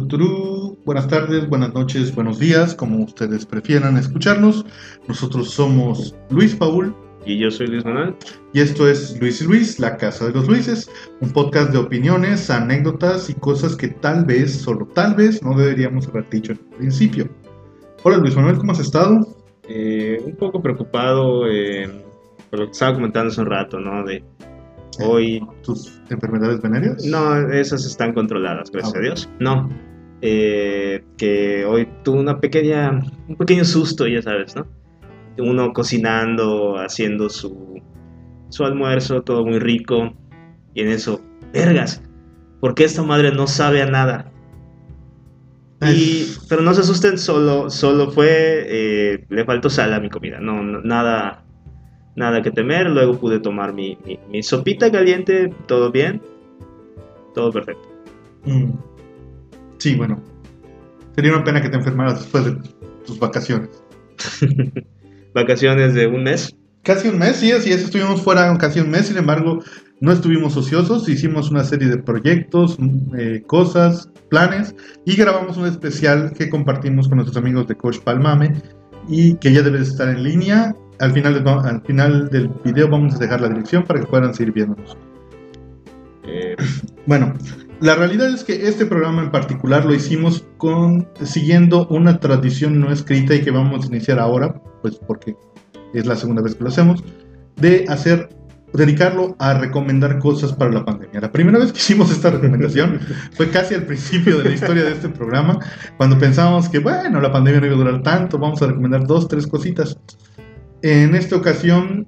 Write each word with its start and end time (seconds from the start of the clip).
Tuturu. 0.00 0.76
Buenas 0.84 1.06
tardes, 1.08 1.48
buenas 1.48 1.72
noches, 1.72 2.14
buenos 2.14 2.38
días, 2.38 2.74
como 2.74 3.04
ustedes 3.04 3.46
prefieran 3.46 3.96
escucharnos. 3.96 4.66
Nosotros 5.06 5.50
somos 5.50 6.14
Luis 6.30 6.54
Paul. 6.54 6.94
Y 7.24 7.38
yo 7.38 7.50
soy 7.50 7.68
Luis 7.68 7.84
Manuel. 7.84 8.14
Y 8.52 8.60
esto 8.60 8.88
es 8.88 9.18
Luis 9.20 9.40
y 9.40 9.44
Luis, 9.44 9.78
la 9.78 9.96
Casa 9.96 10.26
de 10.26 10.32
los 10.32 10.48
Luises, 10.48 10.90
un 11.20 11.32
podcast 11.32 11.70
de 11.70 11.78
opiniones, 11.78 12.50
anécdotas 12.50 13.30
y 13.30 13.34
cosas 13.34 13.76
que 13.76 13.88
tal 13.88 14.24
vez, 14.24 14.60
solo 14.60 14.86
tal 14.94 15.14
vez, 15.14 15.42
no 15.42 15.56
deberíamos 15.56 16.08
haber 16.08 16.28
dicho 16.28 16.52
en 16.52 16.58
el 16.58 16.76
principio. 16.76 17.28
Hola 18.02 18.18
Luis 18.18 18.36
Manuel, 18.36 18.58
¿cómo 18.58 18.72
has 18.72 18.80
estado? 18.80 19.26
Eh, 19.68 20.20
un 20.26 20.36
poco 20.36 20.60
preocupado 20.60 21.48
eh, 21.48 21.88
por 22.50 22.58
lo 22.58 22.66
que 22.66 22.72
estaba 22.72 22.94
comentando 22.94 23.30
hace 23.30 23.40
un 23.40 23.46
rato, 23.46 23.80
¿no? 23.80 24.04
De 24.04 24.22
hoy... 25.00 25.46
¿Tus 25.62 26.00
enfermedades 26.10 26.60
venéreas? 26.62 27.04
No, 27.04 27.48
esas 27.50 27.84
están 27.86 28.12
controladas, 28.12 28.70
gracias 28.70 28.94
Ah, 28.94 28.98
a 28.98 29.02
Dios. 29.02 29.28
No. 29.40 29.68
Eh, 30.22 31.04
que 31.18 31.64
hoy 31.66 31.88
tuve 32.02 32.20
una 32.20 32.40
pequeña, 32.40 33.00
un 33.28 33.36
pequeño 33.36 33.64
susto, 33.64 34.06
ya 34.06 34.22
sabes, 34.22 34.56
¿no? 34.56 34.66
Uno 35.38 35.72
cocinando, 35.72 36.76
haciendo 36.78 37.28
su, 37.28 37.82
su 38.48 38.64
almuerzo, 38.64 39.22
todo 39.22 39.44
muy 39.44 39.58
rico. 39.58 40.14
Y 40.74 40.80
en 40.82 40.88
eso, 40.88 41.20
vergas, 41.52 42.02
¿por 42.60 42.74
qué 42.74 42.84
esta 42.84 43.02
madre 43.02 43.32
no 43.32 43.46
sabe 43.46 43.82
a 43.82 43.86
nada? 43.86 44.30
Y, 45.82 46.26
pero 46.48 46.62
no 46.62 46.72
se 46.72 46.80
asusten, 46.80 47.18
solo, 47.18 47.68
solo 47.68 48.10
fue, 48.10 48.28
eh, 48.66 49.26
le 49.28 49.44
faltó 49.44 49.68
sal 49.68 49.92
a 49.92 50.00
mi 50.00 50.08
comida, 50.08 50.40
no, 50.40 50.62
no- 50.62 50.80
nada, 50.80 51.43
nada 52.16 52.42
que 52.42 52.50
temer. 52.50 52.88
Luego 52.90 53.18
pude 53.18 53.40
tomar 53.40 53.72
mi, 53.72 53.98
mi- 54.04 54.18
mi 54.30 54.42
sopita 54.42 54.90
caliente, 54.90 55.52
todo 55.66 55.90
bien, 55.90 56.20
todo 57.34 57.50
perfecto. 57.52 57.88
Mm. 58.44 58.70
Sí, 59.78 59.94
bueno. 59.96 60.22
Sería 61.14 61.32
una 61.32 61.44
pena 61.44 61.62
que 61.62 61.68
te 61.68 61.76
enfermaras 61.76 62.20
después 62.20 62.44
de 62.44 62.56
tus 63.06 63.18
vacaciones. 63.18 63.70
Vacaciones 65.34 65.94
de 65.94 66.06
un 66.06 66.22
mes. 66.24 66.54
Casi 66.82 67.08
un 67.08 67.18
mes, 67.18 67.36
sí, 67.36 67.50
así 67.50 67.72
es, 67.72 67.82
estuvimos 67.82 68.20
fuera 68.20 68.56
casi 68.58 68.78
un 68.80 68.90
mes, 68.90 69.06
sin 69.06 69.16
embargo, 69.16 69.60
no 70.00 70.12
estuvimos 70.12 70.54
ociosos, 70.56 71.08
hicimos 71.08 71.50
una 71.50 71.64
serie 71.64 71.88
de 71.88 71.96
proyectos, 71.96 72.78
mm, 72.78 73.16
eh, 73.18 73.42
cosas, 73.46 74.10
planes, 74.28 74.74
y 75.06 75.16
grabamos 75.16 75.56
un 75.56 75.64
especial 75.66 76.32
que 76.36 76.50
compartimos 76.50 77.08
con 77.08 77.16
nuestros 77.16 77.38
amigos 77.38 77.66
de 77.68 77.74
Coach 77.76 78.00
Palmame, 78.00 78.52
y 79.08 79.34
que 79.36 79.52
ya 79.52 79.62
debe 79.62 79.78
de 79.78 79.84
estar 79.84 80.08
en 80.10 80.22
línea. 80.24 80.76
Al 81.00 81.12
final, 81.12 81.34
del- 81.34 81.48
al 81.48 81.82
final 81.82 82.28
del 82.30 82.48
video 82.64 82.88
vamos 82.88 83.14
a 83.14 83.18
dejar 83.18 83.40
la 83.40 83.48
dirección 83.48 83.84
para 83.84 84.00
que 84.00 84.06
puedan 84.06 84.34
seguir 84.34 84.52
viéndonos. 84.52 84.96
Eh, 86.24 86.56
Bueno, 87.06 87.34
la 87.80 87.96
realidad 87.96 88.30
es 88.32 88.44
que 88.44 88.66
este 88.66 88.86
programa 88.86 89.22
en 89.22 89.30
particular 89.30 89.84
lo 89.84 89.92
hicimos 89.92 90.46
con 90.56 91.06
siguiendo 91.22 91.86
una 91.88 92.18
tradición 92.18 92.80
no 92.80 92.90
escrita 92.90 93.34
y 93.34 93.42
que 93.42 93.50
vamos 93.50 93.84
a 93.84 93.88
iniciar 93.88 94.18
ahora, 94.18 94.54
pues 94.80 94.96
porque 95.06 95.36
es 95.92 96.06
la 96.06 96.16
segunda 96.16 96.40
vez 96.40 96.54
que 96.54 96.64
lo 96.64 96.70
hacemos, 96.70 97.04
de 97.56 97.84
hacer 97.90 98.30
dedicarlo 98.72 99.36
a 99.38 99.52
recomendar 99.54 100.18
cosas 100.18 100.54
para 100.54 100.72
la 100.72 100.84
pandemia. 100.84 101.20
La 101.20 101.30
primera 101.30 101.58
vez 101.58 101.72
que 101.72 101.78
hicimos 101.78 102.10
esta 102.10 102.30
recomendación 102.30 102.98
fue 103.32 103.50
casi 103.50 103.74
al 103.74 103.82
principio 103.84 104.38
de 104.38 104.44
la 104.44 104.54
historia 104.54 104.82
de 104.82 104.92
este 104.92 105.10
programa, 105.10 105.58
cuando 105.98 106.18
pensábamos 106.18 106.70
que 106.70 106.78
bueno, 106.78 107.20
la 107.20 107.30
pandemia 107.30 107.60
no 107.60 107.66
iba 107.66 107.74
a 107.74 107.78
durar 107.78 108.02
tanto, 108.02 108.38
vamos 108.38 108.62
a 108.62 108.66
recomendar 108.68 109.06
dos, 109.06 109.28
tres 109.28 109.46
cositas. 109.46 109.98
En 110.86 111.14
esta 111.14 111.36
ocasión 111.36 112.06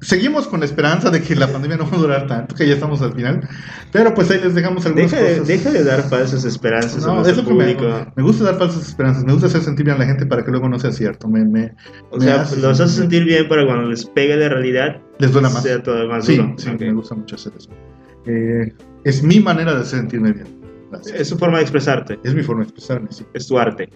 seguimos 0.00 0.46
con 0.46 0.60
la 0.60 0.66
esperanza 0.66 1.10
de 1.10 1.22
que 1.22 1.34
la 1.34 1.48
pandemia 1.50 1.76
no 1.78 1.90
va 1.90 1.96
a 1.96 2.00
durar 2.00 2.26
tanto, 2.28 2.54
que 2.54 2.68
ya 2.68 2.74
estamos 2.74 3.02
al 3.02 3.14
final. 3.14 3.48
Pero 3.90 4.14
pues 4.14 4.30
ahí 4.30 4.38
les 4.40 4.54
dejamos 4.54 4.86
algunas 4.86 5.10
deja, 5.10 5.22
de, 5.24 5.30
cosas. 5.32 5.48
deja 5.48 5.72
de 5.72 5.82
dar 5.82 6.02
falsas 6.08 6.44
esperanzas 6.44 7.02
a 7.02 7.06
No, 7.08 7.14
nuestro 7.14 7.32
es 7.32 7.36
lo 7.38 7.48
que 7.48 7.54
me, 7.54 8.12
me 8.14 8.22
gusta 8.22 8.44
dar 8.44 8.58
falsas 8.58 8.86
esperanzas, 8.86 9.24
me 9.24 9.32
gusta 9.32 9.48
hacer 9.48 9.62
sentir 9.62 9.86
bien 9.86 9.96
a 9.96 9.98
la 10.00 10.06
gente 10.06 10.24
para 10.26 10.44
que 10.44 10.52
luego 10.52 10.68
no 10.68 10.78
sea 10.78 10.92
cierto. 10.92 11.26
Me, 11.28 11.44
me- 11.44 11.72
O 12.10 12.18
me 12.18 12.24
sea, 12.26 12.42
hace 12.42 12.60
los 12.60 12.78
hace 12.78 13.02
sentir- 13.02 13.24
bien 13.24 13.48
para 13.48 13.66
cuando 13.66 13.88
les 13.88 14.04
pegue 14.04 14.36
la 14.36 14.48
realidad, 14.50 15.00
les 15.18 15.32
duela 15.32 15.48
más. 15.50 15.64
sea 15.64 15.82
todo 15.82 16.06
más 16.08 16.24
Sí, 16.26 16.36
duro. 16.36 16.54
sí, 16.58 16.68
Ok. 16.70 16.80
me 16.80 16.92
gusta 16.92 17.14
mucho 17.16 17.34
hacer 17.34 17.52
eso. 17.58 17.70
Eh, 18.26 18.72
es 19.02 19.22
mi 19.24 19.40
manera 19.40 19.74
de 19.76 19.84
sentirme 19.84 20.32
bien. 20.32 20.46
Gracias. 20.92 21.20
Es 21.22 21.28
su 21.28 21.36
forma 21.38 21.56
de 21.56 21.62
expresarte, 21.62 22.20
Es 22.22 22.34
mi 22.34 22.42
forma 22.44 22.62
de 22.62 22.68
expresarme, 22.68 23.08
sí. 23.10 23.24
es 23.34 23.48
tu 23.48 23.58
arte. 23.58 23.88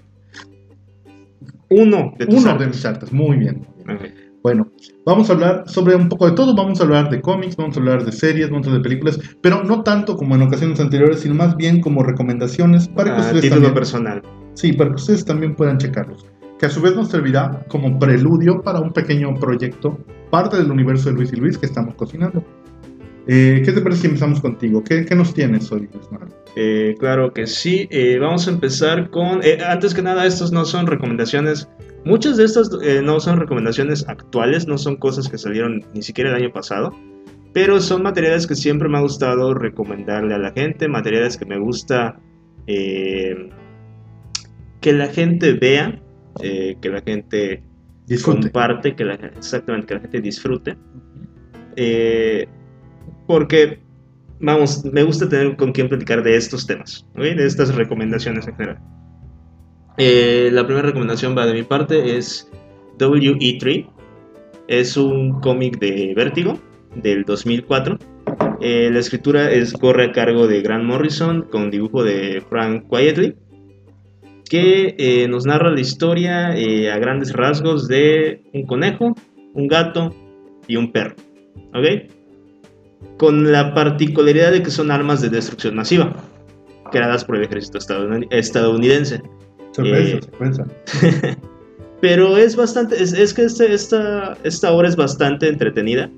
Uno 1.71 2.15
de 2.19 2.27
tus 2.27 2.35
Uno 2.37 2.45
de 2.45 2.51
artes. 2.53 2.69
mis 2.69 2.85
artes, 2.85 3.13
muy 3.13 3.37
bien. 3.37 3.67
muy 3.87 3.95
bien. 3.97 4.11
Ok. 4.13 4.19
Bueno, 4.43 4.69
vamos 5.05 5.29
a 5.29 5.33
hablar 5.33 5.65
sobre 5.67 5.97
un 5.97 6.09
poco 6.09 6.27
de 6.27 6.33
todo. 6.33 6.55
Vamos 6.55 6.81
a 6.81 6.85
hablar 6.85 7.11
de 7.11 7.21
cómics, 7.21 7.57
vamos 7.57 7.77
a 7.77 7.81
hablar 7.81 8.05
de 8.05 8.13
series, 8.13 8.49
vamos 8.49 8.67
a 8.67 8.71
hablar 8.71 8.83
de 8.83 8.89
películas, 8.89 9.19
pero 9.43 9.65
no 9.65 9.83
tanto 9.83 10.17
como 10.17 10.37
en 10.37 10.43
ocasiones 10.43 10.79
anteriores, 10.81 11.21
sino 11.21 11.35
más 11.35 11.57
bien 11.57 11.81
como 11.81 12.03
recomendaciones 12.05 12.89
para 12.89 13.11
que 13.15 13.17
A 13.17 13.25
ustedes 13.25 13.41
título 13.43 13.57
también, 13.63 13.75
personal. 13.75 14.23
sí, 14.55 14.73
para 14.73 14.91
que 14.91 14.97
ustedes 14.97 15.25
también 15.25 15.55
puedan 15.57 15.79
checarlos. 15.79 16.25
Que 16.59 16.67
a 16.67 16.71
su 16.71 16.81
vez 16.81 16.95
nos 16.95 17.09
servirá 17.09 17.65
como 17.69 17.99
preludio 17.99 18.63
para 18.63 18.81
un 18.81 18.93
pequeño 18.93 19.35
proyecto, 19.35 19.99
parte 20.31 20.57
del 20.57 20.71
universo 20.71 21.09
de 21.11 21.17
Luis 21.17 21.33
y 21.33 21.37
Luis 21.37 21.59
que 21.59 21.67
estamos 21.67 21.95
cocinando. 21.97 22.43
Eh, 23.29 23.61
¿Qué 23.63 23.73
te 23.73 23.83
parece 23.83 24.01
si 24.03 24.07
empezamos 24.07 24.41
contigo? 24.41 24.83
¿Qué, 24.83 25.05
qué 25.05 25.15
nos 25.15 25.35
tienes 25.35 25.71
hoy? 25.71 25.87
Eh, 26.57 26.95
claro 26.99 27.33
que 27.33 27.47
sí. 27.47 27.87
Eh, 27.91 28.19
vamos 28.19 28.49
a 28.49 28.53
empezar 28.53 29.11
con. 29.11 29.41
eh, 29.45 29.59
antes 29.67 29.93
que 29.93 30.01
nada, 30.01 30.25
estos 30.25 30.51
no 30.51 30.65
son 30.65 30.87
recomendaciones. 30.87 31.69
Muchas 32.05 32.39
de 32.39 32.45
estas 32.45 32.71
no 33.03 33.21
son 33.21 33.39
recomendaciones 33.39 34.09
actuales, 34.09 34.67
no 34.67 34.79
son 34.79 34.97
cosas 34.97 35.29
que 35.29 35.37
salieron 35.37 35.85
ni 35.93 36.01
siquiera 36.03 36.31
el 36.31 36.37
año 36.37 36.53
pasado. 36.53 36.95
Pero 37.53 37.81
son 37.81 38.03
materiales 38.03 38.47
que 38.47 38.55
siempre 38.55 38.89
me 38.89 38.97
ha 38.97 39.03
gustado 39.03 39.53
recomendarle 39.53 40.35
a 40.35 40.39
la 40.39 40.53
gente. 40.53 40.89
Materiales 40.89 41.37
que 41.37 41.45
me 41.45 41.59
gusta 41.59 42.19
que 42.67 43.51
la 44.93 45.09
gente 45.09 45.53
vea, 45.53 46.01
que 46.41 46.89
la 46.89 47.03
gente 47.03 47.63
Disfrute. 48.07 48.41
comparte, 48.43 48.95
que 48.97 49.05
la, 49.05 49.15
exactamente, 49.15 49.87
que 49.89 49.95
la 49.95 50.01
gente 50.01 50.21
disfrute. 50.23 50.77
Eh, 51.77 52.49
porque, 53.29 53.79
vamos, 54.41 54.85
me 54.85 55.05
gusta 55.05 55.29
tener 55.29 55.55
con 55.55 55.71
quien 55.71 55.89
platicar 55.89 56.25
de 56.25 56.35
estos 56.35 56.67
temas, 56.67 57.07
¿ok? 57.15 57.23
de 57.23 57.47
estas 57.47 57.73
recomendaciones 57.77 58.49
en 58.49 58.57
general. 58.57 58.79
Eh, 59.99 60.51
la 60.53 60.67
primera 60.67 60.89
recomendación 60.89 61.39
va 61.39 61.47
de 61.47 61.55
mi 61.55 61.63
parte, 61.63 62.17
es 62.17 62.51
WE3. 62.99 63.89
Es 64.67 64.97
un 64.97 65.41
cómic 65.41 65.79
de 65.79 66.13
Vértigo 66.17 66.59
del 66.97 67.25
2004. 67.25 67.99
Eh, 68.61 68.91
la 68.93 68.99
escritura 68.99 69.53
es, 69.53 69.73
corre 69.73 70.07
a 70.07 70.13
cargo 70.13 70.49
de 70.49 70.61
Grant 70.63 70.85
Morrison 70.85 71.43
con 71.43 71.71
dibujo 71.71 72.03
de 72.03 72.43
Frank 72.49 72.85
Quietly 72.91 73.37
que 74.49 74.95
eh, 74.99 75.29
nos 75.29 75.47
narra 75.47 75.71
la 75.71 75.81
historia 75.81 76.57
eh, 76.57 76.91
a 76.91 76.99
grandes 76.99 77.33
rasgos 77.33 77.87
de 77.87 78.43
un 78.53 78.67
conejo, 78.67 79.15
un 79.55 79.69
gato 79.69 80.15
y 80.67 80.77
un 80.77 80.91
perro. 80.91 81.15
¿Ok? 81.75 82.11
Con 83.17 83.51
la 83.53 83.75
particularidad 83.75 84.53
de 84.53 84.63
que 84.63 84.71
son 84.71 84.91
armas 84.91 85.21
de 85.21 85.29
destrucción 85.29 85.75
masiva, 85.75 86.13
creadas 86.93 87.25
por 87.25 87.37
el 87.37 87.45
ejército 87.45 87.79
estadounid- 87.79 88.29
estadounidense. 88.31 89.23
Sorpresa, 89.73 90.17
eh, 90.17 90.21
sorpresa. 90.23 90.67
Pero 92.01 92.37
es 92.37 92.55
bastante, 92.55 93.03
es, 93.03 93.13
es 93.13 93.35
que 93.35 93.45
este- 93.45 93.73
esta, 93.75 94.37
esta 94.45 94.73
obra 94.73 94.89
es 94.89 94.97
bastante 94.97 95.49
entretenida. 95.49 96.11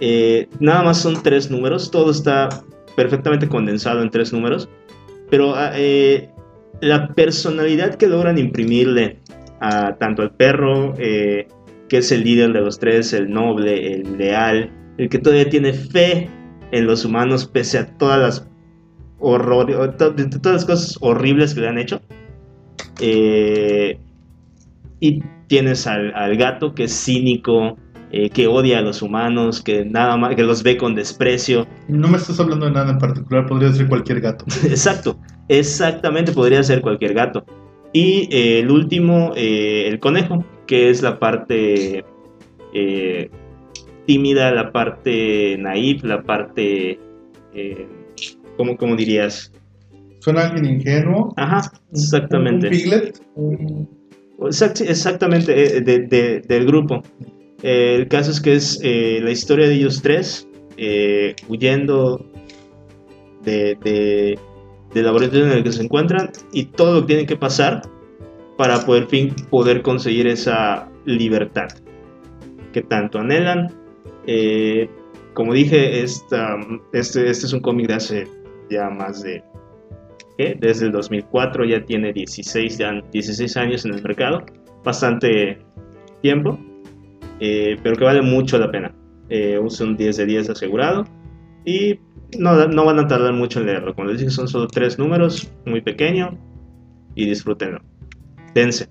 Eh, 0.00 0.48
nada 0.58 0.82
más 0.82 0.98
son 1.00 1.22
tres 1.22 1.50
números, 1.50 1.90
todo 1.90 2.10
está 2.10 2.48
perfectamente 2.96 3.48
condensado 3.48 4.02
en 4.02 4.10
tres 4.10 4.32
números. 4.32 4.68
Pero 5.30 5.54
ah, 5.54 5.70
eh, 5.76 6.28
la 6.80 7.14
personalidad 7.14 7.94
que 7.94 8.08
logran 8.08 8.36
imprimirle 8.36 9.18
a 9.60 9.94
tanto 9.96 10.22
al 10.22 10.32
perro, 10.32 10.94
que 10.96 11.46
es 11.90 12.10
el 12.10 12.24
líder 12.24 12.52
de 12.52 12.60
los 12.60 12.80
tres, 12.80 13.12
el 13.12 13.30
noble, 13.30 13.94
el 13.94 14.18
leal, 14.18 14.70
el 14.98 15.08
que 15.08 15.18
todavía 15.18 15.48
tiene 15.48 15.72
fe 15.72 16.28
en 16.70 16.86
los 16.86 17.04
humanos 17.04 17.46
pese 17.46 17.78
a 17.78 17.86
todas 17.98 18.18
las 18.20 18.48
horror, 19.18 19.70
o 19.70 19.90
to- 19.90 20.10
de 20.10 20.26
todas 20.26 20.56
las 20.56 20.64
cosas 20.64 20.98
horribles 21.00 21.54
que 21.54 21.60
le 21.60 21.68
han 21.68 21.78
hecho. 21.78 22.00
Eh, 23.00 23.98
y 25.00 25.22
tienes 25.48 25.86
al, 25.86 26.14
al 26.14 26.36
gato 26.36 26.74
que 26.74 26.84
es 26.84 26.92
cínico, 27.04 27.76
eh, 28.10 28.30
que 28.30 28.46
odia 28.46 28.78
a 28.78 28.82
los 28.82 29.02
humanos, 29.02 29.62
que 29.62 29.84
nada 29.84 30.16
más, 30.16 30.34
que 30.34 30.42
los 30.42 30.62
ve 30.62 30.76
con 30.76 30.94
desprecio. 30.94 31.66
No 31.88 32.08
me 32.08 32.16
estás 32.18 32.38
hablando 32.40 32.66
de 32.66 32.72
nada 32.72 32.92
en 32.92 32.98
particular, 32.98 33.46
podría 33.46 33.72
ser 33.72 33.88
cualquier 33.88 34.20
gato. 34.20 34.44
Exacto, 34.64 35.18
exactamente 35.48 36.32
podría 36.32 36.62
ser 36.62 36.80
cualquier 36.82 37.14
gato. 37.14 37.44
Y 37.92 38.28
eh, 38.30 38.60
el 38.60 38.70
último, 38.70 39.32
eh, 39.36 39.86
el 39.88 39.98
conejo, 39.98 40.44
que 40.66 40.88
es 40.90 41.02
la 41.02 41.18
parte 41.18 42.04
eh, 42.74 43.30
tímida, 44.06 44.50
la 44.52 44.72
parte 44.72 45.56
naif, 45.58 46.02
la 46.04 46.22
parte, 46.22 46.98
eh, 47.54 47.86
¿cómo, 48.56 48.76
cómo 48.76 48.96
dirías? 48.96 49.52
Suena 50.20 50.46
alguien 50.48 50.76
ingenuo. 50.76 51.32
Ajá, 51.36 51.72
exactamente. 51.92 52.66
Un 52.68 52.72
piglet. 52.72 53.20
Exact- 54.40 54.80
exactamente, 54.88 55.76
eh, 55.78 55.80
de- 55.80 56.00
de- 56.06 56.40
del 56.40 56.66
grupo. 56.66 57.02
Eh, 57.62 57.94
el 57.96 58.08
caso 58.08 58.30
es 58.30 58.40
que 58.40 58.54
es 58.54 58.80
eh, 58.82 59.20
la 59.22 59.30
historia 59.30 59.68
de 59.68 59.74
ellos 59.74 60.02
tres 60.02 60.48
eh, 60.76 61.34
huyendo 61.48 62.24
de, 63.44 63.76
de- 63.84 64.38
del 64.94 65.04
laboratorio 65.04 65.46
en 65.46 65.52
el 65.52 65.62
que 65.64 65.72
se 65.72 65.82
encuentran 65.82 66.30
y 66.52 66.64
todo 66.66 66.94
lo 66.94 67.00
que 67.02 67.06
tienen 67.08 67.26
que 67.26 67.36
pasar 67.36 67.82
para 68.58 68.84
poder 68.84 69.06
fin 69.06 69.34
poder 69.50 69.82
conseguir 69.82 70.26
esa 70.26 70.88
libertad 71.04 71.68
que 72.72 72.82
tanto 72.82 73.18
anhelan. 73.18 73.72
Eh, 74.26 74.88
como 75.34 75.54
dije, 75.54 76.02
esta, 76.02 76.56
este, 76.92 77.30
este 77.30 77.46
es 77.46 77.52
un 77.52 77.60
cómic 77.60 77.88
de 77.88 77.94
hace 77.94 78.28
ya 78.70 78.90
más 78.90 79.22
de... 79.22 79.42
¿qué? 80.38 80.56
Desde 80.58 80.86
el 80.86 80.92
2004 80.92 81.64
ya 81.64 81.84
tiene 81.84 82.12
16, 82.12 82.78
ya 82.78 82.92
16 83.12 83.56
años 83.56 83.84
en 83.84 83.94
el 83.94 84.02
mercado, 84.02 84.44
bastante 84.84 85.58
tiempo, 86.20 86.58
eh, 87.40 87.76
pero 87.82 87.96
que 87.96 88.04
vale 88.04 88.22
mucho 88.22 88.58
la 88.58 88.70
pena. 88.70 88.94
Eh, 89.28 89.58
un 89.58 89.96
10 89.96 90.16
de 90.16 90.26
10 90.26 90.50
asegurado 90.50 91.06
y 91.64 91.98
no, 92.38 92.66
no 92.68 92.84
van 92.84 92.98
a 92.98 93.06
tardar 93.06 93.32
mucho 93.32 93.60
en 93.60 93.66
leerlo. 93.66 93.94
Como 93.94 94.08
les 94.08 94.18
dije, 94.18 94.30
son 94.30 94.48
solo 94.48 94.66
tres 94.66 94.98
números, 94.98 95.50
muy 95.64 95.80
pequeño 95.80 96.38
y 97.14 97.26
disfrútenlo. 97.26 97.80
Dense. 98.54 98.88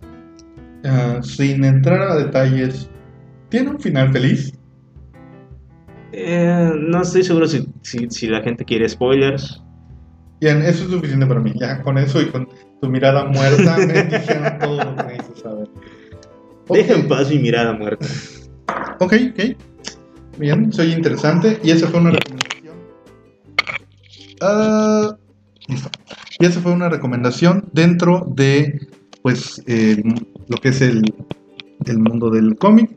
Ah, 0.84 1.20
sin 1.22 1.64
entrar 1.64 2.02
a 2.02 2.16
detalles, 2.16 2.90
¿tiene 3.50 3.70
un 3.70 3.80
final 3.80 4.12
feliz? 4.12 4.54
Eh, 6.14 6.72
no 6.78 7.02
estoy 7.02 7.24
seguro 7.24 7.48
si, 7.48 7.68
si, 7.82 8.10
si 8.10 8.28
la 8.28 8.42
gente 8.42 8.66
quiere 8.66 8.88
spoilers. 8.90 9.62
Bien, 10.42 10.58
eso 10.64 10.84
es 10.86 10.90
suficiente 10.92 11.26
para 11.26 11.40
mí. 11.40 11.54
Ya 11.56 11.82
con 11.84 11.98
eso 11.98 12.22
y 12.22 12.26
con 12.30 12.48
tu 12.82 12.90
mirada 12.90 13.26
muerta 13.26 13.78
me 13.78 14.04
dijeron 14.04 14.60
todo 14.60 14.84
lo 14.84 14.96
que 14.96 15.04
necesito 15.04 15.36
saber. 15.42 15.68
Ok, 16.68 16.76
Deja 16.78 16.94
en 16.96 17.08
paz 17.08 17.30
mi 17.30 17.40
mirada 17.40 17.74
muerta. 17.74 18.06
ok, 19.00 19.14
ok. 19.32 19.56
Bien, 20.38 20.72
soy 20.74 20.94
interesante. 20.94 21.60
Y 21.64 21.72
esa 21.72 21.88
fue 21.88 22.00
una 22.00 22.12
recomendación. 22.12 22.76
Ah, 24.42 25.16
listo. 25.68 25.90
Y 26.40 26.46
esa 26.46 26.60
fue 26.62 26.72
una 26.72 26.90
recomendación 26.90 27.70
dentro 27.74 28.26
de, 28.36 28.88
pues, 29.22 29.62
el- 29.68 30.26
lo 30.48 30.58
que 30.58 30.70
es 30.70 30.82
el, 30.82 31.04
el 31.86 32.00
mundo 32.00 32.30
del 32.32 32.58
cómic. 32.58 32.90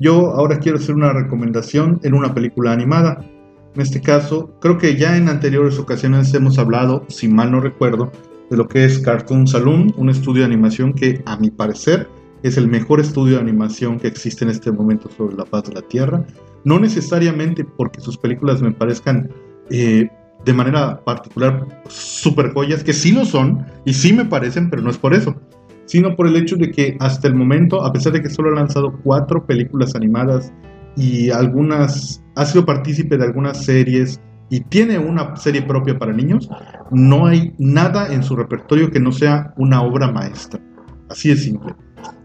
Yo 0.00 0.34
ahora 0.34 0.58
quiero 0.58 0.78
hacer 0.78 0.94
una 0.94 1.12
recomendación 1.12 2.00
en 2.02 2.14
una 2.14 2.34
película 2.34 2.72
animada. 2.72 3.22
En 3.74 3.82
este 3.82 4.00
caso, 4.00 4.56
creo 4.60 4.78
que 4.78 4.96
ya 4.96 5.16
en 5.16 5.28
anteriores 5.28 5.78
ocasiones 5.78 6.32
hemos 6.32 6.58
hablado, 6.58 7.04
si 7.08 7.28
mal 7.28 7.52
no 7.52 7.60
recuerdo, 7.60 8.10
de 8.50 8.56
lo 8.56 8.66
que 8.66 8.84
es 8.84 8.98
Cartoon 8.98 9.46
Saloon, 9.46 9.94
un 9.96 10.08
estudio 10.08 10.40
de 10.40 10.46
animación 10.46 10.94
que 10.94 11.22
a 11.26 11.36
mi 11.36 11.50
parecer 11.50 12.08
es 12.42 12.56
el 12.56 12.66
mejor 12.66 12.98
estudio 13.00 13.36
de 13.36 13.42
animación 13.42 14.00
que 14.00 14.08
existe 14.08 14.44
en 14.44 14.50
este 14.50 14.72
momento 14.72 15.10
sobre 15.16 15.36
la 15.36 15.44
paz 15.44 15.64
de 15.64 15.74
la 15.74 15.82
Tierra. 15.82 16.24
No 16.64 16.80
necesariamente 16.80 17.64
porque 17.64 18.00
sus 18.00 18.16
películas 18.16 18.62
me 18.62 18.72
parezcan 18.72 19.30
eh, 19.70 20.08
de 20.44 20.52
manera 20.54 21.04
particular 21.04 21.66
super 21.88 22.52
joyas, 22.52 22.82
que 22.82 22.94
sí 22.94 23.12
lo 23.12 23.26
son 23.26 23.66
y 23.84 23.92
sí 23.92 24.14
me 24.14 24.24
parecen, 24.24 24.70
pero 24.70 24.82
no 24.82 24.90
es 24.90 24.96
por 24.96 25.12
eso, 25.14 25.36
sino 25.90 26.14
por 26.14 26.28
el 26.28 26.36
hecho 26.36 26.54
de 26.54 26.70
que 26.70 26.96
hasta 27.00 27.26
el 27.26 27.34
momento, 27.34 27.82
a 27.82 27.92
pesar 27.92 28.12
de 28.12 28.22
que 28.22 28.30
solo 28.30 28.50
ha 28.50 28.54
lanzado 28.54 28.96
cuatro 29.02 29.44
películas 29.44 29.96
animadas 29.96 30.52
y 30.96 31.30
algunas, 31.30 32.22
ha 32.36 32.46
sido 32.46 32.64
partícipe 32.64 33.18
de 33.18 33.24
algunas 33.24 33.64
series 33.64 34.20
y 34.50 34.60
tiene 34.60 35.00
una 35.00 35.34
serie 35.34 35.62
propia 35.62 35.98
para 35.98 36.12
niños, 36.12 36.48
no 36.92 37.26
hay 37.26 37.54
nada 37.58 38.14
en 38.14 38.22
su 38.22 38.36
repertorio 38.36 38.88
que 38.92 39.00
no 39.00 39.10
sea 39.10 39.52
una 39.56 39.82
obra 39.82 40.12
maestra. 40.12 40.60
Así 41.08 41.30
de 41.30 41.36
simple. 41.36 41.74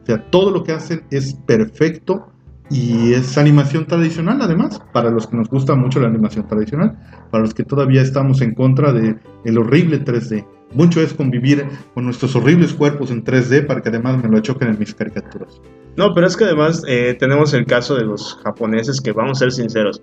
O 0.04 0.06
sea, 0.06 0.30
todo 0.30 0.52
lo 0.52 0.64
que 0.64 0.72
hacen 0.72 1.02
es 1.10 1.34
perfecto 1.34 2.28
y 2.70 3.14
es 3.14 3.36
animación 3.36 3.88
tradicional 3.88 4.44
además, 4.44 4.80
para 4.94 5.10
los 5.10 5.26
que 5.26 5.38
nos 5.38 5.50
gusta 5.50 5.74
mucho 5.74 6.00
la 6.00 6.08
animación 6.08 6.48
tradicional, 6.48 7.00
para 7.32 7.42
los 7.42 7.56
que 7.56 7.64
todavía 7.64 8.04
estamos 8.04 8.42
en 8.42 8.54
contra 8.54 8.94
de 8.94 9.18
el 9.44 9.58
horrible 9.58 10.06
3D. 10.06 10.46
Mucho 10.76 11.02
es 11.02 11.14
convivir 11.14 11.66
con 11.94 12.06
nuestros 12.06 12.36
horribles 12.36 12.74
cuerpos 12.74 13.10
en 13.10 13.24
3D 13.24 13.66
para 13.66 13.82
que 13.82 13.90
además 13.90 14.22
me 14.24 14.30
lo 14.30 14.40
choquen 14.42 14.68
en 14.70 14.78
mis 14.80 14.94
caricaturas. 14.94 15.62
No, 15.96 16.14
pero 16.14 16.28
es 16.28 16.36
que 16.36 16.44
además 16.44 16.84
eh, 16.88 17.16
tenemos 17.18 17.54
el 17.54 17.66
caso 17.66 17.96
de 17.96 18.04
los 18.04 18.36
japoneses 18.44 19.00
que, 19.00 19.14
vamos 19.14 19.38
a 19.38 19.46
ser 19.46 19.52
sinceros, 19.54 20.02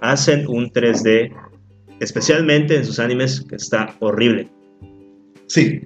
hacen 0.00 0.46
un 0.46 0.70
3D, 0.70 1.32
especialmente 2.00 2.76
en 2.76 2.84
sus 2.84 2.98
animes, 3.00 3.40
que 3.48 3.56
está 3.56 3.94
horrible. 4.00 4.48
Sí, 5.46 5.80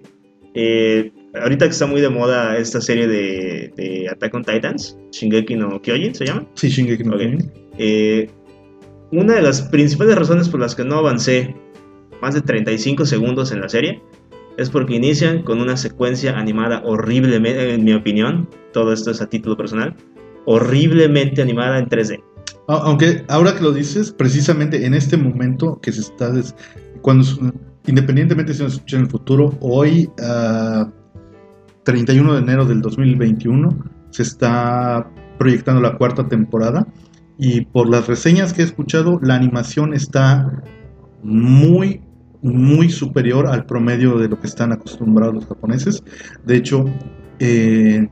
Eh, 0.59 1.11
ahorita 1.35 1.67
que 1.67 1.73
está 1.73 1.87
muy 1.87 2.00
de 2.00 2.09
moda 2.09 2.56
esta 2.56 2.81
serie 2.81 3.06
de, 3.06 3.71
de 3.77 4.09
Attack 4.09 4.35
on 4.35 4.43
Titans, 4.44 4.97
Shingeki 5.12 5.55
no 5.56 5.81
Kyojin 5.83 6.15
se 6.15 6.25
llama. 6.27 6.47
sí, 6.55 6.69
Shingeki 6.69 7.05
no 7.05 7.12
Ok. 7.15 7.19
Kyojin. 7.21 7.53
Eh, 7.79 8.31
una 9.12 9.35
de 9.35 9.43
las 9.43 9.61
principales 9.62 10.17
razones 10.17 10.49
por 10.49 10.61
las 10.61 10.75
que 10.75 10.85
no 10.85 10.97
avancé 10.97 11.55
más 12.23 12.35
de 12.35 12.41
35 12.41 13.05
segundos 13.05 13.53
en 13.53 13.61
la 13.61 13.69
serie 13.69 14.00
es 14.58 14.70
porque 14.70 14.94
inician 14.97 15.43
con 15.43 15.61
una 15.61 15.76
secuencia 15.76 16.38
animada 16.38 16.82
horriblemente, 16.85 17.75
en 17.75 17.85
mi 17.85 17.93
opinión, 17.93 18.49
todo 18.73 18.93
esto 18.93 19.11
es 19.11 19.20
a 19.20 19.26
título 19.29 19.56
personal, 19.56 19.94
horriblemente 20.47 21.43
animada 21.43 21.79
en 21.79 21.88
3D. 21.88 22.23
A- 22.69 22.75
Aunque 22.85 23.25
ahora 23.29 23.55
que 23.55 23.62
lo 23.62 23.73
dices, 23.73 24.12
precisamente 24.12 24.87
en 24.87 24.94
este 24.94 25.17
momento 25.17 25.79
que 25.81 25.93
se 25.93 26.00
está, 26.00 26.32
cuando 27.03 27.25
independientemente 27.87 28.55
si 28.55 28.62
nos 28.62 28.75
escucha 28.75 28.97
en 28.97 29.03
el 29.03 29.08
futuro, 29.11 29.55
hoy, 29.61 30.11
ah, 30.23 30.91
31 31.85 32.32
de 32.35 32.41
enero 32.41 32.64
del 32.64 32.81
2021, 32.82 33.69
se 34.11 34.23
está 34.23 35.09
proyectando 35.38 35.81
la 35.81 35.97
cuarta 35.97 36.26
temporada 36.29 36.87
y 37.38 37.61
por 37.67 37.88
las 37.88 38.06
reseñas 38.09 38.52
que 38.52 38.62
he 38.62 38.64
escuchado, 38.64 39.20
la 39.23 39.35
animación 39.37 39.93
está 39.94 40.62
muy, 41.23 42.00
muy 42.47 42.91
superior 42.91 43.47
al 43.47 43.67
promedio 43.67 44.19
de 44.19 44.29
lo 44.29 44.41
que 44.41 44.47
están 44.47 44.73
acostumbrados 44.73 45.35
los 45.35 45.47
japoneses. 45.47 46.03
De 46.45 46.57
hecho, 46.57 46.85
eh, 47.39 48.09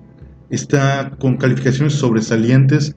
está 0.51 1.11
con 1.19 1.37
calificaciones 1.37 1.95
sobresalientes 1.95 2.97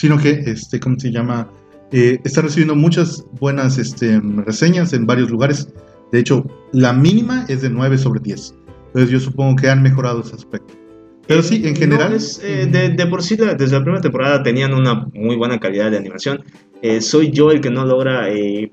sino 0.00 0.16
que, 0.16 0.30
este, 0.46 0.80
¿cómo 0.80 0.98
se 0.98 1.12
llama? 1.12 1.46
Eh, 1.92 2.18
está 2.24 2.40
recibiendo 2.40 2.74
muchas 2.74 3.22
buenas 3.38 3.76
este, 3.76 4.18
reseñas 4.46 4.94
en 4.94 5.04
varios 5.04 5.28
lugares. 5.28 5.68
De 6.10 6.20
hecho, 6.20 6.46
la 6.72 6.94
mínima 6.94 7.44
es 7.48 7.60
de 7.60 7.68
9 7.68 7.98
sobre 7.98 8.20
10. 8.20 8.54
Entonces 8.86 9.10
yo 9.10 9.20
supongo 9.20 9.56
que 9.56 9.68
han 9.68 9.82
mejorado 9.82 10.22
ese 10.22 10.36
aspecto. 10.36 10.72
Pero 11.26 11.42
sí, 11.42 11.62
en 11.64 11.74
No, 11.74 11.78
general... 11.78 12.12
es, 12.14 12.40
eh, 12.42 12.66
de, 12.66 12.90
de 12.90 13.06
por 13.06 13.22
sí, 13.22 13.36
desde 13.36 13.68
la 13.76 13.82
primera 13.82 14.00
temporada 14.00 14.42
tenían 14.42 14.74
una 14.74 15.06
muy 15.14 15.36
buena 15.36 15.58
calidad 15.60 15.90
de 15.90 15.96
animación. 15.98 16.42
Eh, 16.82 17.00
soy 17.00 17.30
yo 17.30 17.50
el 17.50 17.60
que 17.60 17.70
no 17.70 17.84
logra 17.84 18.30
eh, 18.30 18.72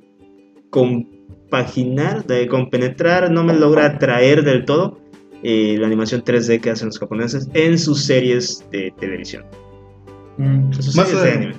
compaginar, 0.69 2.25
de 2.25 2.47
compenetrar, 2.47 3.31
no 3.31 3.43
me 3.43 3.53
logra 3.53 3.85
atraer 3.85 4.43
del 4.43 4.65
todo 4.65 4.99
la 5.43 5.85
animación 5.87 6.23
3D 6.23 6.59
que 6.61 6.71
hacen 6.71 6.87
los 6.87 6.99
japoneses 6.99 7.47
en 7.53 7.77
sus 7.77 8.03
series 8.03 8.65
de 8.71 8.91
televisión. 8.99 9.45
mm, 10.37 10.71
sus 10.73 10.95
más, 10.95 11.07
series 11.09 11.23
de 11.23 11.31
anime. 11.31 11.55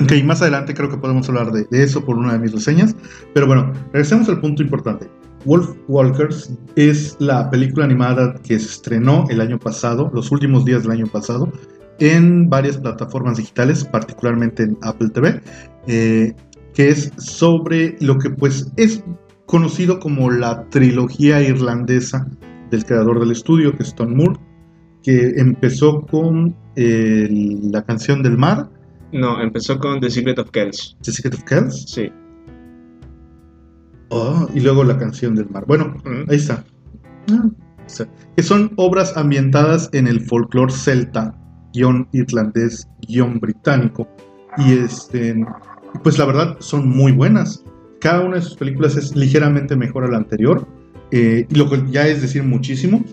ok, 0.00 0.12
más 0.24 0.40
adelante 0.42 0.74
creo 0.74 0.88
que 0.90 0.96
podemos 0.96 1.28
hablar 1.28 1.52
de, 1.52 1.64
de 1.70 1.82
eso 1.84 2.04
por 2.04 2.16
una 2.18 2.32
de 2.32 2.38
mis 2.40 2.52
reseñas. 2.52 2.96
Pero 3.34 3.46
bueno, 3.46 3.72
regresemos 3.92 4.28
al 4.28 4.40
punto 4.40 4.62
importante. 4.62 5.06
Wolf 5.44 5.74
Walkers 5.88 6.52
es 6.76 7.16
la 7.18 7.50
película 7.50 7.84
animada 7.84 8.34
que 8.42 8.58
se 8.58 8.66
estrenó 8.66 9.26
el 9.30 9.40
año 9.40 9.58
pasado, 9.58 10.10
los 10.12 10.30
últimos 10.30 10.64
días 10.64 10.82
del 10.82 10.92
año 10.92 11.06
pasado, 11.06 11.50
en 11.98 12.48
varias 12.48 12.78
plataformas 12.78 13.36
digitales, 13.36 13.84
particularmente 13.84 14.64
en 14.64 14.78
Apple 14.82 15.10
TV, 15.10 15.40
eh, 15.86 16.34
que 16.74 16.88
es 16.88 17.12
sobre 17.18 17.96
lo 18.00 18.18
que 18.18 18.30
pues 18.30 18.70
es 18.76 19.02
conocido 19.46 19.98
como 19.98 20.30
la 20.30 20.64
trilogía 20.70 21.42
irlandesa 21.42 22.26
del 22.70 22.84
creador 22.84 23.20
del 23.20 23.32
estudio, 23.32 23.76
que 23.76 23.82
es 23.82 23.94
Tom 23.94 24.14
Moore, 24.14 24.38
que 25.02 25.34
empezó 25.36 26.02
con 26.02 26.54
eh, 26.76 27.28
la 27.70 27.82
canción 27.82 28.22
del 28.22 28.38
mar, 28.38 28.68
No, 29.12 29.40
empezó 29.42 29.78
con 29.78 29.98
The 30.00 30.08
Secret 30.08 30.38
of 30.38 30.50
Kells. 30.52 30.96
The 31.02 31.10
Secret 31.10 31.34
of 31.34 31.42
Kells, 31.44 31.84
Sí. 31.88 32.12
Oh, 34.10 34.48
y 34.54 34.60
luego 34.60 34.84
la 34.84 34.98
canción 34.98 35.34
del 35.34 35.48
mar. 35.50 35.64
Bueno, 35.66 35.96
ahí 36.28 36.36
está. 36.36 36.64
Ah, 37.30 37.46
o 37.46 37.88
sea, 37.88 38.06
que 38.36 38.42
son 38.42 38.72
obras 38.76 39.16
ambientadas 39.16 39.88
en 39.92 40.06
el 40.06 40.20
folclore 40.20 40.72
celta, 40.72 41.34
guion 41.72 42.06
irlandés, 42.12 42.86
guion 43.08 43.40
británico. 43.40 44.06
Y 44.58 44.74
este, 44.74 45.44
pues 46.02 46.18
la 46.18 46.26
verdad 46.26 46.56
son 46.60 46.88
muy 46.88 47.12
buenas. 47.12 47.64
Cada 48.00 48.20
una 48.20 48.36
de 48.36 48.42
sus 48.42 48.56
películas 48.56 48.96
es 48.96 49.16
ligeramente 49.16 49.74
mejor 49.76 50.04
a 50.04 50.08
la 50.08 50.18
anterior, 50.18 50.68
eh, 51.10 51.46
lo 51.50 51.68
que 51.68 51.82
ya 51.90 52.06
es 52.06 52.22
decir 52.22 52.44
muchísimo. 52.44 53.04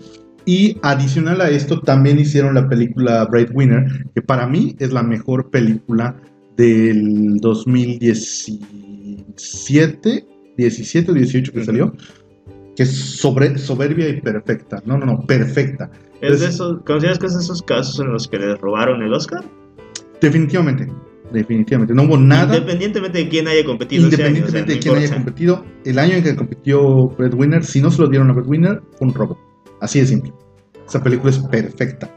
Y 0.44 0.78
adicional 0.82 1.40
a 1.42 1.50
esto, 1.50 1.80
también 1.80 2.18
hicieron 2.18 2.54
la 2.54 2.68
película 2.68 3.24
Bright 3.26 3.50
Winner, 3.52 4.06
que 4.14 4.22
para 4.22 4.46
mí 4.46 4.76
es 4.78 4.92
la 4.92 5.02
mejor 5.02 5.50
película 5.50 6.16
del 6.56 7.38
2017, 7.40 10.24
17 10.58 11.12
o 11.12 11.14
18 11.14 11.52
que 11.52 11.64
salió, 11.64 11.94
que 12.76 12.82
es 12.82 12.90
sobre, 12.90 13.56
soberbia 13.58 14.08
y 14.08 14.20
perfecta. 14.20 14.82
No, 14.84 14.98
no, 14.98 15.06
no, 15.06 15.24
perfecta. 15.24 15.90
¿Es 16.20 16.40
de 16.40 16.48
esos, 16.48 16.82
¿Consideras 16.82 17.18
que 17.18 17.26
es 17.26 17.34
de 17.34 17.40
esos 17.40 17.62
casos 17.62 18.00
en 18.00 18.12
los 18.12 18.26
que 18.26 18.38
les 18.38 18.60
robaron 18.60 19.00
el 19.02 19.14
Oscar? 19.14 19.44
Definitivamente. 20.20 20.88
definitivamente. 21.32 21.94
No 21.94 22.02
hubo 22.02 22.18
nada. 22.18 22.56
Independientemente 22.56 23.18
de 23.18 23.28
quién 23.28 23.46
haya 23.46 23.64
competido. 23.64 24.04
Independientemente 24.04 24.74
de 24.74 24.78
quién 24.80 24.96
haya 24.96 25.14
competido, 25.14 25.64
el 25.84 25.98
año 25.98 26.14
en 26.16 26.24
que 26.24 26.34
compitió 26.34 27.14
Winner, 27.16 27.64
si 27.64 27.80
no 27.80 27.90
se 27.92 28.02
lo 28.02 28.08
dieron 28.08 28.30
a 28.30 28.32
Winner, 28.32 28.82
fue 28.98 29.06
un 29.06 29.14
robo. 29.14 29.38
Así 29.80 30.00
de 30.00 30.06
simple. 30.06 30.32
Esa 30.88 31.00
película 31.00 31.30
es 31.30 31.38
perfecta. 31.38 32.12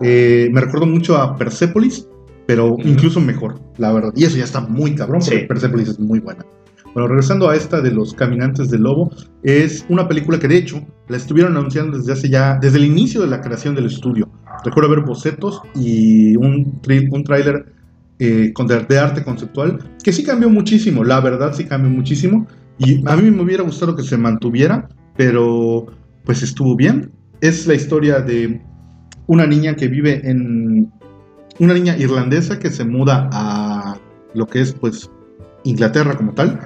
Eh, 0.00 0.48
me 0.52 0.60
recuerdo 0.60 0.86
mucho 0.86 1.16
a 1.16 1.36
Persepolis, 1.36 2.06
pero 2.46 2.76
incluso 2.84 3.20
mejor, 3.20 3.60
la 3.78 3.92
verdad. 3.92 4.12
Y 4.14 4.24
eso 4.24 4.36
ya 4.36 4.44
está 4.44 4.60
muy 4.60 4.94
cabrón, 4.94 5.20
porque 5.24 5.40
Persepolis 5.40 5.88
es 5.88 5.98
muy 5.98 6.20
buena. 6.20 6.44
Bueno, 6.92 7.06
regresando 7.06 7.48
a 7.48 7.54
esta 7.54 7.80
de 7.80 7.92
los 7.92 8.14
caminantes 8.14 8.68
del 8.70 8.82
lobo, 8.82 9.12
es 9.44 9.86
una 9.88 10.08
película 10.08 10.40
que 10.40 10.48
de 10.48 10.56
hecho 10.56 10.84
la 11.08 11.16
estuvieron 11.16 11.56
anunciando 11.56 11.96
desde 11.96 12.12
hace 12.12 12.28
ya, 12.28 12.58
desde 12.60 12.78
el 12.78 12.84
inicio 12.84 13.20
de 13.20 13.28
la 13.28 13.40
creación 13.40 13.76
del 13.76 13.86
estudio. 13.86 14.28
Recuerdo 14.64 14.90
ver 14.90 15.00
bocetos 15.00 15.62
y 15.74 16.36
un, 16.36 16.80
un 17.12 17.24
tráiler 17.24 17.72
eh, 18.18 18.52
de, 18.88 18.98
arte 18.98 19.24
conceptual 19.24 19.78
que 20.02 20.12
sí 20.12 20.24
cambió 20.24 20.50
muchísimo, 20.50 21.04
la 21.04 21.20
verdad 21.20 21.54
sí 21.54 21.64
cambió 21.64 21.90
muchísimo. 21.90 22.46
Y 22.78 23.06
a 23.06 23.16
mí 23.16 23.30
me 23.30 23.42
hubiera 23.42 23.62
gustado 23.62 23.94
que 23.94 24.02
se 24.02 24.16
mantuviera, 24.16 24.88
pero 25.16 25.86
pues 26.24 26.42
estuvo 26.42 26.74
bien. 26.74 27.12
Es 27.40 27.66
la 27.66 27.74
historia 27.74 28.20
de 28.20 28.60
una 29.26 29.46
niña 29.46 29.76
que 29.76 29.86
vive 29.86 30.28
en... 30.28 30.90
Una 31.58 31.74
niña 31.74 31.96
irlandesa 31.98 32.58
que 32.58 32.70
se 32.70 32.84
muda 32.84 33.28
a 33.32 33.98
lo 34.32 34.46
que 34.46 34.62
es 34.62 34.72
pues 34.72 35.10
Inglaterra 35.64 36.16
como 36.16 36.32
tal 36.32 36.58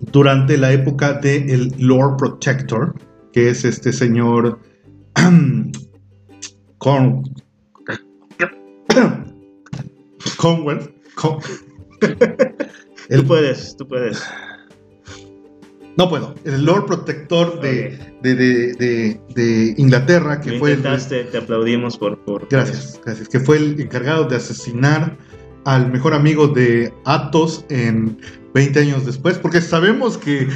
durante 0.00 0.56
la 0.56 0.72
época 0.72 1.14
del 1.14 1.50
el 1.50 1.74
Lord 1.78 2.16
Protector, 2.16 2.94
que 3.32 3.50
es 3.50 3.64
este 3.64 3.92
señor 3.92 4.60
con 6.78 7.22
Conwell. 10.36 10.94
tú 13.10 13.26
puedes, 13.26 13.76
tú 13.76 13.86
puedes. 13.86 14.22
No 15.96 16.08
puedo. 16.08 16.34
El 16.44 16.64
Lord 16.64 16.86
Protector 16.86 17.60
de, 17.60 17.98
de, 18.22 19.74
Inglaterra, 19.76 20.40
que 20.40 20.58
fue 20.58 20.72
el. 20.72 20.82
te 20.82 21.36
aplaudimos 21.36 21.98
por, 21.98 22.18
por. 22.24 22.48
Gracias, 22.48 23.00
gracias. 23.04 23.28
Que 23.28 23.40
fue 23.40 23.58
el 23.58 23.78
encargado 23.80 24.24
de 24.24 24.36
asesinar 24.36 25.18
al 25.64 25.90
mejor 25.92 26.14
amigo 26.14 26.48
de 26.48 26.92
Athos 27.04 27.64
en 27.68 28.18
20 28.54 28.80
años 28.80 29.06
después, 29.06 29.38
porque 29.38 29.60
sabemos 29.60 30.18
que, 30.18 30.46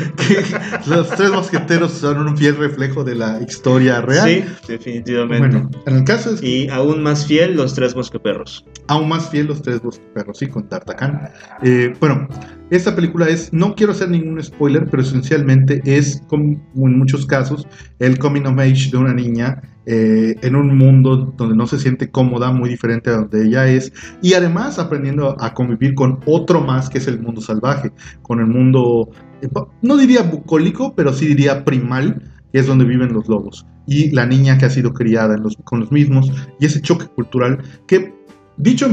los 0.87 1.09
tres 1.11 1.31
mosqueteros 1.31 1.93
son 1.93 2.19
un 2.19 2.37
fiel 2.37 2.57
reflejo 2.57 3.05
de 3.05 3.15
la 3.15 3.41
historia 3.41 4.03
real. 4.03 4.29
Sí, 4.29 4.45
definitivamente. 4.69 5.57
Bueno, 5.59 5.71
en 5.87 5.97
el 5.97 6.05
caso 6.05 6.35
es... 6.35 6.43
Y 6.43 6.69
aún 6.69 7.03
más 7.03 7.27
fiel 7.27 7.57
los 7.57 7.75
tres 7.75 7.97
mosqueperros. 7.97 8.65
Aún 8.89 9.09
más 9.09 9.31
fiel 9.31 9.47
los 9.47 9.63
tres 9.63 9.83
mosqueperros, 9.83 10.39
sí, 10.39 10.47
con 10.49 10.69
Tartacán. 10.69 11.31
Eh, 11.63 11.95
bueno, 11.99 12.29
esta 12.71 12.95
película 12.97 13.29
es, 13.29 13.53
no 13.53 13.75
quiero 13.75 13.93
hacer 13.93 14.11
ningún 14.11 14.43
spoiler, 14.43 14.89
pero 14.91 15.03
esencialmente 15.03 15.81
es, 15.85 16.23
como 16.27 16.59
en 16.75 16.99
muchos 16.99 17.25
casos, 17.27 17.67
el 18.01 18.19
coming 18.19 18.43
of 18.43 18.59
age 18.59 18.91
de 18.91 18.97
una 18.97 19.15
niña 19.15 19.63
eh, 19.87 20.35
en 20.43 20.57
un 20.57 20.77
mundo 20.77 21.33
donde 21.37 21.55
no 21.55 21.67
se 21.69 21.79
siente 21.79 22.11
cómoda, 22.11 22.51
muy 22.51 22.69
diferente 22.69 23.11
a 23.11 23.19
donde 23.19 23.47
ella 23.47 23.69
es, 23.69 23.93
y 24.21 24.35
además 24.35 24.81
aprendiendo 24.81 25.37
a 25.41 25.55
convivir 25.55 25.95
con 25.95 26.19
otro 26.27 26.61
más 26.61 26.89
que 26.89 26.99
es 26.99 27.07
el 27.07 27.21
mundo 27.21 27.41
salvaje, 27.41 27.93
con 28.23 28.41
el 28.41 28.47
mundo, 28.47 29.11
eh, 29.43 29.49
no 29.83 29.97
diría 29.97 30.23
bucólico, 30.23 30.93
pero 30.97 31.13
sí 31.13 31.27
diría 31.27 31.65
primal, 31.65 32.33
que 32.53 32.59
es 32.59 32.67
donde 32.67 32.85
viven 32.85 33.13
los 33.13 33.29
lobos, 33.29 33.65
y 33.87 34.11
la 34.11 34.27
niña 34.27 34.59
que 34.59 34.65
ha 34.65 34.71
sido 34.71 34.93
criada 34.93 35.41
con 35.63 35.81
los 35.81 35.93
mismos, 35.93 36.33
y 36.59 36.67
ese 36.67 36.81
choque 36.81 37.07
cultural 37.07 37.63
que, 37.87 38.13
dicho 38.57 38.89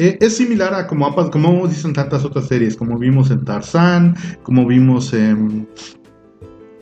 eh, 0.00 0.16
es 0.18 0.38
similar 0.38 0.72
a 0.72 0.86
como, 0.86 1.14
como 1.30 1.68
dicen 1.68 1.92
tantas 1.92 2.24
otras 2.24 2.46
series, 2.48 2.74
como 2.74 2.98
vimos 2.98 3.30
en 3.30 3.44
Tarzán, 3.44 4.16
como 4.42 4.66
vimos 4.66 5.12
en 5.12 5.68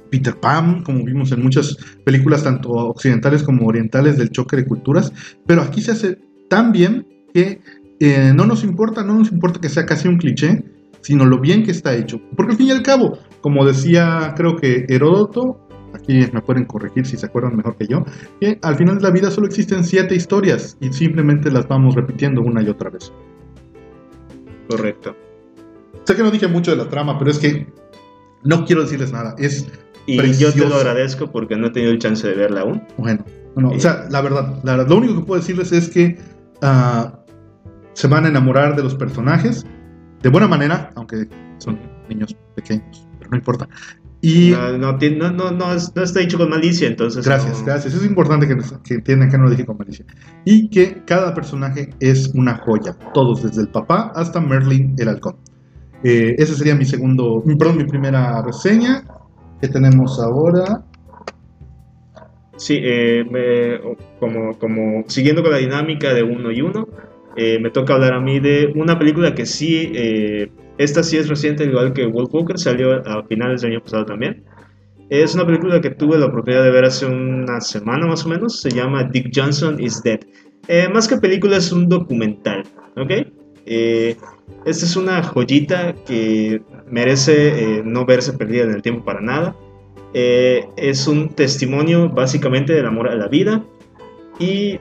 Peter 0.09 0.37
Pan, 0.39 0.85
como 0.85 1.05
vimos 1.05 1.33
en 1.33 1.43
muchas 1.43 1.77
películas 2.05 2.45
tanto 2.45 2.71
occidentales 2.71 3.43
como 3.43 3.67
orientales 3.67 4.19
del 4.19 4.31
choque 4.31 4.55
de 4.55 4.67
culturas, 4.67 5.13
pero 5.47 5.63
aquí 5.63 5.83
se 5.83 5.91
hace 5.91 6.19
tan 6.49 6.71
bien 6.71 7.09
que 7.35 7.61
eh, 7.99 8.33
no 8.37 8.47
nos 8.47 8.63
importa, 8.63 9.03
no 9.03 9.15
nos 9.15 9.33
importa 9.33 9.61
que 9.61 9.69
sea 9.69 9.85
casi 9.85 10.07
un 10.07 10.19
cliché, 10.19 10.65
sino 11.01 11.25
lo 11.25 11.41
bien 11.41 11.65
que 11.65 11.73
está 11.73 11.97
hecho. 11.97 12.21
Porque 12.37 12.53
al 12.53 12.59
fin 12.59 12.69
y 12.69 12.71
al 12.71 12.85
cabo, 12.85 13.19
como 13.41 13.67
decía 13.67 14.33
creo 14.37 14.55
que 14.55 14.87
Heródoto, 14.89 15.68
aquí 15.95 16.29
me 16.33 16.41
pueden 16.41 16.65
corregir 16.65 17.07
si 17.07 17.17
se 17.17 17.27
acuerdan 17.27 17.57
mejor 17.57 17.77
que 17.77 17.87
yo, 17.87 18.05
que 18.41 18.59
al 18.63 18.77
final 18.77 18.97
de 18.97 19.03
la 19.03 19.11
vida 19.11 19.31
solo 19.31 19.47
existen 19.47 19.85
siete 19.85 20.15
historias 20.15 20.77
y 20.81 20.93
simplemente 20.93 21.51
las 21.51 21.67
vamos 21.69 21.95
repitiendo 21.95 22.43
una 22.43 22.63
y 22.63 22.69
otra 22.69 22.91
vez. 22.91 23.13
Correcto. 24.69 25.17
Sé 26.05 26.17
que 26.17 26.23
no 26.23 26.31
dije 26.31 26.49
mucho 26.49 26.71
de 26.71 26.77
la 26.77 26.89
trama, 26.89 27.19
pero 27.19 27.31
es 27.31 27.39
que 27.39 27.67
no 28.45 28.65
quiero 28.65 28.83
decirles 28.83 29.13
nada. 29.13 29.35
Es 29.39 29.67
y 30.07 30.33
yo 30.39 30.53
te 30.53 30.67
lo 30.67 30.75
agradezco 30.75 31.31
porque 31.31 31.55
no 31.57 31.67
he 31.67 31.71
tenido 31.71 31.93
el 31.93 31.99
chance 31.99 32.27
de 32.27 32.35
verla 32.35 32.63
aún. 32.63 32.83
Bueno, 32.97 33.25
bueno 33.55 33.71
o 33.71 33.79
sea, 33.79 34.07
la 34.11 34.23
verdad, 34.23 34.63
lo 34.65 34.97
único 34.97 35.17
que 35.17 35.21
puedo 35.21 35.41
decirles 35.41 35.71
es 35.71 35.91
que 35.91 36.19
uh, 36.63 37.11
se 37.93 38.09
van 38.09 38.25
a 38.25 38.29
enamorar 38.29 38.75
de 38.75 38.83
los 38.83 38.95
personajes 38.95 39.67
de 40.23 40.29
buena 40.31 40.49
manera, 40.49 40.91
aunque 40.95 41.29
son 41.59 41.79
niños 42.09 42.35
pequeños, 42.55 43.07
pero 43.19 43.31
no 43.31 43.37
importa. 43.37 43.69
Y 44.21 44.51
no, 44.51 44.77
no, 44.79 45.31
no, 45.31 45.51
no, 45.53 45.73
está 45.73 46.21
dicho 46.21 46.39
con 46.39 46.51
malicia, 46.51 46.89
entonces. 46.89 47.25
Gracias, 47.25 47.65
gracias. 47.65 47.95
Es 47.95 48.05
importante 48.05 48.49
que, 48.49 48.57
que 48.85 48.95
entiendan 48.95 49.31
que 49.31 49.39
no 49.39 49.45
lo 49.45 49.51
dije 49.51 49.65
con 49.65 49.79
malicia. 49.79 50.05
Y 50.45 50.69
que 50.71 51.03
cada 51.05 51.35
personaje 51.35 51.91
es 52.01 52.33
una 52.35 52.57
joya, 52.57 52.97
todos, 53.15 53.45
desde 53.45 53.63
el 53.63 53.69
papá 53.69 54.13
hasta 54.15 54.41
Merlin 54.41 54.97
el 54.99 55.09
halcón. 55.09 55.37
Eh, 56.03 56.35
ese 56.39 56.55
sería 56.55 56.75
mi 56.75 56.85
segundo, 56.85 57.43
perdón, 57.59 57.77
mi 57.77 57.85
primera 57.85 58.43
reseña. 58.43 59.05
¿Qué 59.61 59.69
tenemos 59.69 60.21
ahora? 60.21 60.85
Sí, 62.57 62.77
eh, 62.83 63.81
como, 64.19 64.59
como 64.59 65.05
siguiendo 65.07 65.43
con 65.43 65.53
la 65.53 65.59
dinámica 65.59 66.13
de 66.13 66.25
uno 66.25 66.51
y 66.51 66.61
uno, 66.61 66.89
eh, 67.37 67.61
me 67.61 67.71
toca 67.71 67.95
hablar 67.95 68.15
a 68.15 68.21
mí 68.21 68.41
de 68.41 68.73
una 68.75 68.99
película 68.99 69.33
que 69.33 69.47
sí, 69.47 69.93
eh, 69.95 70.51
esta 70.79 71.03
sí 71.03 71.17
es 71.17 71.29
reciente, 71.29 71.65
igual 71.65 71.93
que 71.93 72.07
Wolf 72.07 72.33
Walker, 72.33 72.59
salió 72.59 72.95
a 73.07 73.23
finales 73.25 73.63
del 73.63 73.73
año 73.73 73.83
pasado 73.83 74.07
también. 74.07 74.45
Es 75.11 75.35
una 75.35 75.47
película 75.47 75.81
que 75.81 75.91
tuve 75.91 76.19
la 76.19 76.27
oportunidad 76.27 76.65
de 76.65 76.71
ver 76.71 76.85
hace 76.85 77.07
una 77.07 77.61
semana 77.61 78.07
más 78.07 78.25
o 78.27 78.29
menos, 78.29 78.61
se 78.61 78.71
llama 78.71 79.05
Dick 79.05 79.31
Johnson 79.35 79.81
is 79.81 80.03
Dead. 80.03 80.21
más 80.93 81.09
que 81.09 81.17
película 81.17 81.57
es 81.57 81.73
un 81.73 81.89
documental, 81.89 82.63
¿ok? 82.97 83.11
esta 84.65 84.87
es 84.87 84.97
una 84.97 85.23
joyita 85.23 85.95
que 86.07 86.63
merece 86.91 87.79
eh, 87.79 87.83
no 87.85 88.07
verse 88.07 88.33
perdida 88.33 88.65
en 88.65 88.71
el 88.71 88.83
tiempo 88.83 89.05
para 89.05 89.21
nada. 89.21 89.57
Eh, 90.15 90.67
es 90.77 91.07
un 91.07 91.29
testimonio 91.31 92.09
básicamente 92.09 92.73
del 92.73 92.87
amor 92.87 93.09
a 93.09 93.15
la 93.15 93.29
vida 93.29 93.63
y 94.39 94.79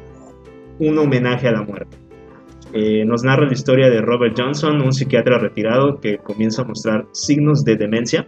un 0.80 0.98
homenaje 0.98 1.48
a 1.48 1.52
la 1.52 1.64
muerte. 1.64 1.98
Eh, 2.74 3.06
nos 3.06 3.24
narra 3.24 3.46
la 3.46 3.54
historia 3.54 3.90
de 3.90 4.02
Robert 4.02 4.36
Johnson, 4.38 4.82
un 4.82 4.94
psiquiatra 4.94 5.40
retirado 5.40 6.00
que 6.00 6.18
comienza 6.18 6.64
a 6.64 6.66
mostrar 6.66 7.06
signos 7.12 7.64
de 7.64 7.76
demencia. 7.76 8.28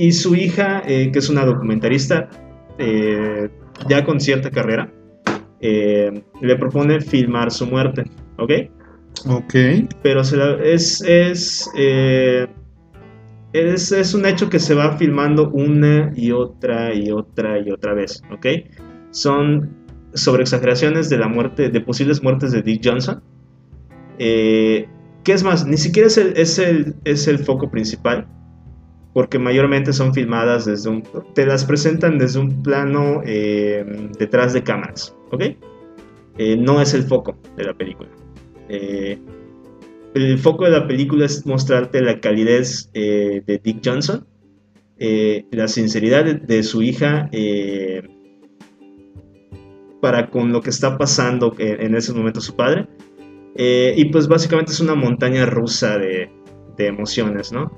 y 0.00 0.12
su 0.12 0.34
hija, 0.34 0.82
que 0.82 1.12
es 1.12 1.28
una 1.28 1.44
documentarista 1.44 2.28
ya 3.88 4.04
con 4.04 4.20
cierta 4.20 4.50
carrera, 4.50 4.92
le 5.60 6.56
propone 6.58 7.00
filmar 7.00 7.50
su 7.50 7.66
muerte. 7.66 8.04
¿Ok? 8.38 8.52
Ok. 9.26 9.54
Pero 10.02 10.20
es, 10.20 11.00
es, 11.02 11.70
eh, 11.76 12.46
es, 13.52 13.92
es, 13.92 14.14
un 14.14 14.26
hecho 14.26 14.48
que 14.48 14.58
se 14.58 14.74
va 14.74 14.96
filmando 14.96 15.50
una 15.50 16.12
y 16.14 16.30
otra 16.30 16.94
y 16.94 17.10
otra 17.10 17.58
y 17.58 17.70
otra 17.70 17.94
vez, 17.94 18.22
¿ok? 18.30 18.46
Son 19.10 19.76
sobre 20.14 20.42
exageraciones 20.42 21.08
de 21.10 21.18
la 21.18 21.28
muerte, 21.28 21.68
de 21.68 21.80
posibles 21.80 22.22
muertes 22.22 22.52
de 22.52 22.62
Dick 22.62 22.82
Johnson. 22.84 23.22
Eh, 24.18 24.88
¿Qué 25.24 25.32
es 25.32 25.42
más? 25.42 25.66
Ni 25.66 25.76
siquiera 25.76 26.08
es 26.08 26.18
el, 26.18 26.36
es 26.36 26.58
el, 26.58 26.94
es 27.04 27.28
el 27.28 27.38
foco 27.38 27.70
principal, 27.70 28.26
porque 29.12 29.38
mayormente 29.38 29.92
son 29.92 30.14
filmadas 30.14 30.64
desde 30.64 30.88
un... 30.88 31.02
Te 31.34 31.46
las 31.46 31.64
presentan 31.64 32.18
desde 32.18 32.38
un 32.38 32.62
plano 32.62 33.22
eh, 33.24 34.10
detrás 34.18 34.52
de 34.52 34.62
cámaras, 34.62 35.14
¿ok? 35.30 35.44
no 36.58 36.80
es 36.80 36.94
el 36.94 37.02
foco 37.02 37.36
de 37.56 37.64
la 37.64 37.74
película. 37.74 38.08
Eh, 38.68 39.18
el 40.14 40.38
foco 40.38 40.64
de 40.64 40.70
la 40.70 40.86
película 40.86 41.26
es 41.26 41.46
mostrarte 41.46 42.00
la 42.00 42.20
calidez 42.20 42.90
eh, 42.94 43.42
de 43.46 43.58
Dick 43.58 43.80
Johnson, 43.84 44.26
eh, 44.98 45.46
la 45.52 45.68
sinceridad 45.68 46.24
de, 46.24 46.62
su 46.62 46.82
hija 46.82 47.30
para 50.00 50.30
con 50.30 50.52
lo 50.52 50.60
que 50.60 50.70
está 50.70 50.96
pasando 50.96 51.54
en, 51.58 51.94
ese 51.94 52.12
momento 52.12 52.40
su 52.40 52.54
padre. 52.54 52.86
y 53.56 54.04
pues 54.06 54.28
básicamente 54.28 54.72
es 54.72 54.80
una 54.80 54.94
montaña 54.94 55.46
rusa 55.46 55.98
de, 55.98 56.30
emociones, 56.78 57.50
¿no? 57.52 57.72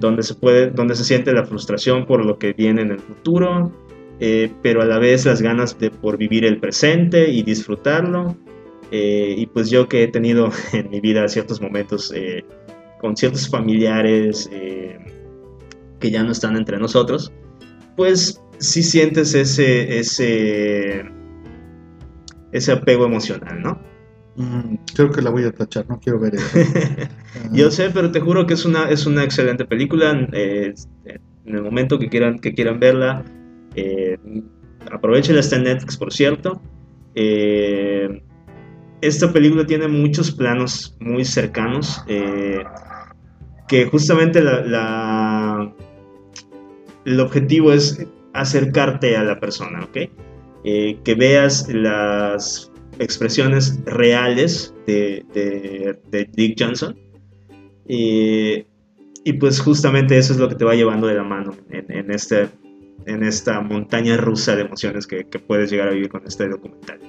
donde, 0.00 0.22
se 0.22 0.34
puede, 0.34 0.70
donde 0.70 0.94
se 0.94 1.04
siente 1.04 1.32
la 1.32 1.44
frustración 1.44 2.06
por 2.06 2.24
lo 2.24 2.38
que 2.38 2.54
viene 2.54 2.82
en 2.82 2.92
el 2.92 3.00
futuro, 3.00 3.70
pero 4.62 4.80
a 4.80 4.86
la 4.86 4.98
vez 4.98 5.26
las 5.26 5.42
ganas 5.42 5.78
de 5.78 5.90
por 5.90 6.16
vivir 6.16 6.44
el 6.44 6.58
presente 6.58 7.28
y 7.30 7.42
disfrutarlo. 7.42 8.34
Eh, 8.96 9.34
y 9.36 9.46
pues 9.46 9.70
yo 9.70 9.88
que 9.88 10.04
he 10.04 10.08
tenido 10.08 10.50
en 10.72 10.88
mi 10.88 11.00
vida 11.00 11.26
ciertos 11.26 11.60
momentos 11.60 12.12
eh, 12.14 12.44
con 13.00 13.16
ciertos 13.16 13.48
familiares 13.48 14.48
eh, 14.52 14.98
que 15.98 16.10
ya 16.12 16.22
no 16.22 16.32
están 16.32 16.56
entre 16.56 16.78
nosotros, 16.78 17.32
pues 17.96 18.40
sí 18.58 18.82
sientes 18.82 19.34
ese, 19.34 19.98
ese, 19.98 21.04
ese 22.52 22.72
apego 22.72 23.04
emocional, 23.06 23.60
¿no? 23.62 23.80
Mm, 24.36 24.76
creo 24.94 25.10
que 25.10 25.22
la 25.22 25.30
voy 25.30 25.44
a 25.44 25.52
tachar, 25.52 25.86
no 25.88 25.98
quiero 26.00 26.18
ver 26.18 26.34
eso. 26.34 26.58
Yo 27.52 27.70
sé, 27.70 27.90
pero 27.90 28.10
te 28.10 28.20
juro 28.20 28.46
que 28.46 28.54
es 28.54 28.64
una, 28.64 28.88
es 28.88 29.06
una 29.06 29.22
excelente 29.24 29.64
película. 29.64 30.28
eh, 30.32 30.74
en 31.46 31.54
el 31.54 31.62
momento 31.62 31.98
que 31.98 32.08
quieran, 32.08 32.38
que 32.38 32.54
quieran 32.54 32.80
verla, 32.80 33.22
eh, 33.74 34.16
aprovechen 34.90 35.36
está 35.36 35.56
en 35.56 35.64
Netflix, 35.64 35.96
por 35.96 36.12
cierto. 36.12 36.60
Eh, 37.14 38.22
esta 39.02 39.32
película 39.32 39.66
tiene 39.66 39.86
muchos 39.88 40.30
planos 40.32 40.96
muy 41.00 41.24
cercanos 41.24 42.02
eh, 42.08 42.64
que 43.68 43.84
justamente 43.86 44.40
la, 44.42 44.62
la- 44.64 45.72
el 47.04 47.20
objetivo 47.20 47.72
es 47.72 48.04
acercarte 48.34 49.16
a 49.16 49.24
la 49.24 49.40
persona, 49.40 49.84
¿ok? 49.84 50.10
Eh, 50.64 50.98
que 51.04 51.14
veas 51.14 51.68
las 51.68 52.70
expresiones 52.98 53.80
reales 53.84 54.74
de, 54.86 55.24
Dick 56.32 56.56
Johnson. 56.58 56.96
Eh, 57.88 58.66
y 59.24 59.32
pues 59.34 59.60
justamente 59.60 60.18
eso 60.18 60.34
es 60.34 60.38
lo 60.38 60.48
que 60.48 60.54
te 60.54 60.64
va 60.64 60.74
llevando 60.74 61.06
de 61.06 61.14
la 61.14 61.24
mano 61.24 61.56
en, 61.70 62.10
este, 62.10 62.48
en 63.06 63.22
esta 63.22 63.60
montaña 63.60 64.16
rusa 64.18 64.54
de 64.54 64.62
emociones 64.62 65.06
que, 65.06 65.24
que 65.24 65.38
puedes 65.38 65.70
llegar 65.70 65.88
a 65.88 65.92
vivir 65.92 66.10
con 66.10 66.22
este 66.26 66.48
documental. 66.48 67.00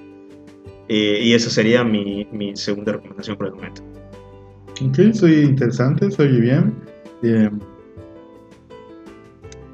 Eh, 0.88 1.20
y 1.22 1.34
eso 1.34 1.50
sería 1.50 1.84
mi, 1.84 2.28
mi 2.32 2.56
segunda 2.56 2.94
recomendación 2.94 3.38
por 3.38 3.48
el 3.48 3.54
momento. 3.54 3.82
Ok, 4.82 5.14
soy 5.14 5.42
interesante, 5.42 6.12
se 6.12 6.22
oye 6.22 6.40
bien. 6.40 6.76
Eh, 7.24 7.50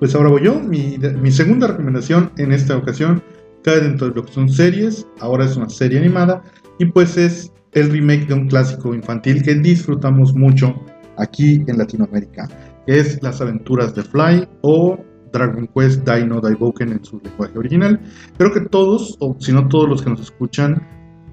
pues 0.02 0.16
ahora 0.16 0.30
voy 0.30 0.46
yo. 0.46 0.60
Mi, 0.60 1.32
segunda 1.32 1.68
recomendación 1.68 2.32
en 2.38 2.52
esta 2.52 2.76
ocasión 2.76 3.22
cae 3.64 3.82
dentro 3.82 4.10
de 4.10 4.16
lo 4.16 4.26
que 4.26 4.34
son 4.34 4.50
series. 4.50 5.06
Ahora 5.20 5.46
es 5.46 5.56
una 5.56 5.70
serie 5.70 6.00
animada. 6.00 6.42
Y 6.80 6.86
pues 6.86 7.18
es 7.18 7.54
el 7.74 7.92
remake 7.92 8.26
de 8.26 8.34
un 8.34 8.48
clásico 8.48 8.96
infantil 8.96 9.44
que 9.44 9.54
disfrutamos 9.54 10.34
mucho 10.34 10.74
aquí 11.20 11.64
en 11.68 11.78
Latinoamérica. 11.78 12.50
es 12.88 13.22
Las 13.22 13.42
aventuras 13.42 13.94
de 13.94 14.02
Fly 14.02 14.48
o 14.62 14.98
Dragon 15.32 15.68
Quest 15.68 16.04
Dino 16.10 16.42
Daiboken 16.42 16.94
en 16.94 17.06
su 17.06 17.22
lenguaje 17.24 17.60
original. 17.60 18.02
Creo 18.40 18.52
que 18.52 18.62
todos, 18.62 19.16
o 19.20 19.36
si 19.38 19.54
no 19.54 19.68
todos 19.68 19.88
los 19.88 20.02
que 20.02 20.10
nos 20.10 20.22
escuchan, 20.22 20.82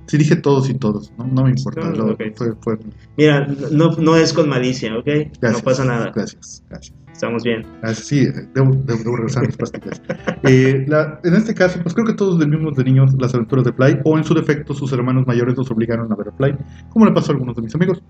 si 0.09 0.17
dije 0.19 0.35
todos 0.37 0.69
y 0.69 0.75
todos, 0.75 1.13
no, 1.17 1.27
no 1.27 1.45
me 1.45 1.51
importa. 1.51 1.81
No, 1.83 1.91
lo- 1.91 2.13
ok. 2.15 2.23
fue- 2.35 2.55
fue- 2.61 2.79
Mira, 3.17 3.47
no, 3.71 3.93
no 3.97 4.17
es 4.17 4.33
con 4.33 4.49
malicia, 4.49 4.97
¿ok? 4.99 5.05
Gracias, 5.07 5.53
no 5.53 5.61
pasa 5.61 5.85
nada. 5.85 6.11
Gracias, 6.15 6.65
gracias. 6.69 6.97
Estamos 7.13 7.43
bien. 7.43 7.67
Gracias, 7.83 8.07
sí, 8.07 8.27
debo, 8.55 8.73
debo- 8.75 8.99
debo 9.05 9.17
regresar 9.17 9.45
a 9.45 9.47
mis 9.47 9.57
pastillas. 9.57 10.01
Eh, 10.45 10.85
la- 10.89 11.21
en 11.25 11.35
este 11.35 11.55
caso, 11.55 11.79
pues 11.83 11.95
creo 11.95 12.07
que 12.07 12.15
todos 12.15 12.39
vivimos 12.39 12.75
de 12.77 12.85
niños 12.85 13.13
las 13.19 13.35
aventuras 13.35 13.65
de 13.65 13.73
Fly, 13.73 14.01
o 14.05 14.17
en 14.19 14.25
su 14.25 14.35
defecto, 14.35 14.73
sus 14.75 14.93
hermanos 14.93 15.27
mayores 15.27 15.57
nos 15.57 15.71
obligaron 15.71 16.11
a 16.13 16.17
ver 16.17 16.29
a 16.29 16.33
Fly, 16.33 16.57
como 16.91 17.05
le 17.07 17.13
pasó 17.13 17.33
a 17.33 17.35
algunos 17.35 17.55
de 17.57 17.63
mis 17.63 17.75
amigos. 17.75 18.03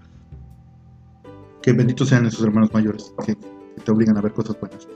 Que 1.63 1.73
benditos 1.73 2.09
sean 2.09 2.25
esos 2.27 2.45
hermanos 2.45 2.71
mayores 2.73 3.13
que, 3.27 3.35
que 3.35 3.81
te 3.85 3.91
obligan 3.93 4.17
a 4.17 4.21
ver 4.21 4.33
cosas 4.33 4.59
buenas. 4.61 4.87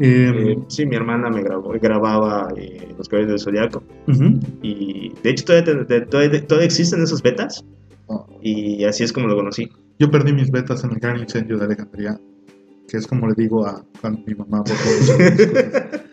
Eh, 0.00 0.32
Eh, 0.52 0.58
sí, 0.68 0.86
mi 0.86 0.96
hermana 0.96 1.28
me 1.30 1.42
grabó, 1.42 1.70
grababa 1.80 2.48
eh, 2.56 2.88
Los 2.96 3.08
Caballeros 3.08 3.32
del 3.32 3.40
Zodiaco. 3.54 3.82
ujú. 4.06 4.38
Y 4.62 5.12
de 5.22 5.30
hecho 5.30 5.44
todavía, 5.44 6.06
todavía, 6.06 6.46
todavía 6.46 6.66
existen 6.66 7.02
esos 7.02 7.22
betas. 7.22 7.64
Oh, 8.06 8.26
Y 8.42 8.84
así 8.84 9.02
es 9.04 9.12
como 9.12 9.26
lo 9.26 9.36
conocí. 9.36 9.68
Yo 9.98 10.10
perdí 10.10 10.32
mis 10.32 10.50
betas 10.50 10.84
en 10.84 10.92
el 10.92 10.98
gran 10.98 11.18
incendio 11.18 11.58
de 11.58 11.64
Alejandría, 11.66 12.18
que 12.88 12.96
es 12.96 13.06
como 13.06 13.26
le 13.28 13.34
digo 13.34 13.66
a, 13.66 13.84
a 14.02 14.10
mi 14.10 14.34
mamá 14.36 14.62
por. 14.64 14.76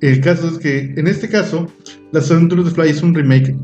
El 0.00 0.20
caso 0.20 0.48
es 0.48 0.58
que, 0.58 0.92
en 0.96 1.06
este 1.06 1.28
caso, 1.28 1.66
Las 2.12 2.30
aventuras 2.30 2.64
de 2.66 2.70
Fly 2.72 2.90
es 2.90 3.02
un 3.02 3.14
remake 3.14 3.56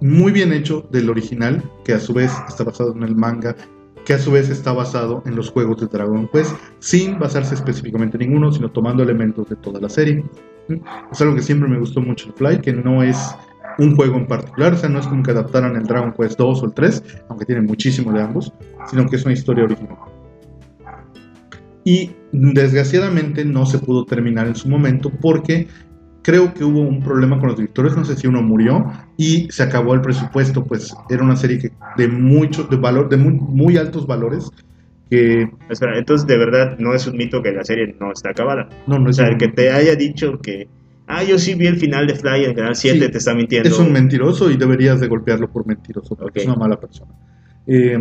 muy 0.00 0.32
bien 0.32 0.52
hecho 0.52 0.86
del 0.92 1.08
original, 1.08 1.62
que 1.84 1.94
a 1.94 2.00
su 2.00 2.12
vez 2.12 2.30
está 2.48 2.64
basado 2.64 2.92
en 2.94 3.02
el 3.04 3.14
manga, 3.16 3.56
que 4.04 4.14
a 4.14 4.18
su 4.18 4.30
vez 4.30 4.50
está 4.50 4.72
basado 4.72 5.22
en 5.26 5.36
los 5.36 5.50
juegos 5.50 5.80
de 5.80 5.86
Dragon 5.86 6.28
Quest, 6.28 6.54
sin 6.78 7.18
basarse 7.18 7.54
específicamente 7.54 8.16
en 8.16 8.28
ninguno, 8.28 8.52
sino 8.52 8.70
tomando 8.70 9.02
elementos 9.02 9.48
de 9.48 9.56
toda 9.56 9.80
la 9.80 9.88
serie. 9.88 10.24
Es 11.10 11.20
algo 11.20 11.34
que 11.34 11.42
siempre 11.42 11.68
me 11.68 11.78
gustó 11.78 12.00
mucho 12.00 12.28
el 12.28 12.34
Fly, 12.34 12.60
que 12.60 12.72
no 12.72 13.02
es 13.02 13.34
un 13.78 13.96
juego 13.96 14.16
en 14.16 14.26
particular, 14.26 14.74
o 14.74 14.76
sea, 14.76 14.88
no 14.88 14.98
es 14.98 15.06
como 15.06 15.22
que 15.22 15.30
adaptaran 15.30 15.76
el 15.76 15.84
Dragon 15.84 16.12
Quest 16.12 16.38
2 16.38 16.62
o 16.62 16.66
el 16.66 16.74
3, 16.74 17.02
aunque 17.28 17.44
tiene 17.44 17.62
muchísimo 17.62 18.12
de 18.12 18.22
ambos, 18.22 18.52
sino 18.88 19.06
que 19.06 19.16
es 19.16 19.24
una 19.24 19.34
historia 19.34 19.64
original. 19.64 19.96
Y 21.84 22.12
desgraciadamente 22.32 23.44
no 23.44 23.66
se 23.66 23.78
pudo 23.78 24.06
terminar 24.06 24.46
en 24.46 24.56
su 24.56 24.68
momento 24.68 25.10
porque 25.20 25.68
creo 26.24 26.52
que 26.54 26.64
hubo 26.64 26.80
un 26.80 27.02
problema 27.02 27.38
con 27.38 27.48
los 27.50 27.56
directores, 27.58 27.94
no 27.96 28.04
sé 28.04 28.16
si 28.16 28.26
uno 28.26 28.42
murió 28.42 28.90
y 29.16 29.46
se 29.50 29.62
acabó 29.62 29.94
el 29.94 30.00
presupuesto, 30.00 30.64
pues 30.64 30.96
era 31.10 31.22
una 31.22 31.36
serie 31.36 31.58
que 31.58 31.70
de 31.96 32.08
mucho 32.08 32.64
de 32.64 32.76
valor 32.76 33.08
de 33.08 33.16
muy, 33.18 33.34
muy 33.34 33.76
altos 33.76 34.06
valores 34.06 34.50
que 35.10 35.48
Espera, 35.68 35.98
entonces 35.98 36.26
de 36.26 36.38
verdad 36.38 36.76
no 36.78 36.94
es 36.94 37.06
un 37.06 37.16
mito 37.18 37.42
que 37.42 37.52
la 37.52 37.62
serie 37.62 37.94
no 38.00 38.10
está 38.10 38.30
acabada. 38.30 38.68
no 38.86 38.98
no 38.98 39.06
O 39.06 39.10
es 39.10 39.16
sea, 39.16 39.26
un- 39.26 39.32
el 39.32 39.38
que 39.38 39.48
te 39.48 39.70
haya 39.70 39.94
dicho 39.94 40.40
que, 40.40 40.66
ah, 41.06 41.22
yo 41.22 41.38
sí 41.38 41.54
vi 41.54 41.66
el 41.66 41.76
final 41.76 42.06
de 42.06 42.14
Fly 42.14 42.44
en 42.44 42.50
el 42.50 42.56
canal 42.56 42.74
7, 42.74 43.04
Sí, 43.06 43.12
te 43.12 43.18
está 43.18 43.34
mintiendo. 43.34 43.68
es 43.68 43.78
un 43.78 43.92
mentiroso 43.92 44.50
y 44.50 44.56
deberías 44.56 45.00
de 45.00 45.08
golpearlo 45.08 45.48
por 45.50 45.66
mentiroso, 45.66 46.16
porque 46.16 46.40
es 46.40 46.46
una 46.46 46.56
mala 46.56 46.80
persona. 46.80 47.12
Eh, 47.66 47.98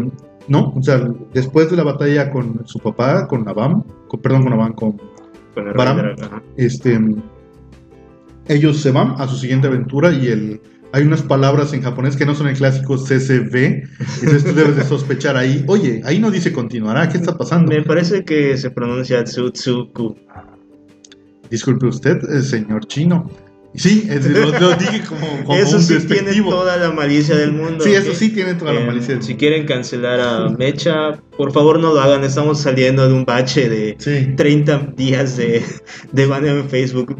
no, 0.47 0.73
o 0.75 0.81
sea, 0.81 1.07
después 1.33 1.69
de 1.69 1.75
la 1.77 1.83
batalla 1.83 2.29
con 2.31 2.65
su 2.65 2.79
papá, 2.79 3.27
con 3.27 3.43
Navam, 3.43 3.83
con, 4.07 4.21
perdón, 4.21 4.43
con 4.43 4.51
Navam, 4.51 4.73
con 4.73 4.91
Con 5.53 5.73
Baram. 5.75 6.15
Este, 6.57 6.99
ellos 8.47 8.81
se 8.81 8.91
van 8.91 9.15
a 9.17 9.27
su 9.27 9.35
siguiente 9.37 9.67
aventura 9.67 10.11
y 10.11 10.27
el, 10.27 10.61
hay 10.91 11.03
unas 11.03 11.21
palabras 11.23 11.73
en 11.73 11.81
japonés 11.81 12.15
que 12.15 12.25
no 12.25 12.35
son 12.35 12.47
el 12.47 12.55
clásico 12.57 12.97
CCV, 12.97 13.55
entonces 14.21 14.43
tú 14.43 14.53
debes 14.53 14.75
de 14.75 14.83
sospechar 14.83 15.37
ahí, 15.37 15.63
oye, 15.67 16.01
ahí 16.05 16.19
no 16.19 16.29
dice 16.29 16.51
continuará, 16.53 17.09
¿qué 17.09 17.17
está 17.17 17.37
pasando? 17.37 17.71
Me 17.71 17.81
parece 17.81 18.23
que 18.23 18.55
se 18.57 18.69
pronuncia 18.69 19.23
Tsutsuku. 19.23 20.15
Disculpe 21.49 21.85
usted, 21.87 22.17
eh, 22.31 22.41
señor 22.41 22.85
chino. 22.87 23.29
Sí, 23.75 24.07
es- 24.07 24.27
lo, 24.29 24.51
lo 24.59 24.75
dije 24.75 25.01
como, 25.07 25.25
como 25.45 25.57
Eso 25.57 25.77
un 25.77 25.81
sí 25.83 25.97
tiene 26.07 26.31
toda 26.43 26.77
la 26.77 26.91
malicia 26.91 27.35
del 27.35 27.53
mundo. 27.53 27.83
Sí, 27.83 27.91
eso 27.93 28.13
sí 28.13 28.29
tiene 28.29 28.53
toda 28.53 28.71
la 28.73 28.81
Eh, 28.81 28.85
malicia. 28.85 29.15
del 29.15 29.23
Si 29.23 29.29
mundo. 29.29 29.39
quieren 29.39 29.65
cancelar 29.65 30.19
a 30.19 30.49
Mecha, 30.49 31.13
por 31.37 31.51
favor 31.51 31.79
no 31.79 31.91
lo 31.91 31.99
hagan. 31.99 32.23
Estamos 32.23 32.59
saliendo 32.61 33.07
de 33.07 33.13
un 33.15 33.25
bache 33.25 33.69
de 33.69 33.95
Sí. 33.97 34.27
30 34.35 34.93
días 34.95 35.37
de, 35.37 35.63
de 36.11 36.25
baneo 36.27 36.59
en 36.59 36.69
Facebook. 36.69 37.17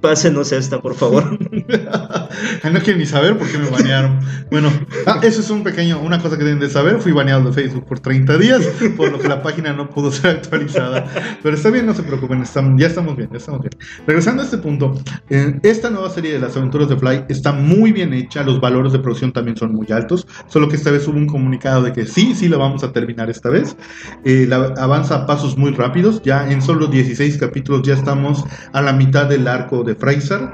Pásenos 0.00 0.52
esta, 0.52 0.80
por 0.80 0.94
favor. 0.94 1.38
No 2.72 2.80
quiero 2.80 2.98
ni 2.98 3.06
saber 3.06 3.36
por 3.36 3.50
qué 3.50 3.58
me 3.58 3.68
banearon. 3.68 4.20
Bueno, 4.50 4.70
ah, 5.06 5.20
eso 5.22 5.40
es 5.40 5.50
un 5.50 5.62
pequeño, 5.62 6.00
una 6.00 6.20
cosa 6.20 6.38
que 6.38 6.44
deben 6.44 6.60
de 6.60 6.70
saber. 6.70 7.00
Fui 7.00 7.12
baneado 7.12 7.44
de 7.44 7.52
Facebook 7.52 7.86
por 7.86 8.00
30 8.00 8.38
días, 8.38 8.60
por 8.96 9.10
lo 9.10 9.18
que 9.18 9.28
la 9.28 9.42
página 9.42 9.72
no 9.72 9.90
pudo 9.90 10.12
ser 10.12 10.36
actualizada. 10.36 11.06
Pero 11.42 11.56
está 11.56 11.70
bien, 11.70 11.86
no 11.86 11.94
se 11.94 12.02
preocupen, 12.02 12.38
ya 12.38 12.44
estamos 12.86 13.16
bien, 13.16 13.28
ya 13.30 13.38
estamos 13.38 13.60
bien. 13.60 13.72
Regresando 14.06 14.42
a 14.42 14.44
este 14.44 14.58
punto, 14.58 15.00
eh, 15.28 15.58
esta 15.62 15.90
nueva 15.90 16.10
serie 16.10 16.32
de 16.32 16.38
las 16.38 16.56
aventuras 16.56 16.88
de 16.88 16.96
Fly 16.96 17.24
está 17.28 17.52
muy 17.52 17.92
bien 17.92 18.12
hecha, 18.12 18.42
los 18.42 18.60
valores 18.60 18.92
de 18.92 18.98
producción 18.98 19.32
también 19.32 19.56
son 19.56 19.74
muy 19.74 19.86
altos, 19.90 20.26
solo 20.48 20.68
que 20.68 20.76
esta 20.76 20.90
vez 20.90 21.06
hubo 21.08 21.16
un 21.16 21.26
comunicado 21.26 21.82
de 21.82 21.92
que 21.92 22.06
sí, 22.06 22.34
sí 22.34 22.48
la 22.48 22.56
vamos 22.56 22.84
a 22.84 22.92
terminar 22.92 23.30
esta 23.30 23.50
vez. 23.50 23.76
Eh, 24.24 24.48
avanza 24.76 25.16
a 25.16 25.26
pasos 25.26 25.56
muy 25.56 25.72
rápidos, 25.72 26.22
ya 26.22 26.50
en 26.50 26.62
solo 26.62 26.86
16 26.86 27.38
capítulos 27.38 27.82
ya 27.82 27.94
estamos 27.94 28.44
a 28.72 28.82
la 28.82 28.92
mitad 28.92 29.26
del 29.26 29.46
arco 29.48 29.82
de 29.84 29.94
Fraser, 29.94 30.50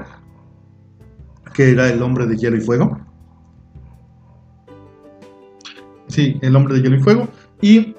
que 1.57 1.71
era 1.71 1.89
el 1.89 2.03
hombre 2.03 2.27
de 2.27 2.37
hielo 2.37 2.55
y 2.55 2.61
fuego. 2.61 2.99
Sí, 6.07 6.37
el 6.43 6.55
hombre 6.55 6.75
de 6.75 6.83
hielo 6.83 6.97
y 6.97 7.01
fuego. 7.01 7.27
Y 7.63 7.95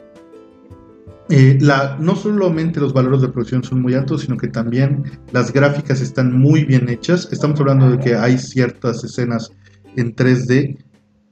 eh, 1.28 1.58
la, 1.60 1.96
no 1.98 2.14
solamente 2.14 2.78
los 2.78 2.92
valores 2.92 3.20
de 3.20 3.28
producción 3.30 3.64
son 3.64 3.82
muy 3.82 3.94
altos, 3.94 4.20
sino 4.20 4.36
que 4.36 4.46
también 4.46 5.02
las 5.32 5.52
gráficas 5.52 6.00
están 6.00 6.38
muy 6.38 6.62
bien 6.62 6.88
hechas. 6.88 7.28
Estamos 7.32 7.58
hablando 7.58 7.90
de 7.90 7.98
que 7.98 8.14
hay 8.14 8.38
ciertas 8.38 9.02
escenas 9.02 9.50
en 9.96 10.14
3D 10.14 10.78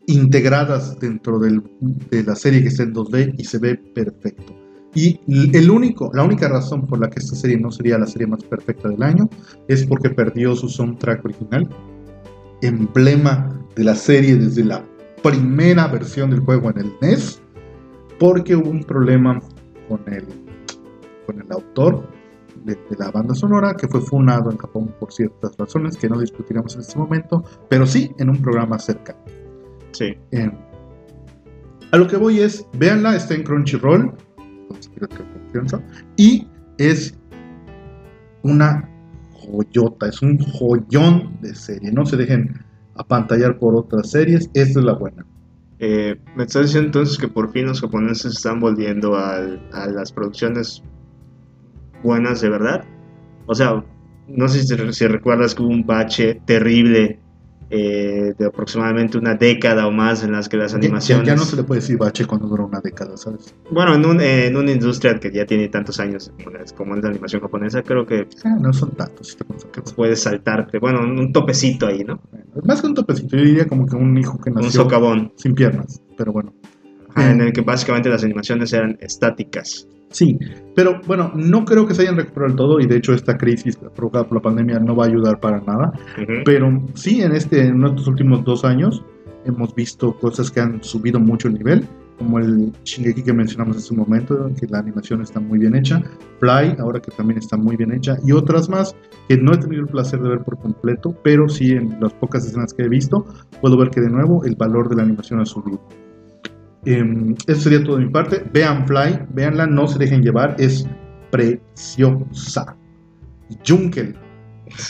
integradas 0.08 0.98
dentro 0.98 1.38
de 1.38 1.62
la 2.24 2.34
serie 2.34 2.60
que 2.60 2.68
está 2.68 2.82
en 2.82 2.92
2D 2.92 3.36
y 3.38 3.44
se 3.44 3.58
ve 3.58 3.76
perfecto. 3.76 4.52
Y 4.96 5.20
el 5.56 5.70
único, 5.70 6.10
la 6.12 6.24
única 6.24 6.48
razón 6.48 6.88
por 6.88 6.98
la 6.98 7.08
que 7.08 7.20
esta 7.20 7.36
serie 7.36 7.56
no 7.56 7.70
sería 7.70 7.98
la 7.98 8.06
serie 8.08 8.26
más 8.26 8.42
perfecta 8.42 8.88
del 8.88 9.02
año 9.04 9.30
es 9.68 9.86
porque 9.86 10.10
perdió 10.10 10.56
su 10.56 10.68
soundtrack 10.68 11.24
original, 11.24 11.68
emblema 12.66 13.58
de 13.74 13.84
la 13.84 13.94
serie 13.94 14.36
desde 14.36 14.64
la 14.64 14.84
primera 15.22 15.88
versión 15.88 16.30
del 16.30 16.40
juego 16.40 16.70
en 16.70 16.78
el 16.78 16.92
NES, 17.00 17.40
porque 18.18 18.56
hubo 18.56 18.70
un 18.70 18.84
problema 18.84 19.40
con 19.88 20.00
el, 20.12 20.26
con 21.26 21.40
el 21.40 21.50
autor 21.52 22.06
de, 22.64 22.74
de 22.74 22.96
la 22.98 23.10
banda 23.10 23.34
sonora 23.34 23.74
que 23.74 23.88
fue 23.88 24.00
funado 24.00 24.50
en 24.50 24.58
Japón 24.58 24.94
por 24.98 25.12
ciertas 25.12 25.56
razones 25.56 25.96
que 25.96 26.08
no 26.08 26.18
discutiremos 26.18 26.74
en 26.74 26.80
este 26.80 26.98
momento, 26.98 27.44
pero 27.68 27.86
sí 27.86 28.12
en 28.18 28.30
un 28.30 28.40
programa 28.40 28.78
cercano. 28.78 29.18
Sí. 29.92 30.14
Eh, 30.32 30.50
a 31.92 31.96
lo 31.96 32.06
que 32.06 32.16
voy 32.16 32.40
es, 32.40 32.66
véanla, 32.74 33.16
está 33.16 33.34
en 33.34 33.42
Crunchyroll. 33.42 34.12
Y 36.16 36.46
es 36.78 37.16
una 38.42 38.88
joyota, 39.46 40.08
es 40.08 40.22
un 40.22 40.38
joyón 40.38 41.38
de 41.40 41.54
serie. 41.54 41.92
No 41.92 42.04
se 42.06 42.16
dejen 42.16 42.54
apantallar 42.94 43.58
por 43.58 43.74
otras 43.76 44.10
series, 44.10 44.50
esta 44.54 44.78
es 44.78 44.84
la 44.84 44.94
buena. 44.94 45.24
Eh, 45.78 46.16
¿Me 46.34 46.44
estás 46.44 46.62
diciendo 46.62 46.86
entonces 46.86 47.18
que 47.18 47.28
por 47.28 47.52
fin 47.52 47.66
los 47.66 47.80
japoneses 47.80 48.34
están 48.34 48.60
volviendo 48.60 49.14
a 49.16 49.40
las 49.88 50.12
producciones 50.12 50.82
buenas 52.02 52.40
de 52.40 52.48
verdad? 52.48 52.84
O 53.46 53.54
sea, 53.54 53.84
no 54.28 54.48
sé 54.48 54.62
si 54.62 55.06
recuerdas 55.06 55.54
que 55.54 55.62
hubo 55.62 55.70
un 55.70 55.86
bache 55.86 56.40
terrible 56.46 57.20
eh, 57.70 58.34
de 58.38 58.46
aproximadamente 58.46 59.18
una 59.18 59.34
década 59.34 59.86
o 59.86 59.90
más 59.90 60.22
en 60.22 60.32
las 60.32 60.48
que 60.48 60.56
las 60.56 60.72
ya- 60.72 60.78
animaciones... 60.78 61.26
ya 61.26 61.34
no 61.34 61.42
se 61.44 61.56
le 61.56 61.64
puede 61.64 61.80
decir 61.80 61.96
bache 61.98 62.24
cuando 62.24 62.46
dura 62.46 62.64
una 62.64 62.80
década, 62.80 63.16
¿sabes? 63.16 63.54
Bueno, 63.70 63.94
en, 63.94 64.04
un- 64.06 64.20
en 64.20 64.56
una 64.56 64.70
industria 64.70 65.18
que 65.18 65.30
ya 65.32 65.44
tiene 65.46 65.68
tantos 65.68 65.98
años 66.00 66.30
como, 66.36 66.50
la- 66.56 66.64
como 66.76 66.94
es 66.96 67.02
la 67.02 67.08
animación 67.10 67.42
japonesa, 67.42 67.82
creo 67.82 68.06
que 68.06 68.28
Ah, 68.44 68.56
no 68.60 68.72
son 68.72 68.92
tantos. 68.92 69.28
si 69.28 69.36
te 69.36 69.44
pones 69.44 69.64
a 69.64 69.68
pensar. 69.72 69.94
puedes 69.96 70.20
saltarte, 70.22 70.78
bueno, 70.78 71.00
un, 71.00 71.18
un 71.18 71.32
topecito 71.32 71.86
ahí, 71.86 72.04
¿no? 72.04 72.20
Bueno, 72.30 72.46
Más 72.64 72.80
que 72.80 72.86
un 72.86 72.94
topecito, 72.94 73.36
yo 73.36 73.44
diría 73.44 73.66
como 73.66 73.86
que 73.86 73.96
un 73.96 74.16
hijo 74.16 74.38
que 74.38 74.50
Un 74.50 74.56
nació 74.56 74.82
socavón, 74.82 75.32
sin 75.36 75.54
piernas, 75.54 76.00
pero 76.16 76.32
bueno. 76.32 76.54
Ajá, 77.16 77.30
en 77.30 77.40
el 77.40 77.52
que 77.52 77.60
básicamente 77.60 78.08
las 78.08 78.22
animaciones 78.22 78.72
eran 78.72 78.96
estáticas. 79.00 79.88
Sí, 80.10 80.38
pero 80.74 81.00
bueno, 81.06 81.32
no 81.34 81.64
creo 81.64 81.86
que 81.86 81.94
se 81.94 82.02
hayan 82.02 82.16
recuperado 82.16 82.48
del 82.48 82.56
todo 82.56 82.80
y 82.80 82.86
de 82.86 82.96
hecho 82.96 83.12
esta 83.12 83.36
crisis 83.36 83.76
provocada 83.94 84.26
por 84.26 84.38
la 84.38 84.42
pandemia 84.42 84.78
no 84.78 84.94
va 84.94 85.04
a 85.04 85.08
ayudar 85.08 85.40
para 85.40 85.60
nada. 85.60 85.92
Pero 86.44 86.82
sí, 86.94 87.22
en, 87.22 87.32
este, 87.32 87.66
en 87.66 87.84
estos 87.84 88.06
últimos 88.06 88.44
dos 88.44 88.64
años 88.64 89.04
hemos 89.44 89.74
visto 89.74 90.16
cosas 90.18 90.50
que 90.50 90.60
han 90.60 90.82
subido 90.82 91.20
mucho 91.20 91.48
el 91.48 91.54
nivel, 91.54 91.86
como 92.18 92.38
el 92.38 92.72
Shingeki 92.84 93.22
que 93.22 93.32
mencionamos 93.32 93.76
hace 93.76 93.92
un 93.92 94.00
momento, 94.00 94.50
que 94.58 94.66
la 94.66 94.78
animación 94.78 95.22
está 95.22 95.38
muy 95.38 95.58
bien 95.58 95.76
hecha, 95.76 96.02
Fly, 96.40 96.76
ahora 96.78 97.00
que 97.00 97.10
también 97.10 97.38
está 97.38 97.56
muy 97.56 97.76
bien 97.76 97.92
hecha, 97.92 98.16
y 98.24 98.32
otras 98.32 98.68
más 98.68 98.96
que 99.28 99.36
no 99.36 99.52
he 99.52 99.58
tenido 99.58 99.82
el 99.82 99.88
placer 99.88 100.20
de 100.20 100.30
ver 100.30 100.40
por 100.40 100.58
completo, 100.58 101.14
pero 101.22 101.48
sí 101.48 101.72
en 101.72 101.98
las 102.00 102.12
pocas 102.14 102.46
escenas 102.46 102.72
que 102.72 102.84
he 102.84 102.88
visto, 102.88 103.26
puedo 103.60 103.76
ver 103.76 103.90
que 103.90 104.00
de 104.00 104.10
nuevo 104.10 104.44
el 104.44 104.56
valor 104.56 104.88
de 104.88 104.96
la 104.96 105.02
animación 105.02 105.40
ha 105.40 105.46
subido. 105.46 105.80
Em, 106.86 107.34
eso 107.46 107.60
sería 107.62 107.82
todo 107.84 107.96
de 107.98 108.04
mi 108.06 108.10
parte. 108.10 108.42
Vean 108.52 108.86
Fly, 108.86 109.18
véanla, 109.34 109.66
no 109.66 109.86
se 109.88 109.98
dejen 109.98 110.22
llevar, 110.22 110.54
es 110.58 110.86
preciosa. 111.30 112.76
Junkel 113.66 114.14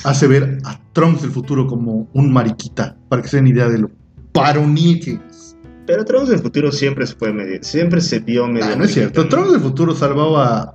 hace 0.05 0.27
ver 0.27 0.59
a 0.65 0.79
Trunks 0.93 1.23
del 1.23 1.31
futuro 1.31 1.67
como 1.67 2.09
un 2.13 2.33
mariquita, 2.33 2.97
para 3.09 3.23
que 3.23 3.29
se 3.29 3.37
den 3.37 3.47
idea 3.49 3.69
de 3.69 3.79
lo 3.79 3.91
varonil 4.33 5.01
que 5.01 5.19
es. 5.29 5.57
Pero 5.87 6.05
Trunks 6.05 6.29
del 6.31 6.39
futuro 6.41 6.73
siempre 6.73 7.07
se 7.07 7.15
puede 7.15 7.33
medir, 7.33 7.65
siempre 7.65 8.01
se 8.01 8.19
vio 8.21 8.47
medio. 8.49 8.67
Ah, 8.73 8.77
no 8.77 8.85
es 8.85 8.93
cierto, 8.95 9.29
Trunks 9.29 9.53
del 9.53 9.61
futuro 9.61 9.95
salvaba 9.95 10.47
a, 10.47 10.61
a- 10.63 10.73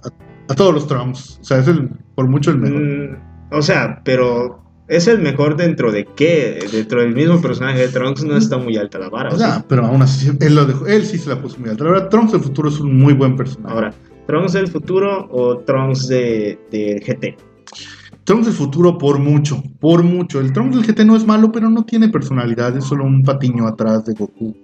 a 0.49 0.55
todos 0.55 0.73
los 0.73 0.87
Trunks, 0.87 1.39
o 1.41 1.43
sea, 1.43 1.59
es 1.59 1.67
el, 1.67 1.89
por 2.15 2.27
mucho 2.27 2.51
el 2.51 2.57
mejor. 2.57 2.81
Mm, 2.81 3.17
o 3.51 3.61
sea, 3.61 4.01
pero 4.03 4.60
es 4.91 5.07
el 5.07 5.19
mejor 5.19 5.55
dentro 5.55 5.89
de 5.89 6.05
qué? 6.05 6.59
Dentro 6.69 6.99
del 6.99 7.15
mismo 7.15 7.41
personaje 7.41 7.79
de 7.79 7.87
Trunks 7.87 8.25
no 8.25 8.35
está 8.35 8.57
muy 8.57 8.75
alta 8.75 8.99
la 8.99 9.07
vara. 9.07 9.29
O 9.29 9.35
¿o 9.35 9.37
sea, 9.37 9.55
sí? 9.55 9.63
pero 9.69 9.85
aún 9.85 10.01
así, 10.01 10.29
él, 10.41 10.53
lo 10.53 10.65
dejó, 10.65 10.85
él 10.85 11.05
sí 11.05 11.17
se 11.17 11.29
la 11.29 11.41
puso 11.41 11.57
muy 11.59 11.69
alta. 11.69 11.85
La 11.85 11.91
verdad, 11.91 12.09
Trunks 12.09 12.33
del 12.33 12.41
futuro 12.41 12.67
es 12.67 12.77
un 12.81 12.99
muy 12.99 13.13
buen 13.13 13.37
personaje. 13.37 13.73
Ahora, 13.73 13.93
¿Trunks 14.27 14.51
del 14.51 14.67
futuro 14.67 15.29
o 15.31 15.59
Trunks 15.59 16.09
de, 16.09 16.59
de 16.71 16.99
GT? 16.99 17.37
Trunks 18.25 18.47
del 18.47 18.55
futuro 18.55 18.97
por 18.97 19.17
mucho, 19.17 19.63
por 19.79 20.03
mucho. 20.03 20.41
El 20.41 20.51
Trunks 20.51 20.75
del 20.75 20.85
GT 20.85 21.05
no 21.05 21.15
es 21.15 21.25
malo, 21.25 21.53
pero 21.53 21.69
no 21.69 21.85
tiene 21.85 22.09
personalidad, 22.09 22.75
es 22.75 22.83
solo 22.83 23.05
un 23.05 23.23
patiño 23.23 23.67
atrás 23.67 24.03
de 24.03 24.13
Goku. 24.13 24.57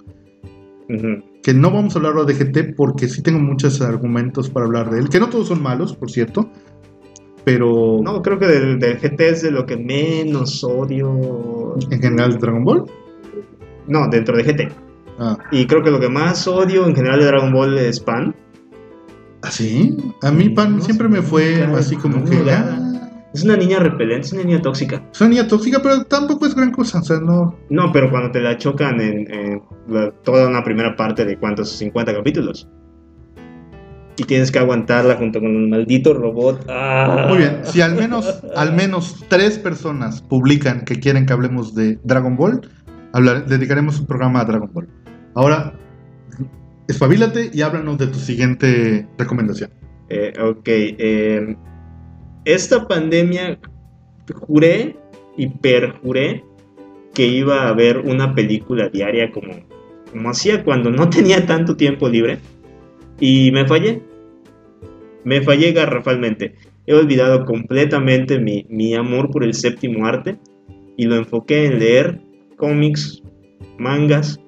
Que 1.42 1.54
no 1.54 1.72
vamos 1.72 1.96
a 1.96 2.00
hablar 2.00 2.26
de 2.26 2.34
GT 2.34 2.76
porque 2.76 3.08
sí 3.08 3.22
tengo 3.22 3.40
muchos 3.40 3.82
argumentos 3.82 4.50
para 4.50 4.66
hablar 4.66 4.90
de 4.90 5.00
él, 5.00 5.08
que 5.08 5.22
no 5.22 5.30
todos 5.30 5.48
son 5.48 5.64
malos, 5.64 5.96
por 5.96 6.12
cierto, 6.12 6.50
pero 7.48 8.02
No, 8.04 8.22
creo 8.22 8.38
que 8.38 8.46
del, 8.46 8.78
del 8.78 8.98
GT 9.00 9.22
es 9.22 9.42
de 9.42 9.52
lo 9.52 9.66
que 9.66 9.78
menos 9.78 10.62
odio. 10.66 11.76
en 11.90 12.02
general 12.02 12.34
de 12.34 12.40
Dragon 12.40 12.66
Ball. 12.66 12.84
No, 13.88 14.10
dentro 14.10 14.36
de 14.36 14.44
GT. 14.44 14.70
Ah, 15.18 15.38
Y 15.52 15.66
creo 15.66 15.82
que 15.82 15.90
lo 15.90 15.98
que 16.02 16.10
más 16.10 16.46
odio 16.46 16.86
en 16.86 16.94
general 16.94 17.20
de 17.22 17.26
Dragon 17.28 17.54
Ball 17.54 17.78
es 17.78 18.02
Pan. 18.02 18.36
¿así? 19.42 19.96
A 20.24 20.32
mí 20.32 20.50
Pan 20.50 20.76
No 20.78 20.82
siempre 20.84 21.08
me 21.08 21.22
fue 21.22 21.64
así 21.64 21.96
como 21.96 22.22
que... 22.26 22.36
ah, 22.52 22.84
Es 23.34 23.46
una 23.46 23.56
niña 23.56 23.80
repelente, 23.80 24.28
es 24.28 24.34
una 24.34 24.44
niña 24.44 24.62
tóxica. 24.62 25.02
es 25.10 25.22
una 25.22 25.30
niña 25.30 25.48
tóxica, 25.48 25.80
pero 25.82 26.04
tampoco 26.04 26.46
es 26.48 26.54
gran 26.56 26.72
cosa, 26.72 27.00
o 27.00 27.04
sea, 27.04 27.20
no... 27.22 27.56
No, 27.70 27.92
pero 27.94 28.10
cuando 28.10 28.30
te 28.32 28.42
la 28.42 28.58
chocan 28.58 29.00
en, 29.00 29.32
en 29.34 29.62
la- 29.88 30.12
toda 30.24 30.50
una 30.50 30.64
primera 30.66 30.96
parte 30.98 31.24
de 31.24 31.38
cuántos, 31.38 31.70
50 31.78 32.14
capítulos. 32.14 32.68
Y 34.20 34.24
tienes 34.24 34.52
que 34.52 34.58
aguantarla 34.58 35.16
junto 35.16 35.40
con 35.40 35.56
un 35.56 35.70
maldito 35.70 36.14
robot. 36.14 36.66
¡Ah! 36.70 37.28
Muy 37.30 37.38
bien, 37.38 37.60
si 37.64 37.82
al 37.82 37.94
menos, 37.96 38.42
al 38.56 38.74
menos 38.74 39.24
tres 39.28 39.60
personas 39.60 40.24
publican 40.24 40.86
que 40.86 41.00
quieren 41.00 41.28
que 41.28 41.34
hablemos 41.34 41.76
de 41.76 42.00
Dragon 42.04 42.36
Ball, 42.36 42.62
hablar- 43.14 43.46
dedicaremos 43.46 44.00
un 44.00 44.08
programa 44.08 44.42
a 44.42 44.46
Dragon 44.46 44.72
Ball. 44.74 44.88
Ahora, 45.36 45.74
espabilate 46.88 47.52
y 47.54 47.62
háblanos 47.62 48.00
de 48.00 48.08
tu 48.08 48.18
siguiente 48.18 49.08
recomendación. 49.20 49.70
Eh, 50.10 50.34
ok. 50.42 50.64
eh, 50.68 51.56
esta 52.46 52.88
pandemia 52.88 53.60
juré 54.48 54.98
y 55.38 55.48
perjuré 55.48 56.44
que 57.14 57.28
iba 57.28 57.64
a 57.64 57.68
haber 57.70 58.00
una 58.00 58.34
película 58.34 58.90
diaria 58.90 59.32
como, 59.32 59.54
como 60.12 60.30
hacía 60.32 60.64
cuando 60.64 60.90
no 60.90 61.08
tenía 61.10 61.46
tanto 61.46 61.76
tiempo 61.76 62.10
libre. 62.10 62.40
Y 63.20 63.52
me 63.52 63.68
fallé. 63.68 64.02
Me 65.28 65.42
fallé 65.42 65.74
garrafalmente. 65.74 66.56
He 66.86 66.94
olvidado 66.94 67.44
completamente 67.44 68.40
mi, 68.40 68.66
mi 68.70 68.96
amor 68.96 69.30
por 69.30 69.44
el 69.44 69.54
séptimo 69.54 70.06
arte 70.06 70.40
y 70.96 71.04
lo 71.04 71.18
enfoqué 71.18 71.66
en 71.66 71.80
leer 71.80 72.22
cómics, 72.56 73.22
mangas 73.78 74.40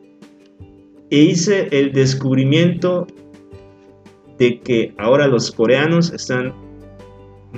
e 1.10 1.18
hice 1.18 1.68
el 1.72 1.92
descubrimiento 1.92 3.08
de 4.38 4.62
que 4.62 4.94
ahora 4.98 5.28
los 5.28 5.52
coreanos 5.52 6.14
están 6.14 6.54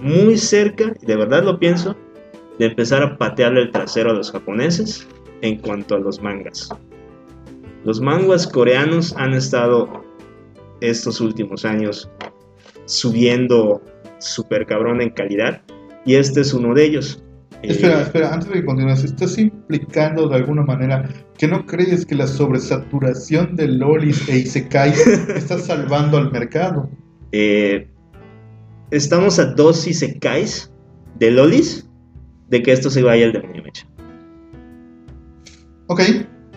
muy 0.01 0.35
cerca, 0.35 0.91
y 0.99 1.05
de 1.05 1.15
verdad 1.15 1.43
lo 1.43 1.59
pienso, 1.59 1.95
de 2.57 2.65
empezar 2.65 3.03
a 3.03 3.19
patearle 3.19 3.61
el 3.61 3.71
trasero 3.71 4.09
a 4.09 4.13
los 4.15 4.31
japoneses 4.31 5.07
en 5.41 5.59
cuanto 5.59 5.93
a 5.93 5.99
los 5.99 6.19
mangas. 6.23 6.69
Los 7.83 8.01
mangas 8.01 8.47
coreanos 8.47 9.15
han 9.15 9.35
estado 9.35 10.03
estos 10.79 11.21
últimos 11.21 11.65
años 11.65 12.09
subiendo 12.91 13.81
super 14.19 14.65
cabrón 14.65 15.01
en 15.01 15.09
calidad 15.11 15.61
y 16.05 16.15
este 16.15 16.41
es 16.41 16.53
uno 16.53 16.73
de 16.73 16.85
ellos. 16.85 17.23
Espera, 17.63 17.99
Eh, 17.99 18.03
espera, 18.03 18.33
antes 18.33 18.49
de 18.49 18.55
que 18.55 18.65
continúes, 18.65 19.03
¿estás 19.03 19.37
implicando 19.37 20.27
de 20.27 20.35
alguna 20.35 20.63
manera 20.63 21.07
que 21.37 21.47
no 21.47 21.65
crees 21.65 22.05
que 22.05 22.15
la 22.15 22.27
sobresaturación 22.27 23.55
de 23.55 23.67
lolis 23.67 24.27
e 24.27 24.39
isekai 24.39 24.91
está 25.35 25.57
salvando 25.59 26.17
al 26.17 26.31
mercado? 26.31 26.89
eh, 27.31 27.87
estamos 28.91 29.39
a 29.39 29.45
dos 29.45 29.87
isekais 29.87 30.71
de 31.19 31.31
lolis 31.31 31.87
de 32.49 32.61
que 32.61 32.71
esto 32.73 32.89
se 32.89 33.01
vaya 33.03 33.25
al 33.27 33.31
demonio 33.31 33.63
mecha. 33.63 33.87
Ok, 35.87 36.01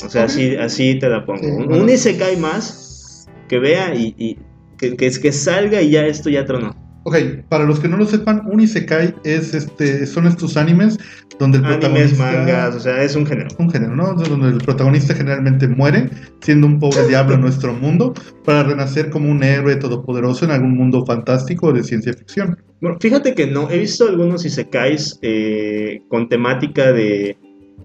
O 0.04 0.08
sea, 0.08 0.24
así, 0.24 0.56
así 0.56 0.98
te 0.98 1.08
la 1.08 1.24
pongo. 1.24 1.38
Sí, 1.40 1.46
un, 1.46 1.66
bueno. 1.66 1.82
un 1.84 1.88
isekai 1.90 2.36
más 2.38 3.28
que 3.48 3.58
vea 3.58 3.94
y, 3.94 4.14
y 4.18 4.38
que, 4.78 4.96
que, 4.96 5.10
que 5.10 5.32
salga 5.32 5.80
y 5.82 5.90
ya 5.90 6.06
esto 6.06 6.30
ya 6.30 6.44
tronó. 6.44 6.74
ok, 7.04 7.16
para 7.48 7.64
los 7.64 7.80
que 7.80 7.88
no 7.88 7.96
lo 7.96 8.06
sepan, 8.06 8.42
un 8.50 8.60
isekai 8.60 9.14
es 9.24 9.54
este, 9.54 10.06
son 10.06 10.26
estos 10.26 10.56
animes 10.56 10.98
donde 11.38 11.58
el 11.58 11.64
Animes, 11.64 12.12
protagonista... 12.12 12.24
mangas, 12.24 12.74
o 12.76 12.80
sea, 12.80 13.02
es 13.02 13.16
un 13.16 13.26
género. 13.26 13.48
un 13.58 13.70
género, 13.70 13.96
¿no? 13.96 14.14
Donde 14.14 14.48
el 14.48 14.58
protagonista 14.58 15.14
generalmente 15.14 15.66
muere, 15.68 16.08
siendo 16.40 16.66
un 16.66 16.78
pobre 16.78 17.06
diablo 17.08 17.34
en 17.34 17.40
nuestro 17.40 17.72
mundo, 17.72 18.14
para 18.44 18.62
renacer 18.62 19.10
como 19.10 19.30
un 19.30 19.42
héroe 19.42 19.76
todopoderoso 19.76 20.44
en 20.44 20.52
algún 20.52 20.76
mundo 20.76 21.04
fantástico 21.04 21.72
de 21.72 21.82
ciencia 21.82 22.12
ficción. 22.12 22.56
Bueno, 22.80 22.98
fíjate 23.00 23.34
que 23.34 23.46
no, 23.46 23.70
he 23.70 23.78
visto 23.78 24.08
algunos 24.08 24.44
isekais 24.44 25.18
eh, 25.22 26.02
con 26.08 26.28
temática 26.28 26.92
de... 26.92 27.36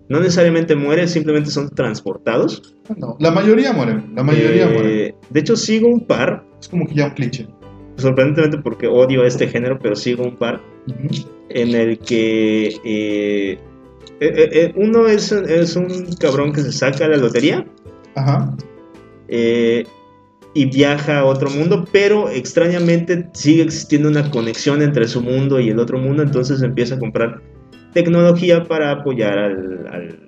No 0.10 0.20
necesariamente 0.20 0.76
mueren, 0.76 1.08
simplemente 1.08 1.50
son 1.52 1.70
transportados. 1.70 2.76
No, 2.98 3.16
la 3.20 3.30
mayoría 3.32 3.72
mueren, 3.74 4.12
la 4.16 4.24
mayoría 4.24 4.66
Eh, 4.66 4.74
mueren. 4.74 5.16
De 5.30 5.40
hecho, 5.40 5.56
sigo 5.56 5.88
un 5.88 6.06
par, 6.06 6.44
Es 6.60 6.68
como 6.68 6.88
que 6.88 6.96
ya 6.96 7.06
un 7.06 7.12
cliché. 7.14 7.48
sorprendentemente 7.98 8.58
porque 8.64 8.88
odio 8.88 9.24
este 9.24 9.48
género, 9.48 9.78
pero 9.80 9.96
sigo 9.96 10.24
un 10.24 10.36
par 10.36 10.62
en 11.50 11.76
el 11.76 12.00
que 12.00 12.76
eh, 12.84 13.60
eh, 14.20 14.74
uno 14.76 15.08
es, 15.08 15.32
es 15.32 15.76
un 15.76 15.88
cabrón 16.20 16.54
que 16.54 16.62
se 16.62 16.72
saca 16.72 17.08
la 17.08 17.18
lotería 17.18 17.66
Ajá. 18.16 18.56
y 19.28 20.66
viaja 20.66 21.20
a 21.20 21.26
otro 21.26 21.50
mundo, 21.50 21.86
pero 21.92 22.30
extrañamente 22.30 23.30
sigue 23.34 23.64
existiendo 23.64 24.10
una 24.10 24.32
conexión 24.32 24.82
entre 24.82 25.08
su 25.08 25.22
mundo 25.22 25.60
y 25.60 25.70
el 25.70 25.80
otro 25.80 26.00
mundo, 26.00 26.24
entonces 26.24 26.62
empieza 26.64 26.96
a 26.96 27.00
comprar 27.00 27.42
tecnología 27.94 28.64
para 28.64 28.92
apoyar 28.92 29.38
al, 29.38 29.88
al- 29.92 30.20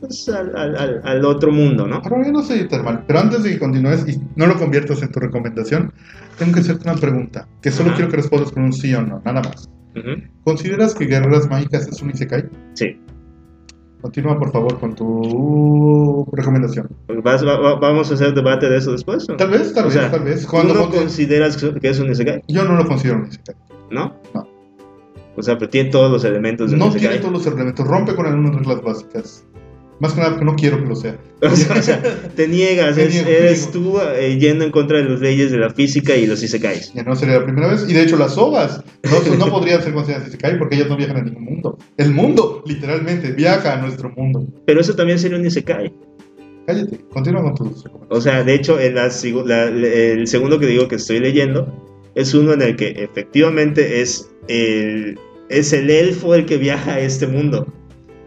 pues, 0.00 0.28
al, 0.28 0.54
al- 0.56 1.00
al- 1.04 1.24
otro 1.24 1.50
mundo, 1.52 1.86
¿no? 1.86 1.96
Ahora 1.96 2.30
no 2.30 2.42
soy 2.42 2.66
termal, 2.68 3.04
pero 3.06 3.20
antes 3.20 3.42
de 3.42 3.50
que 3.50 3.58
continúes 3.58 4.06
y 4.08 4.20
no 4.36 4.46
lo 4.46 4.56
conviertas 4.58 5.02
en 5.02 5.10
tu 5.10 5.20
recomendación, 5.20 5.92
tengo 6.38 6.52
que 6.52 6.60
hacerte 6.60 6.88
una 6.90 6.98
pregunta, 7.00 7.48
que 7.62 7.70
solo 7.70 7.92
quiero 7.94 8.10
que 8.10 8.16
respondas 8.16 8.50
con 8.52 8.64
un 8.64 8.72
sí 8.72 8.92
o 8.94 9.02
no, 9.02 9.20
nada 9.24 9.40
más. 9.42 9.70
¿Consideras 10.42 10.94
que 10.94 11.06
Guerreras 11.06 11.48
Mágicas 11.48 11.86
es 11.86 12.02
un 12.02 12.10
Isekai? 12.10 12.44
Sí. 12.74 12.98
Continúa 14.02 14.36
por 14.38 14.50
favor 14.52 14.78
con 14.80 14.94
tu 14.94 16.28
recomendación. 16.32 16.88
¿Vas- 17.22 17.46
va- 17.46 17.58
va- 17.58 17.76
¿Vamos 17.78 18.10
a 18.10 18.14
hacer 18.14 18.34
debate 18.34 18.68
de 18.68 18.76
eso 18.78 18.92
después? 18.92 19.26
o? 19.30 19.36
Tal 19.36 19.48
vez, 19.50 19.72
tal 19.72 19.84
O 19.84 19.86
vez, 19.86 19.94
sea, 19.94 20.10
tal 20.10 20.24
vez. 20.24 20.46
¿Tú 20.46 20.56
no 20.64 20.74
ponte- 20.74 20.98
consideras 20.98 21.56
que 21.56 21.88
es 21.88 21.98
un 22.00 22.10
Isekai? 22.10 22.42
Yo 22.48 22.64
no 22.64 22.74
lo 22.74 22.84
considero 22.86 23.20
un 23.20 23.28
Isekai. 23.28 23.54
¿No? 23.90 24.14
No. 24.34 24.46
O 25.36 25.42
sea, 25.42 25.58
pero 25.58 25.70
tiene 25.70 25.90
todos 25.90 26.10
los 26.10 26.24
elementos 26.24 26.70
de 26.70 26.76
No 26.76 26.90
tiene 26.90 27.16
todos 27.18 27.32
los 27.32 27.46
elementos, 27.46 27.86
rompe 27.86 28.14
con 28.14 28.26
algunas 28.26 28.54
reglas 28.56 28.82
básicas. 28.82 29.44
Más 30.00 30.12
que 30.12 30.18
nada 30.18 30.30
porque 30.32 30.44
no 30.44 30.56
quiero 30.56 30.82
que 30.82 30.88
lo 30.88 30.96
sea. 30.96 31.16
O 31.40 31.50
sea, 31.56 31.76
o 31.78 31.82
sea, 31.82 32.02
te 32.34 32.48
niegas, 32.48 32.98
es- 32.98 33.14
niego, 33.14 33.28
eres 33.30 33.70
tú 33.70 33.98
eh, 34.00 34.36
yendo 34.40 34.64
en 34.64 34.70
contra 34.72 34.98
de 34.98 35.04
las 35.04 35.20
leyes 35.20 35.52
de 35.52 35.58
la 35.58 35.70
física 35.70 36.16
y 36.16 36.26
los 36.26 36.42
isekais. 36.42 36.92
Ya 36.94 37.04
no 37.04 37.14
sería 37.14 37.38
la 37.38 37.44
primera 37.44 37.68
vez. 37.68 37.86
Y 37.88 37.92
de 37.94 38.02
hecho, 38.02 38.16
las 38.16 38.36
ovas 38.36 38.82
no, 39.04 39.36
no 39.36 39.46
podrían 39.50 39.82
ser 39.82 39.94
consideradas 39.94 40.28
Isekai 40.28 40.58
porque 40.58 40.74
ellas 40.76 40.88
no 40.88 40.96
viajan 40.96 41.18
a 41.18 41.22
ningún 41.22 41.44
mundo. 41.44 41.78
El 41.96 42.12
mundo, 42.12 42.62
literalmente, 42.66 43.32
viaja 43.32 43.74
a 43.74 43.76
nuestro 43.82 44.10
mundo. 44.10 44.44
Pero 44.66 44.80
eso 44.80 44.94
también 44.96 45.18
sería 45.20 45.38
un 45.38 45.46
isekai. 45.46 45.92
Cállate, 46.66 46.98
continúa 47.10 47.42
con 47.42 47.54
tus. 47.54 47.84
O 48.08 48.20
sea, 48.20 48.42
de 48.42 48.54
hecho, 48.54 48.80
en 48.80 48.94
la 48.96 49.08
la- 49.44 49.70
el 49.70 50.26
segundo 50.26 50.58
que 50.58 50.66
digo 50.66 50.88
que 50.88 50.96
estoy 50.96 51.20
leyendo 51.20 51.72
es 52.16 52.34
uno 52.34 52.52
en 52.52 52.62
el 52.62 52.74
que 52.76 52.88
efectivamente 52.96 54.00
es 54.00 54.30
el, 54.48 55.18
es 55.48 55.72
el 55.72 55.90
elfo 55.90 56.34
el 56.34 56.46
que 56.46 56.56
viaja 56.56 56.94
a 56.94 57.00
este 57.00 57.26
mundo. 57.26 57.66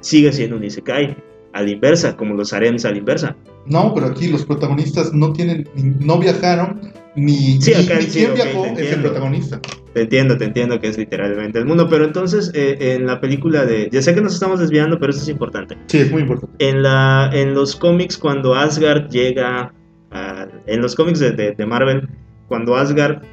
Sigue 0.01 0.32
siendo 0.32 0.58
un 0.58 0.63
isekai. 0.63 1.15
A 1.53 1.63
la 1.63 1.71
inversa, 1.71 2.15
como 2.15 2.36
los 2.36 2.53
harems 2.53 2.86
a 2.86 2.91
la 2.91 2.97
inversa. 2.97 3.36
No, 3.65 3.91
pero 3.95 4.08
aquí 4.08 4.27
los 4.27 4.45
protagonistas 4.45 5.12
no 5.13 5.34
tienen, 5.34 5.67
no 5.99 6.19
viajaron, 6.19 6.82
ni, 7.15 7.60
Sí, 7.60 7.71
ni- 7.75 7.84
acá 7.84 7.95
ni 7.95 8.03
sí, 8.03 8.19
quien 8.19 8.34
viajó 8.36 8.65
es 8.77 8.91
el 8.93 9.01
protagonista. 9.01 9.60
Te 9.93 10.01
entiendo, 10.01 10.38
te 10.38 10.45
entiendo 10.45 10.80
que 10.80 10.88
es 10.89 10.97
literalmente 10.99 11.58
el 11.58 11.65
mundo. 11.65 11.89
Pero 11.89 12.06
entonces, 12.06 12.51
eh, 12.53 12.77
en 12.95 13.08
la 13.08 13.19
película 13.19 13.65
de. 13.65 13.89
Ya 13.91 14.03
sé 14.03 14.13
que 14.13 14.21
nos 14.21 14.36
estamos 14.36 14.60
desviando, 14.60 14.99
pero 14.99 15.10
esto 15.10 15.23
es 15.23 15.30
importante. 15.30 15.75
Sí, 15.88 15.97
es 15.99 16.12
muy 16.12 16.21
importante. 16.21 16.53
En, 16.60 16.84
la, 16.84 17.32
en 17.34 17.56
los 17.56 17.75
cómics, 17.75 18.17
cuando 18.17 18.53
Asgard 18.53 19.10
llega. 19.10 19.73
a- 20.12 20.47
en 20.67 20.82
los 20.82 20.93
cómics 20.95 21.19
de, 21.19 21.32
de- 21.32 21.53
de 21.53 21.65
Marvel, 21.65 22.08
cuando 22.47 22.75
Asgard 22.75 23.23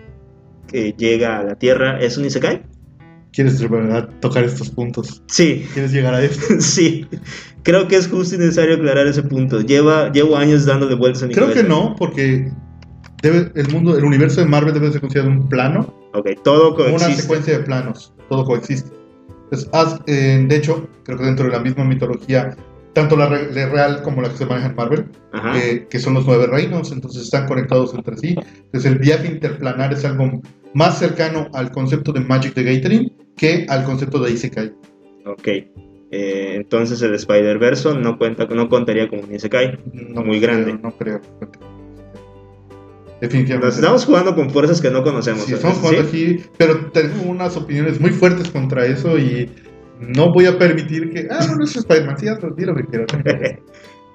eh, 0.72 0.94
llega 0.96 1.40
a 1.40 1.44
la 1.44 1.54
Tierra, 1.56 1.98
¿es 2.00 2.16
un 2.16 2.24
Isekai? 2.24 2.62
¿Quieres 3.34 3.58
de 3.58 3.66
verdad 3.68 4.08
tocar 4.20 4.44
estos 4.44 4.70
puntos? 4.70 5.22
Sí, 5.26 5.66
¿Quieres 5.72 5.92
llegar 5.92 6.14
a 6.14 6.22
esto? 6.22 6.46
sí. 6.60 7.06
Creo 7.62 7.88
que 7.88 7.96
es 7.96 8.08
justo 8.08 8.34
y 8.34 8.38
necesario 8.38 8.76
aclarar 8.76 9.06
ese 9.06 9.22
punto. 9.22 9.60
Lleva, 9.60 10.12
llevo 10.12 10.36
años 10.36 10.66
dándole 10.66 10.94
vueltas 10.94 11.22
a 11.22 11.26
mi 11.26 11.34
Creo 11.34 11.52
que 11.52 11.62
no, 11.62 11.96
porque 11.98 12.52
debe, 13.22 13.50
el 13.54 13.68
mundo, 13.72 13.96
el 13.96 14.04
universo 14.04 14.40
de 14.40 14.46
Marvel 14.46 14.74
debe 14.74 14.92
ser 14.92 15.00
considerado 15.00 15.32
un 15.32 15.48
plano, 15.48 15.92
Ok, 16.12 16.28
todo 16.44 16.74
una 16.76 16.90
coexiste. 16.92 17.22
secuencia 17.22 17.58
de 17.58 17.64
planos, 17.64 18.12
todo 18.28 18.44
coexiste. 18.44 18.90
Entonces, 19.50 20.00
eh, 20.06 20.44
de 20.48 20.56
hecho, 20.56 20.88
creo 21.04 21.18
que 21.18 21.24
dentro 21.24 21.46
de 21.46 21.52
la 21.52 21.58
misma 21.60 21.84
mitología, 21.84 22.54
tanto 22.92 23.16
la, 23.16 23.28
re- 23.28 23.52
la 23.52 23.66
real 23.68 24.02
como 24.02 24.22
la 24.22 24.28
que 24.28 24.36
se 24.36 24.46
maneja 24.46 24.68
en 24.68 24.76
Marvel, 24.76 25.06
eh, 25.56 25.86
que 25.90 25.98
son 25.98 26.14
los 26.14 26.26
nueve 26.26 26.46
reinos, 26.46 26.92
entonces 26.92 27.22
están 27.22 27.46
conectados 27.48 27.94
entre 27.94 28.16
sí. 28.18 28.36
Entonces 28.66 28.92
el 28.92 28.98
viaje 28.98 29.26
interplanar 29.26 29.92
es 29.92 30.04
algo 30.04 30.40
más 30.74 30.98
cercano 30.98 31.48
al 31.54 31.70
concepto 31.70 32.12
de 32.12 32.20
Magic 32.20 32.54
the 32.54 32.62
Gathering 32.62 33.12
que 33.36 33.66
al 33.68 33.84
concepto 33.84 34.18
de 34.18 34.32
Isekai. 34.32 34.72
Ok. 35.26 35.48
Eh, 36.10 36.52
entonces 36.56 37.00
el 37.02 37.14
Spider-Verse 37.14 37.94
no, 37.94 38.18
cuenta, 38.18 38.46
no 38.46 38.68
contaría 38.68 39.08
como 39.08 39.22
un 39.22 39.34
Isekai. 39.34 39.78
No 39.92 40.22
Muy 40.22 40.40
creo, 40.40 40.52
grande. 40.52 40.78
No 40.82 40.92
creo. 40.96 41.20
Definitivamente. 43.20 43.66
Nos 43.66 43.76
estamos 43.76 44.04
jugando 44.04 44.34
con 44.34 44.50
fuerzas 44.50 44.80
que 44.80 44.90
no 44.90 45.02
conocemos. 45.02 45.48
Estamos 45.48 45.78
jugando 45.78 46.02
¿Sí? 46.02 46.08
aquí, 46.08 46.44
pero 46.58 46.90
tengo 46.90 47.30
unas 47.30 47.56
opiniones 47.56 48.00
muy 48.00 48.10
fuertes 48.10 48.50
contra 48.50 48.84
eso 48.86 49.18
y 49.18 49.50
no 50.00 50.32
voy 50.32 50.46
a 50.46 50.58
permitir 50.58 51.10
que. 51.10 51.26
Ah, 51.30 51.46
no, 51.48 51.56
no 51.56 51.64
es 51.64 51.74
Spider-Man, 51.76 52.18
sí, 52.18 52.28
hazlo, 52.28 52.50
lo 52.50 52.74
que 52.74 52.84
quieras. 52.84 53.08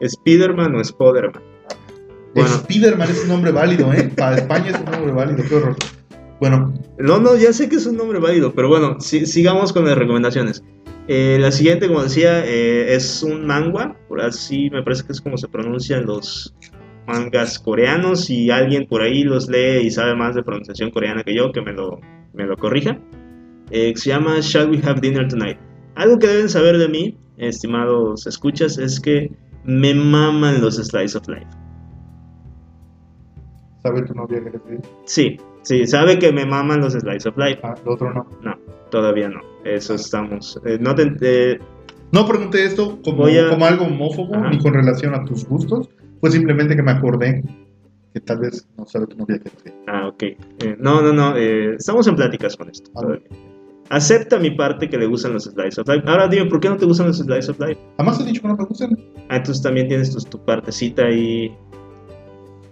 Spider-Man 0.02 0.76
o 0.76 0.84
Spoderman. 0.84 1.42
Bueno. 2.36 2.50
Spider-Man 2.50 3.10
es 3.10 3.24
un 3.24 3.30
nombre 3.30 3.52
válido, 3.52 3.92
¿eh? 3.94 4.12
Para 4.16 4.38
España 4.38 4.70
es 4.70 4.80
un 4.80 4.86
nombre 4.86 5.12
válido, 5.12 5.44
qué 5.48 5.56
horror. 5.56 5.76
Bueno, 6.40 6.74
No, 6.98 7.20
no, 7.20 7.36
ya 7.38 7.54
sé 7.54 7.70
que 7.70 7.76
es 7.78 7.86
un 7.86 7.96
nombre 7.98 8.20
válido, 8.20 8.54
pero 8.54 8.68
bueno, 8.68 9.00
si- 9.00 9.26
sigamos 9.26 9.72
con 9.74 9.86
las 9.86 9.98
recomendaciones. 9.98 10.64
Eh, 11.08 11.38
la 11.40 11.52
siguiente, 11.52 11.88
como 11.88 12.04
decía, 12.04 12.46
eh, 12.46 12.94
es 12.94 13.24
un 13.24 13.46
manga, 13.48 13.96
por 14.08 14.22
así 14.22 14.70
me 14.70 14.84
parece 14.84 15.06
que 15.06 15.14
es 15.14 15.22
como 15.22 15.38
se 15.38 15.48
pronuncian 15.48 16.06
los 16.06 16.54
mangas 17.08 17.58
coreanos. 17.58 18.26
Si 18.26 18.52
alguien 18.52 18.86
por 18.88 19.02
ahí 19.02 19.24
los 19.24 19.48
lee 19.50 19.80
y 19.86 19.92
sabe 19.92 20.16
más 20.16 20.36
de 20.36 20.44
pronunciación 20.44 20.92
coreana 20.92 21.24
que 21.24 21.34
yo, 21.36 21.52
que 21.52 21.62
me 21.62 21.72
lo, 21.74 22.00
me 22.34 22.46
lo 22.46 22.56
corrija. 22.58 23.00
Eh, 23.72 23.94
se 23.96 24.10
llama 24.10 24.38
Shall 24.42 24.70
We 24.70 24.82
Have 24.84 25.00
Dinner 25.02 25.28
Tonight. 25.28 25.58
Algo 25.96 26.20
que 26.20 26.28
deben 26.28 26.50
saber 26.50 26.78
de 26.78 26.88
mí, 26.90 27.18
estimados 27.38 28.28
escuchas, 28.28 28.78
es 28.78 29.00
que 29.00 29.32
me 29.64 29.94
maman 29.94 30.62
los 30.62 30.76
slice 30.76 31.18
of 31.18 31.28
life. 31.28 31.48
¿sabe 33.82 34.02
tu 34.04 34.14
novia 34.14 34.44
que 34.44 34.50
le 34.52 34.60
pedí? 34.60 34.78
Sí, 35.06 35.38
sí, 35.70 35.86
sabe 35.88 36.18
que 36.20 36.32
me 36.32 36.46
maman 36.46 36.82
los 36.82 36.94
slice 36.94 37.30
of 37.30 37.38
life. 37.38 37.60
Ah, 37.64 37.76
lo 37.86 37.94
otro 37.94 38.14
no. 38.14 38.26
No, 38.42 38.56
todavía 38.90 39.30
no. 39.30 39.42
Eso 39.64 39.94
estamos. 39.96 40.60
eh, 40.66 40.78
no 40.80 40.96
te, 40.96 41.12
eh, 41.22 41.60
No 42.12 42.26
pregunté 42.28 42.66
esto 42.66 43.00
como, 43.04 43.26
a- 43.28 43.50
como 43.50 43.66
algo 43.66 43.86
homófobo 43.86 44.36
Ajá. 44.36 44.50
ni 44.50 44.58
con 44.58 44.74
relación 44.74 45.14
a 45.14 45.24
tus 45.26 45.46
gustos, 45.48 45.90
fue 46.20 46.32
simplemente 46.32 46.76
que 46.76 46.82
me 46.82 46.92
acordé 46.92 47.44
que 48.14 48.20
tal 48.22 48.40
vez 48.40 48.68
no 48.78 48.86
sabe 48.88 49.06
tu 49.08 49.18
novia 49.18 49.38
que 49.40 49.50
pedí. 49.52 49.76
ah, 49.88 50.08
ok. 50.08 50.24
Eh, 50.24 50.76
no, 50.80 51.02
no, 51.02 51.14
no. 51.14 51.38
eh, 51.38 51.76
estamos 51.76 52.08
en 52.08 52.16
pláticas 52.16 52.56
con 52.58 52.68
esto. 52.70 52.90
Ah, 52.96 53.02
todavía. 53.02 53.28
Acepta 53.92 54.38
mi 54.40 54.52
parte 54.52 54.88
que 54.90 54.98
le 54.98 55.06
gustan 55.08 55.34
los 55.34 55.44
slice 55.46 55.82
of 55.82 55.88
life. 55.88 56.04
Ahora 56.08 56.28
dime, 56.28 56.46
¿por 56.46 56.60
qué 56.60 56.70
no 56.70 56.78
te 56.78 56.86
gustan 56.86 57.08
los 57.08 57.18
slice 57.18 57.52
of 57.52 57.60
life? 57.60 57.80
Jamás 57.98 58.20
he 58.20 58.26
dicho 58.26 58.42
que 58.42 58.48
no 58.48 58.56
me 58.58 58.66
gustan. 58.66 58.98
Ah, 59.30 59.38
entonces 59.38 59.62
también 59.64 59.88
tienes 59.88 60.12
tu, 60.16 60.20
tu 60.30 60.44
partecita 60.46 61.06
ahí. 61.06 61.52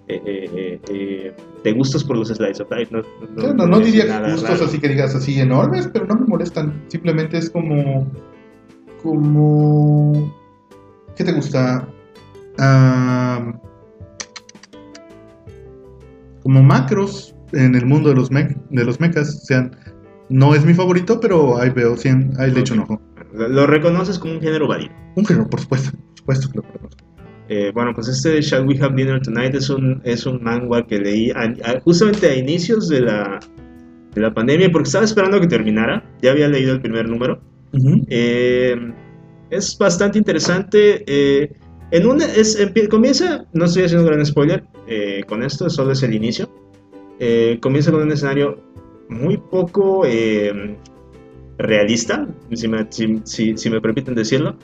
eh, 0.09 0.21
eh, 0.25 0.79
eh, 0.89 1.33
de 1.67 1.73
gustos 1.73 2.03
por 2.03 2.17
los 2.17 2.29
slice 2.29 2.63
of 2.63 2.71
life. 2.71 2.93
No, 2.93 3.01
No, 3.35 3.53
no, 3.53 3.67
no 3.67 3.79
diría 3.79 4.19
gustos 4.31 4.49
raro. 4.49 4.65
así 4.65 4.79
que 4.79 4.87
digas 4.87 5.13
así 5.15 5.39
enormes, 5.39 5.89
pero 5.91 6.05
no 6.05 6.15
me 6.15 6.25
molestan. 6.25 6.83
Simplemente 6.87 7.37
es 7.37 7.49
como. 7.49 8.09
como. 9.03 10.33
¿Qué 11.15 11.23
te 11.23 11.33
gusta? 11.33 11.87
Ah, 12.59 13.53
como 16.43 16.63
macros 16.63 17.35
en 17.51 17.75
el 17.75 17.85
mundo 17.85 18.09
de 18.09 18.15
los, 18.15 18.29
de 18.29 18.83
los 18.85 18.99
mechas. 18.99 19.41
O 19.43 19.45
sea, 19.45 19.69
no 20.29 20.55
es 20.55 20.65
mi 20.65 20.73
favorito, 20.73 21.19
pero 21.19 21.59
ahí 21.59 21.69
veo, 21.69 21.97
sí, 21.97 22.09
ahí 22.37 22.51
le 22.51 22.61
echo 22.61 22.73
un 22.73 22.81
ojo. 22.81 23.01
Lo, 23.33 23.67
reconoces 23.67 24.17
como 24.17 24.33
un 24.33 24.41
género 24.41 24.67
válido. 24.67 24.93
Un 25.15 25.25
género, 25.25 25.49
por 25.49 25.59
supuesto. 25.59 25.91
Por 25.91 26.17
supuesto 26.17 26.49
que 26.49 26.57
lo 26.57 26.63
conozco. 26.63 27.06
Eh, 27.49 27.71
bueno, 27.73 27.93
pues 27.95 28.07
este 28.09 28.41
Shall 28.41 28.67
We 28.67 28.77
Have 28.81 28.95
Dinner 28.95 29.21
Tonight 29.21 29.55
es 29.55 29.69
un, 29.69 30.01
es 30.03 30.25
un 30.25 30.43
manga 30.43 30.85
que 30.85 30.99
leí 30.99 31.31
a- 31.31 31.53
a- 31.63 31.79
justamente 31.81 32.27
a 32.29 32.35
inicios 32.35 32.89
de 32.89 33.01
la, 33.01 33.39
de 34.13 34.21
la 34.21 34.33
pandemia 34.33 34.69
porque 34.71 34.87
estaba 34.87 35.05
esperando 35.05 35.39
que 35.39 35.47
terminara. 35.47 36.03
Ya 36.21 36.31
había 36.31 36.47
leído 36.49 36.73
el 36.73 36.81
primer 36.81 37.07
número. 37.07 37.39
Eh, 38.09 38.75
es 39.49 39.77
bastante 39.77 40.17
interesante. 40.17 41.03
eh, 41.07 41.51
en 41.91 42.05
una, 42.05 42.25
es, 42.25 42.57
comienza, 42.89 43.45
no 43.53 43.63
estoy 43.65 43.83
haciendo 43.83 44.05
un 44.05 44.11
gran 44.13 44.25
spoiler 44.25 44.63
eh, 44.87 45.23
con 45.25 45.41
esto, 45.41 45.69
solo 45.69 45.93
es 45.93 46.03
el 46.03 46.13
inicio. 46.13 46.49
Eh, 47.19 47.57
comienza 47.61 47.91
con 47.91 48.01
un 48.01 48.11
escenario 48.11 48.61
muy 49.09 49.37
poco 49.37 50.03
eh, 50.05 50.75
realista, 51.57 52.27
si 52.53 52.67
me, 52.67 52.85
si- 52.89 53.21
si- 53.23 53.55
si 53.57 53.69
me 53.69 53.79
permiten 53.79 54.15
decirlo. 54.15 54.57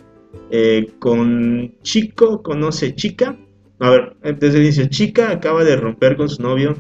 Eh, 0.49 0.91
con 0.99 1.73
chico 1.81 2.41
conoce 2.43 2.95
chica. 2.95 3.37
A 3.79 3.89
ver, 3.89 4.15
desde 4.39 4.57
el 4.57 4.63
inicio, 4.63 4.85
chica 4.87 5.31
acaba 5.31 5.63
de 5.63 5.75
romper 5.75 6.15
con 6.15 6.29
su 6.29 6.41
novio 6.41 6.75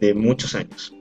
de 0.00 0.14
muchos 0.14 0.54
años. 0.54 0.94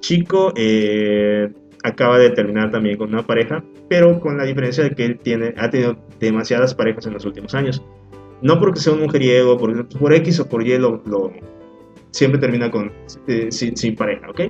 Chico 0.00 0.52
eh, 0.56 1.52
acaba 1.84 2.18
de 2.18 2.30
terminar 2.30 2.70
también 2.70 2.96
con 2.96 3.10
una 3.10 3.26
pareja, 3.26 3.64
pero 3.88 4.20
con 4.20 4.36
la 4.36 4.44
diferencia 4.44 4.84
de 4.84 4.90
que 4.94 5.04
él 5.04 5.18
tiene, 5.18 5.54
ha 5.58 5.70
tenido 5.70 5.96
demasiadas 6.18 6.74
parejas 6.74 7.06
en 7.06 7.14
los 7.14 7.24
últimos 7.24 7.54
años. 7.54 7.82
No 8.40 8.58
porque 8.58 8.80
sea 8.80 8.94
un 8.94 9.00
mujeriego, 9.02 9.56
por, 9.56 9.86
por 9.88 10.12
X 10.12 10.40
o 10.40 10.48
por 10.48 10.66
Y, 10.66 10.76
lo, 10.78 11.02
siempre 12.10 12.40
termina 12.40 12.70
con, 12.70 12.90
eh, 13.28 13.48
sin, 13.52 13.94
pareja, 13.94 14.28
¿ok? 14.28 14.40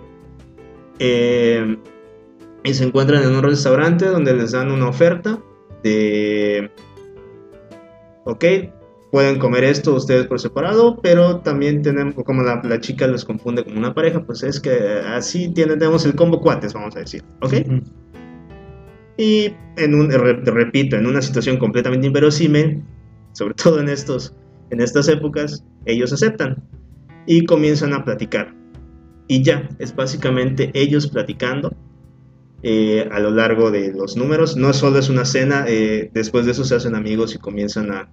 Y 2.65 2.75
se 2.75 2.85
encuentran 2.85 3.25
en 3.25 3.35
un 3.35 3.43
restaurante 3.43 4.07
donde 4.07 4.35
les 4.35 4.53
dan 4.53 4.71
una 4.71 4.89
oferta 4.89 5.39
de, 5.83 6.71
ok, 8.25 8.45
pueden 9.11 9.39
comer 9.39 9.65
esto 9.65 9.95
ustedes 9.95 10.27
por 10.27 10.41
separado, 10.41 11.01
pero 11.03 11.41
también 11.41 11.83
tenemos, 11.83 12.15
como 12.25 12.43
la, 12.43 12.63
la 12.65 12.81
chica 12.81 13.07
los 13.07 13.25
confunde 13.25 13.65
como 13.65 13.79
una 13.79 13.95
pareja, 13.95 14.25
pues 14.25 14.43
es 14.43 14.59
que 14.59 14.71
así 15.07 15.53
tenemos 15.53 16.07
el 16.07 16.15
combo 16.15 16.41
cuates, 16.41 16.73
vamos 16.73 16.97
a 16.97 17.01
decir, 17.01 17.23
¿ok? 17.41 17.53
Ujú. 17.67 17.81
Y 19.19 19.55
en 19.77 19.95
un, 19.95 20.11
re- 20.11 20.41
repito, 20.45 20.97
en 20.97 21.07
una 21.07 21.21
situación 21.21 21.59
completamente 21.59 22.07
inverosímil, 22.07 22.83
sobre 23.33 23.55
todo 23.55 23.81
en, 23.81 23.89
estos, 23.89 24.35
en 24.71 24.81
estas 24.81 25.09
épocas, 25.09 25.63
ellos 25.85 26.13
aceptan 26.13 26.63
y 27.27 27.45
comienzan 27.45 27.93
a 27.93 28.05
platicar. 28.05 28.55
Y 29.29 29.43
ya, 29.43 29.69
es 29.79 29.95
básicamente 29.95 30.71
ellos 30.75 31.07
platicando 31.07 31.75
eh, 32.63 33.09
a 33.11 33.19
lo 33.21 33.31
largo 33.31 33.71
de 33.71 33.93
los 33.93 34.17
números. 34.17 34.57
No 34.57 34.73
solo 34.73 34.99
es 34.99 35.09
una 35.09 35.25
cena, 35.25 35.65
eh, 35.69 36.11
después 36.13 36.47
de 36.47 36.53
eso 36.53 36.65
se 36.65 36.75
hacen 36.75 36.95
amigos 36.95 37.35
y 37.35 37.39
comienzan 37.39 37.91
a, 37.91 38.09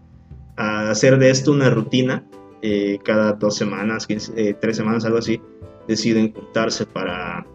hacer 0.57 1.17
de 1.19 1.29
esto 1.29 1.51
una 1.51 1.69
rutina. 1.69 2.25
Eh, 2.62 2.99
cada 3.05 3.33
dos 3.33 3.55
semanas, 3.55 4.05
tres 4.59 4.75
semanas, 4.75 5.05
algo 5.05 5.19
así, 5.19 5.41
deciden 5.88 6.33
juntarse 6.33 6.85
para 6.85 7.45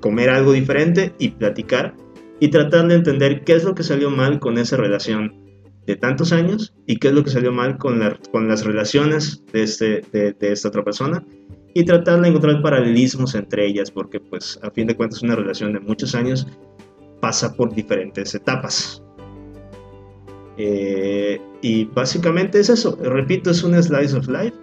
comer 0.00 0.28
algo 0.28 0.52
diferente 0.52 1.14
y 1.18 1.30
platicar 1.30 1.94
y 2.38 2.48
tratar 2.48 2.88
de 2.88 2.96
entender 2.96 3.44
qué 3.44 3.54
es 3.54 3.64
lo 3.64 3.74
que 3.74 3.82
salió 3.82 4.10
mal 4.10 4.40
con 4.40 4.58
esa 4.58 4.76
relación 4.76 5.34
de 5.86 5.96
tantos 5.96 6.32
años 6.32 6.74
y 6.86 6.96
qué 6.96 7.08
es 7.08 7.14
lo 7.14 7.22
que 7.22 7.30
salió 7.30 7.52
mal 7.52 7.78
con, 7.78 8.00
con 8.32 8.48
las 8.48 8.64
relaciones 8.64 9.44
de, 9.52 9.62
este, 9.62 10.02
de, 10.12 10.34
esta 10.40 10.68
otra 10.68 10.84
persona 10.84 11.24
y 11.74 11.84
tratar 11.84 12.20
de 12.20 12.28
encontrar 12.28 12.62
paralelismos 12.62 13.34
entre 13.34 13.66
ellas 13.66 13.90
porque 13.90 14.20
pues 14.20 14.58
a 14.62 14.70
fin 14.70 14.86
de 14.86 14.96
cuentas 14.96 15.22
una 15.22 15.36
relación 15.36 15.72
de 15.72 15.80
muchos 15.80 16.14
años 16.14 16.46
pasa 17.20 17.54
por 17.54 17.74
diferentes 17.74 18.34
etapas. 18.34 19.02
Eh, 20.56 21.40
y 21.62 21.84
básicamente 21.84 22.60
es 22.60 22.68
eso, 22.68 22.98
repito, 23.02 23.50
es 23.50 23.62
un 23.62 23.80
slice 23.82 24.16
of 24.16 24.28
life, 24.28 24.56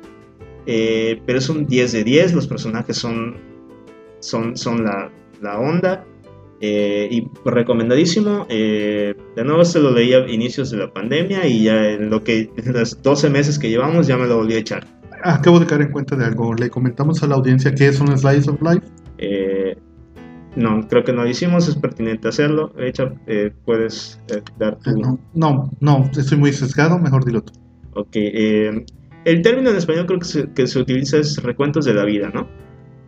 eh, 0.66 1.22
pero 1.26 1.40
es 1.40 1.50
un 1.50 1.66
10 1.66 1.92
de 1.92 2.04
10, 2.04 2.34
los 2.34 2.48
personajes 2.48 2.98
son, 2.98 3.38
son, 4.20 4.56
son 4.58 4.84
la, 4.84 5.12
la 5.42 5.60
onda. 5.60 6.06
Eh, 6.60 7.08
y 7.12 7.28
recomendadísimo. 7.46 8.48
Eh, 8.50 9.14
de 9.36 9.44
nuevo 9.44 9.64
se 9.64 9.80
lo 9.80 9.92
leí 9.92 10.14
a 10.14 10.28
inicios 10.28 10.72
de 10.72 10.78
la 10.78 10.92
pandemia 10.92 11.46
y 11.46 11.66
ya 11.66 11.90
en 11.90 12.10
lo 12.10 12.24
que 12.24 12.50
en 12.58 12.74
los 12.74 13.02
12 13.02 13.30
meses 13.30 13.60
que 13.60 13.70
llevamos 13.70 14.08
ya 14.08 14.18
me 14.18 14.28
lo 14.28 14.38
volví 14.38 14.56
a 14.56 14.60
echar. 14.60 14.97
Acabo 15.28 15.60
de 15.60 15.66
caer 15.66 15.82
en 15.82 15.92
cuenta 15.92 16.16
de 16.16 16.26
algo. 16.26 16.54
Le 16.54 16.70
comentamos 16.70 17.22
a 17.22 17.28
la 17.28 17.36
audiencia 17.36 17.74
que 17.76 17.88
es 17.88 18.00
un 18.00 18.18
slice 18.18 18.50
of 18.50 18.62
life. 18.62 18.86
Eh, 19.18 19.78
no, 20.56 20.88
creo 20.88 21.04
que 21.04 21.12
no 21.12 21.24
lo 21.24 21.30
hicimos, 21.30 21.68
es 21.68 21.76
pertinente 21.76 22.28
hacerlo. 22.28 22.74
Echa, 22.80 23.14
puedes 23.66 24.20
dar 24.58 24.78
tu... 24.80 24.98
no, 24.98 25.20
no, 25.34 25.72
no, 25.82 26.10
estoy 26.18 26.38
muy 26.38 26.54
sesgado, 26.54 26.98
mejor 26.98 27.26
dilo 27.26 27.42
tú. 27.42 27.54
Ok, 27.94 28.16
el 28.16 29.42
término 29.42 29.70
en 29.70 29.76
español 29.76 30.06
creo 30.06 30.20
que 30.20 30.26
se, 30.26 30.52
que 30.54 30.66
se 30.66 30.80
utiliza 30.80 31.18
es 31.18 31.44
recuentos 31.44 31.84
de 31.86 31.94
la 31.94 32.06
vida, 32.06 32.32
¿no? 32.34 32.48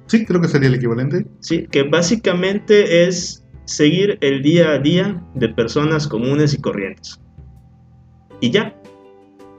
Sí, 0.07 0.25
creo 0.25 0.41
que 0.41 0.47
sería 0.47 0.67
el 0.67 0.75
equivalente. 0.75 1.25
Sí, 1.39 1.67
que 1.71 1.83
básicamente 1.83 3.07
es 3.07 3.47
seguir 3.65 4.17
el 4.21 4.41
día 4.41 4.71
a 4.71 4.79
día 4.79 5.23
de 5.35 5.49
personas 5.49 6.07
comunes 6.07 6.53
y 6.53 6.61
corrientes. 6.61 7.21
Y 8.41 8.49
ya. 8.51 8.75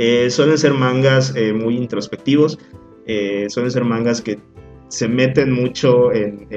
Eh, 0.02 0.30
suelen 0.30 0.56
ser 0.56 0.72
mangas 0.72 1.36
eh, 1.36 1.52
muy 1.52 1.76
introspectivos, 1.76 2.58
eh, 3.04 3.44
suelen 3.50 3.70
ser 3.70 3.84
mangas 3.84 4.22
que 4.22 4.38
se 4.88 5.06
meten 5.08 5.52
mucho 5.52 6.10
en... 6.10 6.48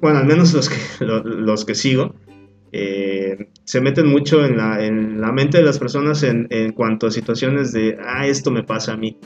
bueno, 0.00 0.18
al 0.18 0.24
menos 0.24 0.54
los 0.54 0.70
que, 0.70 1.04
los, 1.04 1.66
que 1.66 1.74
sigo, 1.74 2.14
se 2.72 3.80
meten 3.82 4.06
mucho 4.06 4.42
en 4.42 4.56
la, 4.56 4.82
en 4.82 5.20
la, 5.20 5.30
mente 5.30 5.58
de 5.58 5.64
las 5.64 5.78
personas 5.78 6.22
en, 6.22 6.46
en 6.48 6.72
cuanto 6.72 7.08
a 7.08 7.10
situaciones 7.10 7.72
de, 7.72 7.98
ah, 8.02 8.26
esto 8.26 8.50
me 8.50 8.62
pasa 8.62 8.94
a 8.94 8.96
mí 8.96 9.18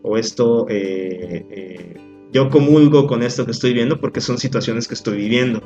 o 0.00 0.16
esto, 0.16 0.66
yo 2.32 2.48
comulgo 2.48 3.06
con 3.06 3.22
esto 3.22 3.44
que 3.44 3.50
estoy 3.50 3.74
viendo 3.74 4.00
porque 4.00 4.22
son 4.22 4.38
situaciones 4.38 4.88
que 4.88 4.94
estoy 4.94 5.18
viviendo. 5.18 5.60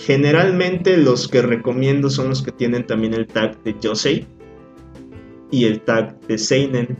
Eh, 0.00 0.06
generalmente 0.06 0.96
los 0.96 1.28
que 1.28 1.42
recomiendo 1.42 2.10
son 2.10 2.28
los 2.28 2.42
que 2.42 2.52
tienen 2.52 2.86
también 2.86 3.14
el 3.14 3.26
tag 3.26 3.62
de 3.62 3.74
Josei 3.82 4.26
y 5.50 5.64
el 5.64 5.80
tag 5.82 6.18
de 6.26 6.38
Seinen. 6.38 6.96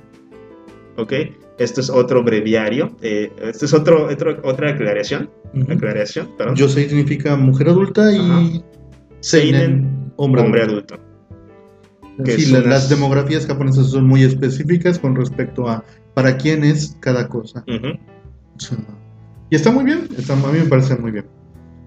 ¿Ok? 0.97 1.13
Esto 1.59 1.81
es 1.81 1.91
otro 1.91 2.23
breviario. 2.23 2.97
esto 3.01 3.65
es 3.65 3.75
otro, 3.75 4.09
otra 4.43 4.71
aclaración. 4.71 5.31
aclaración 5.69 6.29
Yosei 6.55 6.89
significa 6.89 7.37
mujer 7.37 7.69
adulta 7.69 8.13
y 8.13 8.63
Seinen, 9.21 10.13
hombre, 10.17 10.63
adulto 10.63 10.97
sí, 12.25 12.53
las 12.53 12.89
demografías 12.89 13.47
japonesas 13.47 13.91
son 13.91 14.07
muy 14.07 14.23
específicas 14.23 14.99
con 14.99 15.17
respecto 15.17 15.69
a 15.69 15.85
para 16.15 16.37
quién 16.37 16.65
es 16.65 16.97
cada 17.01 17.29
cosa. 17.29 17.65
y 17.67 19.57
está 19.57 19.71
muy 19.71 19.85
bien, 19.85 20.09
a 20.29 20.53
mí 20.53 20.59
me 20.59 20.65
parece 20.67 20.97
muy 20.97 21.13
bien. 21.13 21.27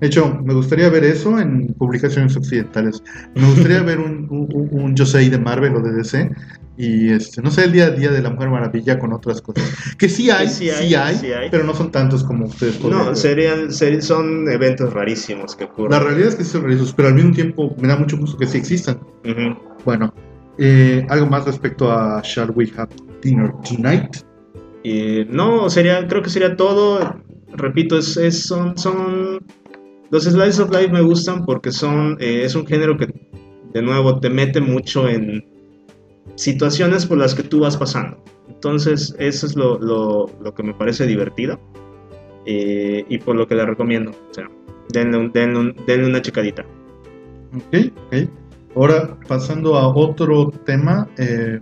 De 0.01 0.07
hecho, 0.07 0.39
me 0.43 0.53
gustaría 0.53 0.89
ver 0.89 1.03
eso 1.03 1.39
en 1.39 1.67
publicaciones 1.73 2.35
occidentales. 2.35 3.01
Me 3.35 3.47
gustaría 3.47 3.81
ver 3.83 3.99
un, 3.99 4.27
un, 4.29 4.95
de 4.95 5.37
Marvel 5.37 5.75
o 5.75 5.81
de 5.81 5.93
DC 5.93 6.29
y 6.75 7.11
este, 7.11 7.41
no 7.41 7.51
sé, 7.51 7.65
el 7.65 7.71
día 7.71 7.85
a 7.85 7.91
día 7.91 8.11
de 8.11 8.21
la 8.21 8.31
Mujer 8.31 8.49
Maravilla 8.49 8.97
con 8.97 9.13
otras 9.13 9.41
cosas. 9.41 9.63
Que 9.97 10.09
sí 10.09 10.29
hay, 10.31 10.49
sí, 10.49 10.69
hay, 10.69 11.49
pero 11.51 11.63
no 11.63 11.73
son 11.73 11.91
tantos 11.91 12.23
como 12.23 12.45
ustedes 12.45 12.83
No, 12.83 13.15
serían, 13.15 13.71
son 13.71 14.49
eventos 14.49 14.91
rarísimos 14.91 15.55
que 15.55 15.65
ocurren. 15.65 15.91
La 15.91 15.99
realidad 15.99 16.29
es 16.29 16.35
que 16.35 16.43
son 16.43 16.63
rarísimos, 16.63 16.93
pero 16.93 17.09
al 17.09 17.15
mismo 17.15 17.31
tiempo 17.31 17.75
me 17.79 17.87
da 17.87 17.95
mucho 17.95 18.17
gusto 18.17 18.37
que 18.37 18.47
sí 18.47 18.57
existan. 18.57 18.99
Bueno, 19.85 20.13
eh, 20.57 21.05
¿algo 21.09 21.27
más 21.27 21.45
respecto 21.45 21.91
a 21.91 22.21
Shall 22.23 22.51
We 22.51 22.71
Have 22.75 22.89
Dinner 23.21 23.51
Tonight? 23.67 24.17
no, 25.29 25.69
sería, 25.69 26.07
creo 26.07 26.21
que 26.23 26.29
sería 26.29 26.55
todo. 26.55 27.21
Repito, 27.55 27.97
es, 27.99 28.45
son, 28.45 28.77
son. 28.77 29.45
Los 30.13 30.25
slides 30.25 30.59
of 30.59 30.69
life 30.69 30.89
me 30.89 31.01
gustan 31.01 31.43
porque 31.43 31.71
son. 31.71 32.17
Eh, 32.19 32.43
es 32.45 32.53
un 32.53 32.67
género 32.67 32.95
que, 32.95 33.07
de 33.73 33.81
nuevo, 33.81 34.19
te 34.19 34.29
mete 34.29 34.61
mucho 34.61 35.09
en 35.09 35.43
situaciones 36.35 37.07
por 37.07 37.17
las 37.17 37.33
que 37.33 37.41
tú 37.41 37.61
vas 37.61 37.75
pasando. 37.75 38.23
Entonces, 38.47 39.15
eso 39.17 39.47
es 39.47 39.55
lo, 39.55 39.79
lo, 39.79 40.29
lo 40.39 40.53
que 40.53 40.61
me 40.61 40.75
parece 40.75 41.07
divertido 41.07 41.59
eh, 42.45 43.03
y 43.09 43.17
por 43.17 43.35
lo 43.35 43.47
que 43.47 43.55
le 43.55 43.65
recomiendo. 43.65 44.11
O 44.11 44.33
sea, 44.35 44.47
denle, 44.89 45.31
denle, 45.33 45.73
denle 45.87 46.05
una 46.05 46.21
checadita. 46.21 46.63
Ok, 47.55 47.91
ok. 48.05 48.29
Ahora, 48.75 49.17
pasando 49.27 49.77
a 49.77 49.87
otro 49.87 50.51
tema, 50.63 51.09
eh, 51.17 51.59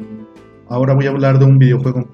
ahora 0.68 0.94
voy 0.94 1.06
a 1.06 1.12
hablar 1.12 1.40
de 1.40 1.46
un 1.46 1.58
videojuego 1.58 2.06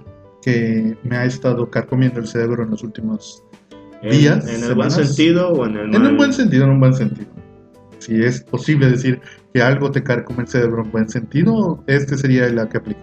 que 0.43 0.95
me 1.01 1.17
ha 1.17 1.25
estado 1.25 1.67
carcomiendo 1.71 2.19
el 2.19 2.27
cerebro 2.27 2.61
en 2.61 2.69
los 2.69 2.83
últimos 2.83 3.43
días. 4.01 4.47
¿En 4.47 4.63
el 4.63 4.75
buen 4.75 4.91
sentido 4.91 5.49
o 5.49 5.65
en 5.65 5.77
el 5.77 5.87
mal? 5.87 5.95
En 5.95 6.07
un 6.11 6.17
buen 6.17 6.33
sentido, 6.33 6.65
en 6.65 6.69
un 6.71 6.79
buen 6.79 6.93
sentido. 6.93 7.29
Si 7.99 8.23
es 8.23 8.41
posible 8.41 8.91
decir 8.91 9.19
que 9.53 9.61
algo 9.61 9.91
te 9.91 10.03
carcome 10.03 10.43
el 10.43 10.47
cerebro 10.47 10.83
en 10.83 10.91
buen 10.91 11.09
sentido, 11.09 11.83
este 11.87 12.17
sería 12.17 12.45
el 12.45 12.55
que 12.69 12.77
aplique. 12.77 12.99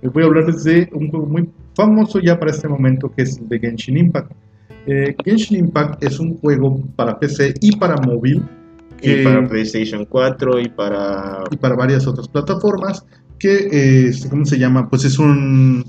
Les 0.00 0.12
voy 0.12 0.24
a 0.24 0.26
hablar 0.26 0.52
de 0.52 0.90
un 0.92 1.10
juego 1.10 1.26
muy 1.26 1.48
famoso 1.76 2.18
ya 2.18 2.38
para 2.38 2.50
este 2.50 2.68
momento 2.68 3.10
que 3.10 3.22
es 3.22 3.38
el 3.38 3.48
de 3.48 3.60
Genshin 3.60 3.96
Impact. 3.96 4.32
Eh, 4.86 5.14
Genshin 5.24 5.58
Impact 5.58 6.02
es 6.02 6.18
un 6.18 6.38
juego 6.38 6.82
para 6.96 7.18
PC 7.18 7.54
y 7.60 7.76
para 7.76 7.96
móvil 7.96 8.42
y 9.00 9.22
para 9.24 9.46
PlayStation 9.48 10.04
4 10.04 10.60
y 10.60 10.68
para... 10.68 11.44
Y 11.50 11.56
para 11.56 11.74
varias 11.74 12.06
otras 12.06 12.28
plataformas 12.28 13.04
que, 13.38 13.68
eh, 13.72 14.12
¿cómo 14.30 14.44
se 14.44 14.58
llama? 14.58 14.88
Pues 14.88 15.04
es 15.04 15.18
un 15.18 15.84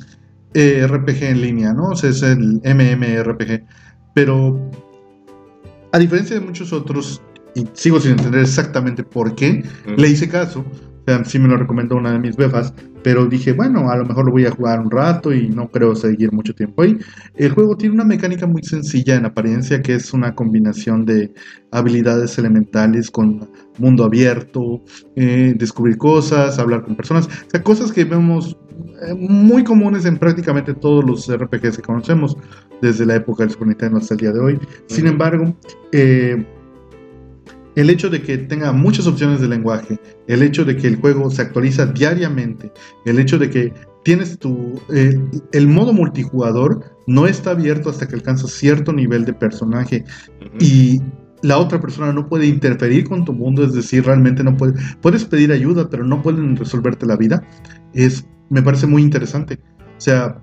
eh, 0.54 0.86
RPG 0.88 1.24
en 1.24 1.42
línea, 1.42 1.74
¿no? 1.74 1.90
O 1.90 1.96
sea, 1.96 2.10
es 2.10 2.24
el 2.24 2.62
MMRPG. 2.64 3.64
Pero 4.14 4.60
a 5.92 6.00
diferencia 6.00 6.40
de 6.40 6.46
muchos 6.46 6.74
otros, 6.74 7.22
y 7.56 7.68
sigo 7.74 8.00
sin 8.00 8.12
entender 8.12 8.42
exactamente 8.42 9.04
por 9.04 9.36
qué, 9.36 9.64
le 9.96 10.10
hice 10.10 10.28
caso. 10.28 10.60
O 10.62 11.06
sea, 11.06 11.24
sí 11.26 11.38
me 11.38 11.50
lo 11.50 11.58
recomendó 11.58 11.98
una 11.98 12.14
de 12.14 12.20
mis 12.20 12.38
befas, 12.38 12.74
pero 13.04 13.26
dije, 13.26 13.52
bueno, 13.52 13.92
a 13.92 13.98
lo 13.98 14.06
mejor 14.06 14.26
lo 14.26 14.32
voy 14.32 14.46
a 14.46 14.52
jugar 14.52 14.80
un 14.80 14.90
rato 14.90 15.34
y 15.34 15.50
no 15.50 15.70
creo 15.70 15.96
seguir 15.96 16.32
mucho 16.32 16.56
tiempo 16.56 16.82
ahí. 16.82 16.98
El 17.36 17.52
juego 17.52 17.76
tiene 17.76 17.94
una 17.94 18.06
mecánica 18.06 18.48
muy 18.48 18.64
sencilla 18.64 19.16
en 19.16 19.26
apariencia, 19.26 19.82
que 19.82 19.96
es 19.96 20.14
una 20.14 20.34
combinación 20.34 21.06
de 21.06 21.34
habilidades 21.72 22.38
elementales 22.38 23.12
con 23.12 23.50
mundo 23.78 24.06
abierto, 24.06 24.82
eh, 25.16 25.54
descubrir 25.58 25.98
cosas, 25.98 26.58
hablar 26.58 26.84
con 26.84 26.96
personas, 26.96 27.28
o 27.28 27.50
sea, 27.50 27.62
cosas 27.62 27.92
que 27.92 28.06
vemos 28.06 28.58
muy 29.18 29.64
comunes 29.64 30.06
en 30.06 30.18
prácticamente 30.18 30.74
todos 30.74 31.04
los 31.04 31.32
RPGs 31.32 31.78
que 31.78 31.84
conocemos, 31.84 32.38
desde 32.82 33.06
la 33.06 33.16
época 33.16 33.44
del 33.44 33.52
Super 33.52 33.68
Nintendo 33.68 33.98
hasta 33.98 34.14
el 34.14 34.20
día 34.20 34.32
de 34.32 34.40
hoy. 34.40 34.60
Sin 34.88 35.08
embargo, 35.08 35.56
eh, 35.92 36.46
el 37.76 37.90
hecho 37.90 38.10
de 38.10 38.22
que 38.22 38.38
tenga 38.38 38.72
muchas 38.72 39.08
opciones 39.08 39.42
de 39.42 39.48
lenguaje, 39.48 40.00
el 40.28 40.44
hecho 40.44 40.66
de 40.66 40.78
que 40.78 40.88
el 40.88 40.98
juego 40.98 41.30
se 41.30 41.42
actualiza 41.42 41.86
diariamente, 41.88 42.72
el 43.06 43.20
hecho 43.20 43.38
de 43.40 43.50
que 43.50 43.74
tienes 44.04 44.38
tu... 44.38 44.82
Eh, 44.94 45.20
el 45.54 45.68
modo 45.68 45.94
multijugador 45.94 46.84
no 47.08 47.26
está 47.26 47.52
abierto 47.52 47.90
hasta 47.90 48.08
que 48.08 48.16
alcanzas 48.16 48.52
cierto 48.52 48.94
nivel 48.94 49.26
de 49.26 49.34
personaje 49.34 50.06
y 50.60 51.02
la 51.42 51.58
otra 51.58 51.80
persona 51.80 52.14
no 52.14 52.28
puede 52.28 52.48
interferir 52.48 53.08
con 53.08 53.26
tu 53.26 53.34
mundo, 53.34 53.64
es 53.66 53.74
decir, 53.74 54.06
realmente 54.06 54.44
no 54.44 54.56
puede, 54.56 54.74
puedes 55.02 55.26
pedir 55.26 55.52
ayuda, 55.52 55.90
pero 55.90 56.06
no 56.06 56.22
pueden 56.22 56.56
resolverte 56.56 57.06
la 57.06 57.18
vida, 57.18 57.44
es, 57.94 58.26
me 58.50 58.62
parece 58.62 58.88
muy 58.88 59.02
interesante. 59.02 59.60
O 59.98 60.02
sea, 60.02 60.38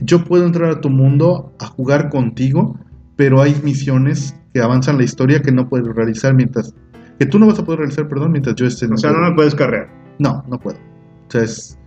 yo 0.00 0.24
puedo 0.24 0.44
entrar 0.46 0.70
a 0.70 0.80
tu 0.80 0.90
mundo 0.90 1.52
a 1.58 1.66
jugar 1.66 2.08
contigo, 2.10 2.78
pero 3.16 3.40
hay 3.40 3.54
misiones 3.62 4.34
que 4.52 4.60
avanzan 4.60 4.96
la 4.98 5.04
historia 5.04 5.40
que 5.42 5.52
no 5.52 5.68
puedes 5.68 5.86
realizar 5.94 6.34
mientras 6.34 6.74
que 7.18 7.26
tú 7.26 7.38
no 7.38 7.46
vas 7.46 7.58
a 7.58 7.64
poder 7.64 7.80
realizar, 7.80 8.08
perdón, 8.08 8.32
mientras 8.32 8.56
yo 8.56 8.66
esté 8.66 8.86
en 8.86 8.94
O 8.94 8.96
sea, 8.96 9.12
no 9.12 9.20
me 9.20 9.34
puedes 9.36 9.54
carrear. 9.54 9.88
No, 10.18 10.44
no 10.48 10.58
puedo. 10.58 10.78
O 10.78 11.30
sea, 11.30 11.42
es. 11.42 11.78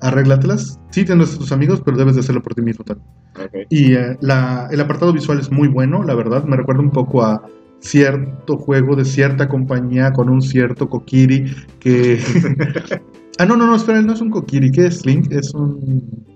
Arréglatelas. 0.00 0.80
Sí, 0.90 1.04
tienes 1.04 1.34
a 1.34 1.38
tus 1.38 1.52
amigos, 1.52 1.82
pero 1.84 1.96
debes 1.96 2.14
de 2.14 2.20
hacerlo 2.20 2.42
por 2.42 2.54
ti 2.54 2.62
mismo 2.62 2.84
también. 2.84 3.06
Ok. 3.36 3.66
Y 3.68 3.92
eh, 3.94 4.16
la- 4.20 4.66
el 4.70 4.80
apartado 4.80 5.12
visual 5.12 5.38
es 5.38 5.52
muy 5.52 5.68
bueno, 5.68 6.02
la 6.02 6.14
verdad. 6.14 6.44
Me 6.44 6.56
recuerda 6.56 6.80
un 6.80 6.90
poco 6.90 7.22
a 7.22 7.42
cierto 7.80 8.56
juego 8.56 8.96
de 8.96 9.04
cierta 9.04 9.48
compañía 9.48 10.12
con 10.12 10.30
un 10.30 10.40
cierto 10.42 10.88
Kokiri 10.88 11.54
que. 11.78 12.18
ah, 13.42 13.46
no, 13.46 13.56
no, 13.56 13.66
no, 13.66 13.76
espera, 13.76 14.00
no 14.02 14.12
es 14.12 14.20
un 14.20 14.30
Kokiri. 14.30 14.70
¿Qué 14.70 14.86
es 14.86 15.04
Link? 15.06 15.30
Es 15.32 15.52
un. 15.54 16.26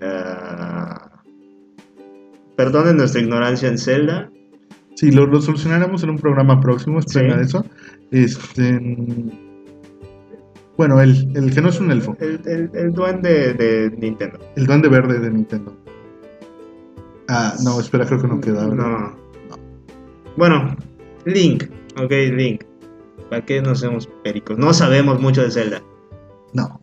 Ah, 0.00 1.10
perdonen 2.56 2.96
nuestra 2.96 3.20
ignorancia 3.20 3.68
en 3.68 3.78
Zelda. 3.78 4.30
Sí, 4.94 5.10
lo, 5.12 5.26
lo 5.26 5.40
solucionaremos 5.40 6.02
en 6.02 6.10
un 6.10 6.18
programa 6.18 6.60
próximo, 6.60 6.98
esperen 6.98 7.38
Sí. 7.38 7.44
eso. 7.44 7.64
Este. 8.10 8.80
Bueno, 10.76 11.00
el, 11.00 11.36
el 11.36 11.52
que 11.52 11.60
no 11.60 11.70
es 11.70 11.80
un 11.80 11.90
elfo, 11.90 12.16
El, 12.20 12.40
el, 12.46 12.70
el 12.72 12.92
duende 12.92 13.52
de 13.54 13.90
Nintendo. 13.98 14.38
el 14.56 14.66
duende 14.66 14.88
verde 14.88 15.18
de 15.18 15.30
Nintendo. 15.30 15.76
Ah, 17.28 17.54
no, 17.64 17.80
espera, 17.80 18.06
creo 18.06 18.20
que 18.22 18.28
no 18.28 18.40
queda. 18.40 18.66
¿verdad? 18.68 18.86
No. 18.86 19.16
Bueno, 20.36 20.76
Link. 21.26 21.64
Ok, 22.00 22.10
Link. 22.10 22.62
¿Para 23.28 23.44
qué 23.44 23.60
nos 23.60 23.78
hacemos 23.82 24.08
pericos? 24.24 24.56
No 24.56 24.72
sabemos 24.72 25.20
mucho 25.20 25.42
de 25.42 25.50
Zelda. 25.50 25.82
No. 26.54 26.80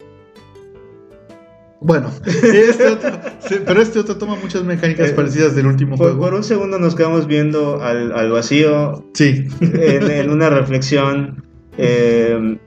Bueno, 1.81 2.09
este 2.25 2.87
otro- 2.87 3.11
pero 3.65 3.81
este 3.81 3.99
otro 3.99 4.17
toma 4.17 4.35
muchas 4.35 4.63
mecánicas 4.63 5.09
Eh, 5.09 5.13
parecidas 5.13 5.55
del 5.55 5.67
último 5.67 5.97
Por, 5.97 6.07
juego. 6.07 6.21
por 6.23 6.33
un 6.33 6.43
segundo 6.43 6.79
nos 6.79 6.95
quedamos 6.95 7.27
viendo 7.27 7.81
al, 7.83 8.11
al 8.13 8.31
vacío 8.31 9.03
Sí, 9.13 9.47
en, 9.61 10.09
en 10.09 10.29
una 10.31 10.49
reflexión 10.49 11.43
eh, 11.77 12.57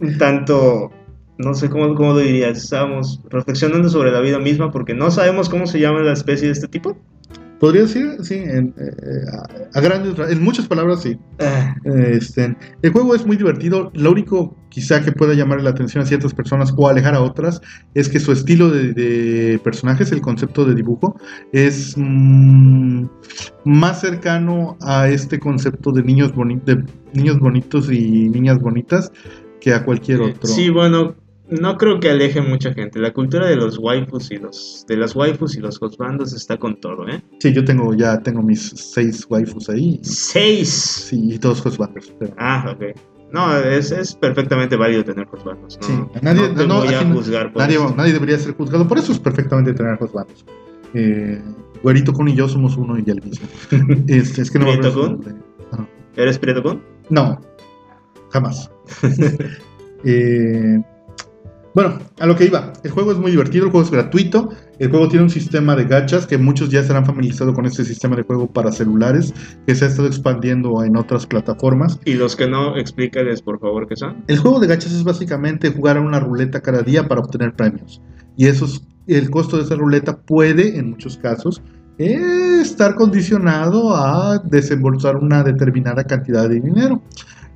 un 0.00 0.18
tanto, 0.18 0.90
no 1.38 1.54
sé 1.54 1.68
cómo, 1.68 1.94
cómo 1.94 2.12
lo 2.12 2.18
dirías, 2.20 2.56
estábamos 2.56 3.20
reflexionando 3.28 3.88
sobre 3.88 4.10
la 4.10 4.20
vida 4.20 4.38
misma 4.38 4.70
porque 4.72 4.94
no 4.94 5.10
sabemos 5.10 5.48
cómo 5.48 5.66
se 5.66 5.78
llama 5.80 6.00
la 6.00 6.12
especie 6.12 6.46
de 6.46 6.52
este 6.54 6.68
tipo. 6.68 6.96
Podría 7.62 7.82
decir, 7.82 8.16
sí, 8.22 8.34
en, 8.34 8.74
eh, 8.76 9.24
a, 9.32 9.78
a 9.78 9.80
grandes, 9.80 10.16
ra- 10.18 10.28
en 10.30 10.42
muchas 10.42 10.66
palabras, 10.66 11.02
sí. 11.02 11.16
Ah, 11.38 11.74
Este, 11.84 12.56
el 12.82 12.92
juego 12.92 13.14
es 13.14 13.24
muy 13.24 13.36
divertido. 13.36 13.90
Lo 13.94 14.10
único 14.10 14.56
quizá 14.68 15.00
que 15.04 15.12
pueda 15.12 15.34
llamar 15.34 15.62
la 15.62 15.70
atención 15.70 16.02
a 16.02 16.06
ciertas 16.06 16.34
personas 16.34 16.74
o 16.76 16.88
alejar 16.88 17.14
a 17.14 17.20
otras 17.22 17.60
es 17.94 18.08
que 18.08 18.18
su 18.18 18.32
estilo 18.32 18.68
de, 18.70 18.92
de 18.92 19.60
personajes, 19.62 20.10
el 20.10 20.20
concepto 20.20 20.64
de 20.64 20.74
dibujo, 20.74 21.16
es 21.52 21.94
mm, 21.96 23.04
más 23.64 24.00
cercano 24.00 24.76
a 24.80 25.08
este 25.08 25.38
concepto 25.38 25.92
de 25.92 26.02
niños, 26.02 26.34
boni- 26.34 26.60
de 26.64 26.84
niños 27.14 27.38
bonitos 27.38 27.90
y 27.92 28.28
niñas 28.28 28.58
bonitas 28.58 29.12
que 29.60 29.72
a 29.72 29.84
cualquier 29.84 30.20
otro. 30.20 30.48
Sí, 30.48 30.68
bueno, 30.70 31.14
no 31.60 31.76
creo 31.76 32.00
que 32.00 32.10
aleje 32.10 32.40
mucha 32.40 32.72
gente. 32.74 32.98
La 32.98 33.12
cultura 33.12 33.46
de 33.46 33.56
los 33.56 33.78
waifus 33.78 34.30
y 34.30 34.36
los 34.38 34.84
de 34.88 34.96
las 34.96 35.14
waifus 35.14 35.56
y 35.56 35.60
los 35.60 35.80
husbandos 35.80 36.32
está 36.32 36.56
con 36.58 36.80
todo, 36.80 37.06
¿eh? 37.08 37.22
Sí, 37.40 37.52
yo 37.52 37.64
tengo 37.64 37.94
ya 37.94 38.20
tengo 38.20 38.42
mis 38.42 38.70
seis 38.74 39.26
waifus 39.28 39.68
ahí. 39.68 40.00
Seis. 40.02 40.68
Sí, 41.08 41.34
y 41.34 41.38
todos 41.38 41.64
husbandos. 41.64 42.12
pero- 42.18 42.34
Ah, 42.38 42.74
ok. 42.74 42.96
No, 43.32 43.56
es, 43.56 43.90
es 43.92 44.14
perfectamente 44.14 44.76
válido 44.76 45.04
tener 45.04 45.26
husbandos. 45.32 45.78
No, 45.80 45.86
Sí, 45.86 45.92
nadie- 46.20 46.48
no 46.50 46.54
te 46.54 46.66
no, 46.66 46.78
voy 46.80 46.88
a 46.92 46.98
aquí 47.00 47.08
no- 47.08 47.14
juzgar 47.14 47.52
por 47.52 47.62
Nadie, 47.62 47.76
eso. 47.76 47.94
nadie 47.96 48.12
debería 48.12 48.38
ser 48.38 48.54
juzgado. 48.54 48.86
Por 48.86 48.98
eso 48.98 49.12
es 49.12 49.18
perfectamente 49.18 49.72
tener 49.72 49.96
husbandos. 50.02 50.44
Eh, 50.94 51.40
Güerito 51.82 52.12
Kun 52.12 52.28
y 52.28 52.34
yo 52.36 52.46
somos 52.48 52.76
uno 52.76 52.98
y 52.98 53.04
el 53.10 53.22
mismo. 53.22 53.46
Es 54.08 54.50
que 54.50 54.58
no 54.58 54.66
¿Prieto. 54.66 55.18
Ajá. 55.72 55.88
¿Eres 56.16 56.38
Prieto 56.38 56.62
Kun? 56.62 56.82
No, 57.10 57.40
jamás. 58.30 58.70
Eh, 60.04 60.82
bueno, 61.74 61.98
a 62.20 62.26
lo 62.26 62.36
que 62.36 62.44
iba. 62.44 62.72
El 62.84 62.90
juego 62.90 63.12
es 63.12 63.18
muy 63.18 63.30
divertido, 63.30 63.64
el 63.64 63.70
juego 63.70 63.84
es 63.84 63.90
gratuito. 63.90 64.50
El 64.78 64.90
juego 64.90 65.08
tiene 65.08 65.24
un 65.24 65.30
sistema 65.30 65.74
de 65.76 65.84
gachas 65.84 66.26
que 66.26 66.36
muchos 66.38 66.70
ya 66.70 66.82
se 66.82 66.92
han 66.94 67.06
familiarizado 67.06 67.54
con 67.54 67.66
este 67.66 67.84
sistema 67.84 68.16
de 68.16 68.22
juego 68.22 68.46
para 68.52 68.72
celulares 68.72 69.32
que 69.66 69.74
se 69.74 69.84
ha 69.84 69.88
estado 69.88 70.08
expandiendo 70.08 70.82
en 70.84 70.96
otras 70.96 71.26
plataformas. 71.26 71.98
Y 72.04 72.14
los 72.14 72.36
que 72.36 72.48
no, 72.48 72.76
explícales 72.76 73.42
por 73.42 73.60
favor 73.60 73.86
qué 73.88 73.96
son. 73.96 74.24
El 74.26 74.38
juego 74.38 74.60
de 74.60 74.66
gachas 74.66 74.92
es 74.92 75.04
básicamente 75.04 75.70
jugar 75.70 75.96
a 75.96 76.00
una 76.00 76.20
ruleta 76.20 76.60
cada 76.60 76.82
día 76.82 77.08
para 77.08 77.20
obtener 77.20 77.54
premios. 77.54 78.02
Y 78.36 78.46
eso 78.46 78.64
es- 78.64 78.82
el 79.06 79.30
costo 79.30 79.56
de 79.56 79.64
esa 79.64 79.74
ruleta 79.74 80.20
puede, 80.20 80.78
en 80.78 80.90
muchos 80.90 81.16
casos, 81.16 81.62
eh, 81.98 82.60
estar 82.60 82.94
condicionado 82.94 83.94
a 83.94 84.38
desembolsar 84.38 85.16
una 85.16 85.42
determinada 85.42 86.04
cantidad 86.04 86.48
de 86.48 86.60
dinero. 86.60 87.02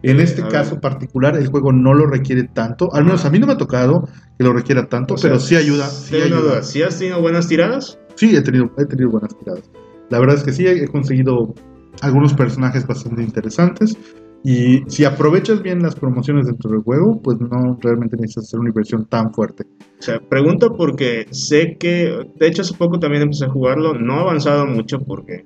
En 0.02 0.20
este 0.20 0.42
a 0.42 0.48
caso 0.48 0.72
ver. 0.72 0.80
particular, 0.80 1.36
el 1.36 1.48
juego 1.48 1.72
no 1.72 1.94
lo 1.94 2.06
requiere 2.06 2.44
tanto. 2.44 2.88
Al 2.92 3.04
menos 3.04 3.24
a 3.24 3.30
mí 3.30 3.38
no 3.38 3.46
me 3.46 3.54
ha 3.54 3.56
tocado 3.56 4.04
que 4.38 4.44
lo 4.44 4.52
requiera 4.52 4.86
tanto, 4.86 5.14
O 5.14 5.16
sea, 5.16 5.30
pero 5.30 5.40
sí 5.40 5.56
ayuda. 5.56 5.86
Sí, 5.86 6.16
ayuda. 6.16 6.62
¿Sí 6.62 6.82
has 6.82 6.98
tenido 6.98 7.20
buenas 7.20 7.48
tiradas? 7.48 7.98
Sí, 8.14 8.36
he 8.36 8.42
tenido, 8.42 8.66
he 8.78 8.84
tenido 8.84 9.10
buenas 9.10 9.36
tiradas. 9.38 9.70
La 10.10 10.20
verdad 10.20 10.36
es 10.36 10.44
que 10.44 10.52
sí, 10.52 10.66
he 10.66 10.86
conseguido 10.88 11.54
algunos 12.02 12.34
personajes 12.34 12.86
bastante 12.86 13.22
interesantes. 13.22 13.96
Y 14.44 14.82
si 14.86 15.04
aprovechas 15.04 15.60
bien 15.60 15.80
las 15.80 15.96
promociones 15.96 16.46
dentro 16.46 16.70
del 16.70 16.82
juego, 16.82 17.20
pues 17.20 17.38
no 17.40 17.76
realmente 17.80 18.16
necesitas 18.16 18.44
hacer 18.44 18.60
una 18.60 18.68
inversión 18.68 19.06
tan 19.06 19.32
fuerte. 19.32 19.64
O 19.98 20.02
sea, 20.02 20.20
pregunto 20.20 20.76
porque 20.76 21.26
sé 21.32 21.76
que, 21.80 22.16
de 22.36 22.46
hecho 22.46 22.62
hace 22.62 22.74
poco 22.74 23.00
también 23.00 23.24
empecé 23.24 23.46
a 23.46 23.50
jugarlo, 23.50 23.94
no 23.94 24.18
he 24.18 24.20
avanzado 24.20 24.66
mucho 24.66 24.98
porque 24.98 25.44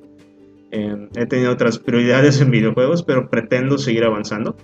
eh, 0.70 1.08
he 1.16 1.26
tenido 1.26 1.52
otras 1.52 1.78
prioridades 1.78 2.40
en 2.40 2.50
videojuegos, 2.50 3.02
pero 3.02 3.28
pretendo 3.28 3.78
seguir 3.78 4.04
avanzando. 4.04 4.56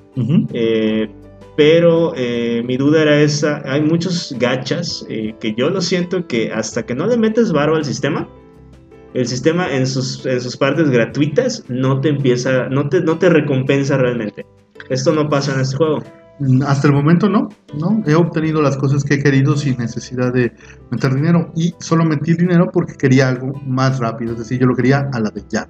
Eh, 0.53 1.09
pero 1.57 2.13
eh, 2.17 2.63
mi 2.67 2.77
duda 2.77 3.03
era 3.03 3.21
esa, 3.21 3.63
hay 3.65 3.81
muchos 3.81 4.35
gachas 4.39 5.07
eh, 5.09 5.35
que 5.41 5.55
yo 5.55 5.71
lo 5.71 5.81
siento 5.81 6.27
que 6.27 6.53
hasta 6.53 6.85
que 6.85 6.95
no 6.95 7.07
le 7.07 7.17
metes 7.17 7.51
barba 7.51 7.79
al 7.79 7.85
sistema, 7.85 8.29
el 9.15 9.27
sistema 9.27 9.73
en 9.73 9.87
sus, 9.87 10.27
en 10.27 10.41
sus 10.41 10.57
partes 10.57 10.91
gratuitas 10.91 11.65
no 11.69 12.01
te 12.03 12.11
empieza, 12.11 12.69
no 12.69 12.89
te, 12.91 13.01
no 13.01 13.19
te 13.19 13.31
recompensa 13.31 13.97
realmente. 13.97 14.45
Esto 14.91 15.13
no 15.13 15.29
pasa 15.31 15.55
en 15.55 15.61
este 15.61 15.77
juego. 15.77 16.03
Mm, 16.39 16.63
Hasta 16.65 16.89
el 16.89 16.93
momento 16.93 17.31
no, 17.31 17.49
no. 17.75 18.03
He 18.07 18.15
obtenido 18.15 18.61
las 18.61 18.77
cosas 18.77 19.03
que 19.03 19.15
he 19.15 19.23
querido 19.23 19.57
sin 19.57 19.79
necesidad 19.79 20.35
de 20.35 20.53
meter 20.91 21.15
dinero. 21.15 21.51
Y 21.57 21.75
solo 21.79 22.05
metí 22.05 22.35
dinero 22.35 22.69
porque 22.71 22.95
quería 22.95 23.29
algo 23.29 23.55
más 23.67 23.99
rápido. 23.99 24.33
Es 24.33 24.41
decir, 24.41 24.61
yo 24.61 24.67
lo 24.67 24.77
quería 24.77 25.09
a 25.13 25.21
la 25.21 25.31
de 25.31 25.43
ya. 25.49 25.67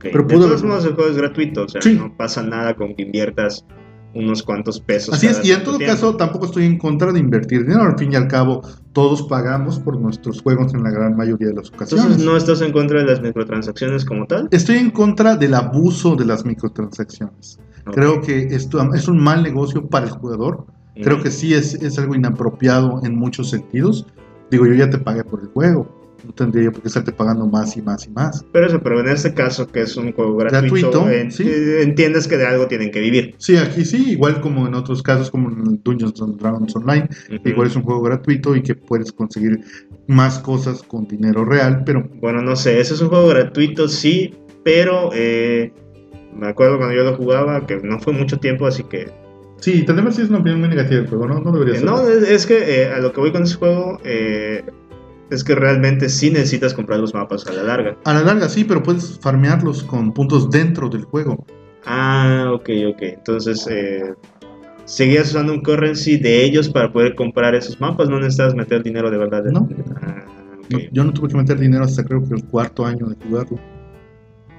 Pero 0.00 0.22
de 0.24 0.34
todos 0.34 0.62
modos 0.62 0.84
el 0.84 0.94
juego 0.94 1.10
es 1.10 1.16
gratuito, 1.16 1.64
o 1.64 1.68
sea, 1.68 1.80
Sí. 1.82 1.94
no 1.94 2.14
pasa 2.16 2.42
nada 2.42 2.74
con 2.74 2.94
que 2.94 3.02
inviertas 3.02 3.64
unos 4.14 4.42
cuantos 4.42 4.78
pesos. 4.78 5.14
Así 5.14 5.26
es, 5.26 5.42
y 5.42 5.52
en 5.52 5.64
todo 5.64 5.78
tiempo. 5.78 5.94
caso 5.94 6.16
tampoco 6.16 6.44
estoy 6.44 6.66
en 6.66 6.76
contra 6.78 7.12
de 7.12 7.18
invertir 7.18 7.62
dinero. 7.62 7.82
Al 7.82 7.98
fin 7.98 8.12
y 8.12 8.16
al 8.16 8.28
cabo, 8.28 8.60
todos 8.92 9.22
pagamos 9.22 9.78
por 9.78 9.98
nuestros 9.98 10.42
juegos 10.42 10.74
en 10.74 10.82
la 10.82 10.90
gran 10.90 11.16
mayoría 11.16 11.48
de 11.48 11.54
las 11.54 11.68
ocasiones. 11.70 12.04
Entonces 12.04 12.26
no 12.26 12.36
estás 12.36 12.60
en 12.60 12.72
contra 12.72 12.98
de 13.00 13.06
las 13.06 13.22
microtransacciones 13.22 14.04
como 14.04 14.26
tal. 14.26 14.48
Estoy 14.50 14.76
en 14.76 14.90
contra 14.90 15.36
del 15.36 15.54
abuso 15.54 16.14
de 16.14 16.26
las 16.26 16.44
microtransacciones. 16.44 17.58
Creo 17.92 18.20
que 18.20 18.42
esto 18.54 18.86
es 18.94 19.08
un 19.08 19.18
mal 19.18 19.42
negocio 19.42 19.86
para 19.88 20.06
el 20.06 20.12
jugador. 20.12 20.66
Creo 21.02 21.16
Mm. 21.18 21.22
que 21.22 21.30
sí 21.30 21.54
es, 21.54 21.74
es 21.76 21.98
algo 21.98 22.14
inapropiado 22.14 23.00
en 23.04 23.16
muchos 23.16 23.48
sentidos. 23.48 24.06
Digo, 24.50 24.66
yo 24.66 24.74
ya 24.74 24.90
te 24.90 24.98
pagué 24.98 25.24
por 25.24 25.40
el 25.40 25.46
juego. 25.48 26.01
No 26.24 26.32
tendría 26.32 26.70
por 26.70 26.82
qué 26.82 26.88
estarte 26.88 27.12
pagando 27.12 27.46
más 27.46 27.76
y 27.76 27.82
más 27.82 28.06
y 28.06 28.10
más. 28.10 28.44
Pero 28.52 28.66
eso, 28.66 28.80
pero 28.82 29.00
en 29.00 29.08
este 29.08 29.34
caso 29.34 29.66
que 29.66 29.80
es 29.82 29.96
un 29.96 30.12
juego 30.12 30.36
gratuito, 30.36 30.90
Gratuito, 31.02 31.30
sí. 31.30 31.42
eh, 31.48 31.82
entiendes 31.82 32.28
que 32.28 32.36
de 32.36 32.46
algo 32.46 32.66
tienen 32.68 32.90
que 32.90 33.00
vivir. 33.00 33.34
Sí, 33.38 33.56
aquí 33.56 33.84
sí, 33.84 34.12
igual 34.12 34.40
como 34.40 34.66
en 34.66 34.74
otros 34.74 35.02
casos, 35.02 35.30
como 35.30 35.48
en 35.50 35.80
Dungeons 35.82 36.20
and 36.22 36.38
Dragons 36.40 36.74
Online, 36.76 37.08
Ujú. 37.34 37.48
igual 37.48 37.66
es 37.68 37.76
un 37.76 37.82
juego 37.82 38.02
gratuito 38.02 38.54
y 38.54 38.62
que 38.62 38.74
puedes 38.74 39.10
conseguir 39.12 39.60
más 40.06 40.38
cosas 40.38 40.82
con 40.82 41.06
dinero 41.06 41.44
real, 41.44 41.82
pero 41.84 42.08
Bueno, 42.20 42.40
no 42.42 42.54
sé, 42.56 42.80
ese 42.80 42.94
es 42.94 43.00
un 43.00 43.08
juego 43.08 43.28
gratuito, 43.28 43.88
sí, 43.88 44.34
pero 44.64 45.10
eh, 45.12 45.72
me 46.36 46.48
acuerdo 46.48 46.76
cuando 46.78 46.94
yo 46.94 47.02
lo 47.04 47.16
jugaba, 47.16 47.66
que 47.66 47.76
no 47.82 47.98
fue 48.00 48.12
mucho 48.12 48.38
tiempo, 48.38 48.66
así 48.66 48.84
que... 48.84 49.10
sí, 49.58 49.84
además 49.88 50.16
sí 50.16 50.22
es 50.22 50.28
una 50.28 50.38
opinión 50.38 50.60
muy 50.60 50.68
negativa 50.68 51.00
del 51.00 51.08
juego, 51.08 51.26
¿no? 51.26 51.40
No 51.40 51.52
debería 51.52 51.74
eh, 51.74 51.78
ser. 51.78 51.86
no, 51.86 52.08
es, 52.08 52.22
es 52.28 52.46
que 52.46 52.82
eh, 52.82 52.88
a 52.88 52.98
lo 52.98 53.12
que 53.12 53.20
voy 53.20 53.32
con 53.32 53.42
ese 53.44 53.56
juego 53.56 53.98
eh, 54.04 54.64
es 55.32 55.42
que 55.44 55.54
realmente 55.54 56.08
sí 56.08 56.30
necesitas 56.30 56.74
comprar 56.74 57.00
los 57.00 57.14
mapas 57.14 57.46
a 57.46 57.52
la 57.52 57.62
larga. 57.62 57.96
A 58.04 58.12
la 58.14 58.22
larga 58.22 58.48
sí, 58.48 58.64
pero 58.64 58.82
puedes 58.82 59.18
farmearlos 59.20 59.82
con 59.84 60.12
puntos 60.12 60.50
dentro 60.50 60.88
del 60.88 61.04
juego. 61.04 61.44
Ah, 61.86 62.50
ok, 62.54 62.68
ok. 62.92 63.02
Entonces, 63.02 63.66
eh, 63.70 64.14
seguías 64.84 65.30
usando 65.30 65.52
un 65.52 65.62
currency 65.62 66.16
de 66.18 66.44
ellos 66.44 66.68
para 66.68 66.92
poder 66.92 67.14
comprar 67.14 67.54
esos 67.54 67.80
mapas, 67.80 68.08
no 68.08 68.18
necesitas 68.20 68.54
meter 68.54 68.82
dinero 68.82 69.10
de 69.10 69.18
verdad. 69.18 69.44
No. 69.46 69.68
Ah, 70.00 70.24
No, 70.70 70.78
yo 70.92 71.04
no 71.04 71.12
tuve 71.12 71.28
que 71.28 71.36
meter 71.36 71.58
dinero 71.58 71.84
hasta 71.84 72.04
creo 72.04 72.22
que 72.26 72.34
el 72.34 72.44
cuarto 72.44 72.86
año 72.86 73.06
de 73.08 73.16
jugarlo. 73.26 73.58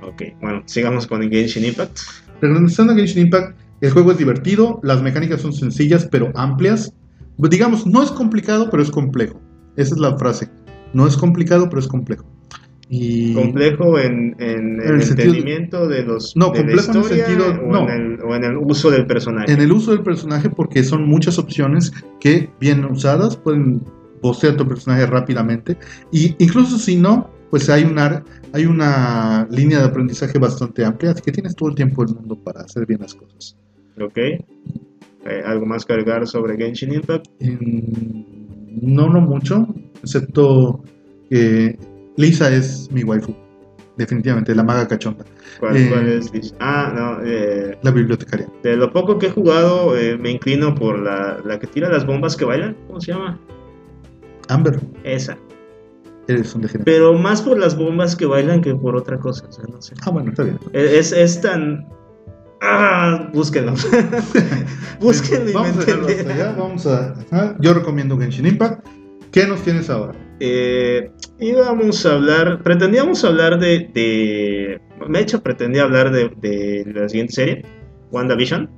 ok. 0.01 0.21
Bueno, 0.41 0.61
sigamos 0.65 1.07
con 1.07 1.21
Genshin 1.29 1.65
Impact. 1.65 1.97
Regresando 2.41 2.93
a 2.93 2.95
Genshin 2.95 3.23
Impact, 3.23 3.57
el 3.81 3.91
juego 3.91 4.11
es 4.11 4.17
divertido, 4.17 4.79
las 4.83 5.01
mecánicas 5.01 5.41
son 5.41 5.53
sencillas 5.53 6.07
pero 6.11 6.31
amplias. 6.35 6.93
Digamos, 7.37 7.87
no 7.87 8.03
es 8.03 8.11
complicado, 8.11 8.69
pero 8.69 8.83
es 8.83 8.91
complejo. 8.91 9.39
Esa 9.75 9.95
es 9.95 9.99
la 9.99 10.17
frase. 10.17 10.49
No 10.93 11.07
es 11.07 11.17
complicado, 11.17 11.69
pero 11.69 11.79
es 11.79 11.87
complejo. 11.87 12.25
Y 12.89 13.33
Complejo 13.33 13.97
en, 13.97 14.35
en, 14.39 14.79
En 14.79 14.81
el 14.81 14.95
el 14.95 15.03
sentido 15.03 15.31
de- 15.31 15.37
entendimiento 15.39 15.87
de 15.87 16.03
los 16.03 16.35
No, 16.35 16.51
de 16.51 16.59
la 16.59 16.65
complejo 16.83 16.91
en 16.91 16.97
el 16.97 17.03
sentido- 17.25 17.47
o, 17.63 17.71
no. 17.71 17.89
en 17.89 18.01
el, 18.13 18.21
o 18.21 18.35
en 18.35 18.43
el 18.43 18.57
uso 18.57 18.91
del 18.91 19.07
personaje. 19.07 19.51
en 19.51 19.61
el 19.61 19.71
uso 19.71 19.91
del 19.91 20.01
personaje, 20.03 20.49
porque 20.49 20.83
son 20.83 21.07
muchas 21.07 21.39
opciones 21.39 21.91
que, 22.19 22.49
bien 22.59 22.85
usadas, 22.85 23.35
pueden 23.37 23.81
bocear 24.21 24.55
tu 24.55 24.67
personaje 24.67 25.05
rápidamente. 25.07 25.77
Y 26.11 26.35
incluso 26.43 26.77
si 26.77 26.95
no, 26.97 27.29
pues 27.49 27.69
hay 27.69 27.83
una, 27.83 28.23
hay 28.51 28.65
una 28.65 29.47
línea 29.49 29.79
de 29.79 29.85
aprendizaje 29.85 30.37
bastante 30.37 30.85
amplia, 30.85 31.11
así 31.11 31.21
que 31.23 31.31
tienes 31.31 31.55
todo 31.55 31.69
el 31.69 31.75
tiempo 31.75 32.05
del 32.05 32.13
mundo 32.15 32.35
para 32.35 32.61
hacer 32.61 32.85
bien 32.85 32.99
las 33.01 33.15
cosas. 33.15 33.57
Ok. 33.99 34.17
Eh, 34.17 35.41
¿Algo 35.45 35.65
más 35.65 35.85
que 35.85 35.93
agregar 35.93 36.27
sobre 36.27 36.57
Genshin 36.57 36.93
Impact? 36.93 37.27
No, 38.81 39.09
no 39.09 39.21
mucho, 39.21 39.67
excepto 40.01 40.83
que 41.29 41.77
Lisa 42.17 42.53
es 42.53 42.89
mi 42.91 43.03
waifu. 43.03 43.33
Definitivamente, 43.95 44.55
la 44.55 44.63
maga 44.63 44.87
cachonda, 44.87 45.23
¿Cuál, 45.59 45.77
Eh, 45.77 45.87
cuál 45.89 46.07
es? 46.07 46.33
Liz? 46.33 46.55
Ah, 46.59 46.91
no. 46.95 47.23
eh, 47.23 47.77
la 47.83 47.91
bibliotecaria. 47.91 48.47
de 48.63 48.75
lo 48.75 48.91
poco 48.91 49.19
que 49.19 49.27
he 49.27 49.29
jugado, 49.29 49.95
eh, 49.95 50.17
me 50.17 50.31
inclino 50.31 50.73
por 50.73 50.97
la, 50.97 51.37
la 51.45 51.59
que 51.59 51.67
tira 51.67 51.89
las 51.89 52.03
bombas 52.05 52.35
que 52.35 52.43
bailan. 52.45 52.75
¿Cómo 52.87 52.99
se 52.99 53.11
llama? 53.11 53.39
Amber, 54.49 54.79
Esa. 55.03 55.37
eres 56.27 56.55
un 56.55 56.63
degenerado. 56.63 56.85
Pero 56.85 57.13
más 57.13 57.43
por 57.43 57.59
las 57.59 57.77
bombas 57.77 58.15
que 58.15 58.25
bailan 58.25 58.61
que 58.61 58.73
por 58.73 58.95
otra 58.95 59.19
cosa. 59.19 59.45
O 59.47 59.51
sea, 59.51 59.65
no 59.71 59.79
sé. 59.79 59.93
Ah, 60.03 60.09
bueno, 60.09 60.31
está 60.31 60.43
bien. 60.43 60.57
Es, 60.73 61.11
es 61.11 61.39
tan. 61.39 61.85
Ah, 62.65 63.29
búsquenlo. 63.33 63.73
búsquenlo 65.01 65.49
y 65.49 65.53
vamos 65.53 65.75
a 65.77 65.79
hasta 65.81 66.33
allá, 66.33 66.55
vamos 66.57 66.85
a, 66.87 67.13
ajá, 67.31 67.55
Yo 67.59 67.73
recomiendo 67.73 68.17
Genshin 68.17 68.45
Impact. 68.47 68.87
¿Qué 69.31 69.45
nos 69.47 69.61
tienes 69.63 69.89
ahora? 69.89 70.13
Eh, 70.39 71.11
íbamos 71.39 72.05
a 72.05 72.13
hablar, 72.13 72.61
pretendíamos 72.63 73.23
hablar 73.25 73.59
de, 73.59 73.89
de 73.93 74.79
Mecha 75.09 75.39
pretendía 75.41 75.83
hablar 75.83 76.11
de, 76.11 76.29
de 76.41 76.85
la 76.93 77.09
siguiente 77.09 77.33
serie, 77.33 77.65
WandaVision, 78.11 78.69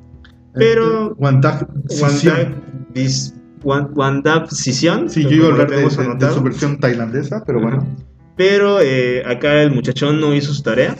Pero-. 0.56 1.16
WandaVis- 1.18 3.34
Wan- 3.64 3.92
WandaVision, 3.96 5.10
Sí, 5.10 5.24
yo 5.24 5.30
iba 5.30 5.48
a 5.48 5.52
hablar 5.52 5.70
de, 5.70 5.76
de- 5.78 5.84
de 5.84 5.88
su 6.34 6.42
versión 6.44 6.80
tailandesa, 6.80 7.44
pero 7.46 7.62
bueno. 7.62 7.86
Pero 8.38 8.80
eh, 8.82 9.24
acá 9.26 9.62
el 9.62 9.72
muchachón 9.72 10.20
no 10.22 10.34
hizo 10.36 10.54
su 10.54 10.62
tarea. 10.64 10.96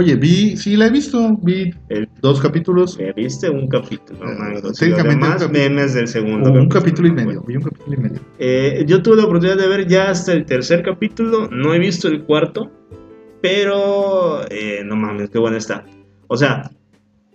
Oye, 0.00 0.14
vi, 0.16 0.56
sí 0.56 0.76
la 0.78 0.86
he 0.86 0.90
visto, 0.90 1.36
vi 1.42 1.74
El- 1.90 2.08
dos 2.22 2.40
capítulos, 2.40 2.96
Eh, 2.98 3.12
¿Viste? 3.14 3.50
Un 3.50 3.68
capítulo. 3.68 4.20
Los 4.62 4.78
técnicamente 4.78 5.26
capítulo. 5.26 5.50
memes 5.50 5.92
del 5.92 6.08
segundo. 6.08 6.50
un 6.50 6.68
capítulo. 6.70 6.80
capítulo 6.80 7.08
y 7.08 7.12
medio, 7.12 7.42
vi 7.46 7.56
un 7.56 7.62
capítulo 7.64 7.94
y 7.94 8.00
medio. 8.00 8.20
Eh, 8.38 8.84
yo 8.86 9.02
tuve 9.02 9.16
la 9.16 9.24
oportunidad 9.24 9.58
de 9.58 9.68
ver 9.68 9.86
ya 9.86 10.08
hasta 10.08 10.32
el 10.32 10.46
tercer 10.46 10.82
capítulo, 10.82 11.48
no 11.50 11.74
he 11.74 11.78
visto 11.78 12.08
el 12.08 12.22
cuarto, 12.22 12.70
pero 13.42 14.40
eh, 14.50 14.80
no 14.86 14.96
mames, 14.96 15.28
qué 15.28 15.38
bueno 15.38 15.58
está. 15.58 15.84
O 16.28 16.36
sea, 16.38 16.70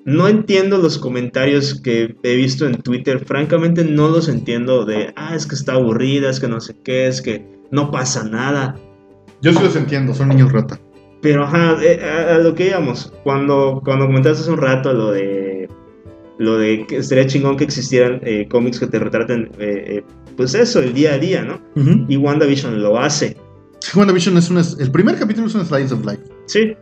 no 0.04 0.28
entiendo 0.28 0.80
los 0.80 0.98
comentarios 0.98 1.80
que 1.80 2.16
he 2.24 2.36
visto 2.36 2.66
en 2.66 2.78
Twitter, 2.82 3.24
francamente 3.26 3.84
no 3.86 4.10
los 4.10 4.28
entiendo 4.28 4.86
de, 4.86 5.14
ah, 5.16 5.36
es 5.36 5.46
que 5.46 5.54
está 5.54 5.74
aburrida, 5.74 6.32
es 6.32 6.40
que 6.40 6.48
no 6.48 6.60
sé 6.60 6.76
qué, 6.84 7.06
es 7.06 7.22
que 7.22 7.46
no 7.70 7.92
pasa 7.92 8.24
nada. 8.28 8.76
Yo 9.44 9.54
sí 9.54 9.62
los 9.62 9.76
entiendo, 9.76 10.16
son 10.16 10.30
niños 10.30 10.52
rata. 10.52 10.80
Pero 11.26 11.44
ajá, 11.44 11.78
eh, 11.84 12.00
a, 12.04 12.36
a 12.36 12.38
lo 12.38 12.54
que 12.54 12.68
íbamos, 12.68 13.12
cuando, 13.24 13.82
cuando 13.84 14.06
comentaste 14.06 14.44
hace 14.44 14.52
un 14.52 14.58
rato 14.60 14.94
lo 14.94 15.12
de 15.12 15.68
lo 16.38 16.58
de 16.60 16.86
que 16.86 16.98
estaría 16.98 17.26
chingón 17.26 17.58
que 17.58 17.64
existieran 17.64 18.20
eh, 18.24 18.46
cómics 18.48 18.80
que 18.80 18.86
te 18.88 19.00
retraten, 19.00 19.50
eh, 19.58 19.84
eh, 19.88 20.04
pues 20.38 20.54
eso, 20.54 20.80
el 20.80 20.94
día 20.94 21.14
a 21.14 21.18
día, 21.18 21.42
¿no? 21.44 21.62
Ujú. 21.82 22.06
Y 22.10 22.18
WandaVision 22.18 22.84
lo 22.84 23.00
hace, 23.00 23.38
WandaVision 23.96 24.38
es 24.38 24.50
una, 24.52 24.62
el 24.80 24.92
primer 24.92 25.18
capítulo 25.18 25.48
es 25.48 25.56
un 25.56 25.66
slice 25.66 25.94
of 25.96 26.06
life. 26.06 26.22
sí, 26.46 26.76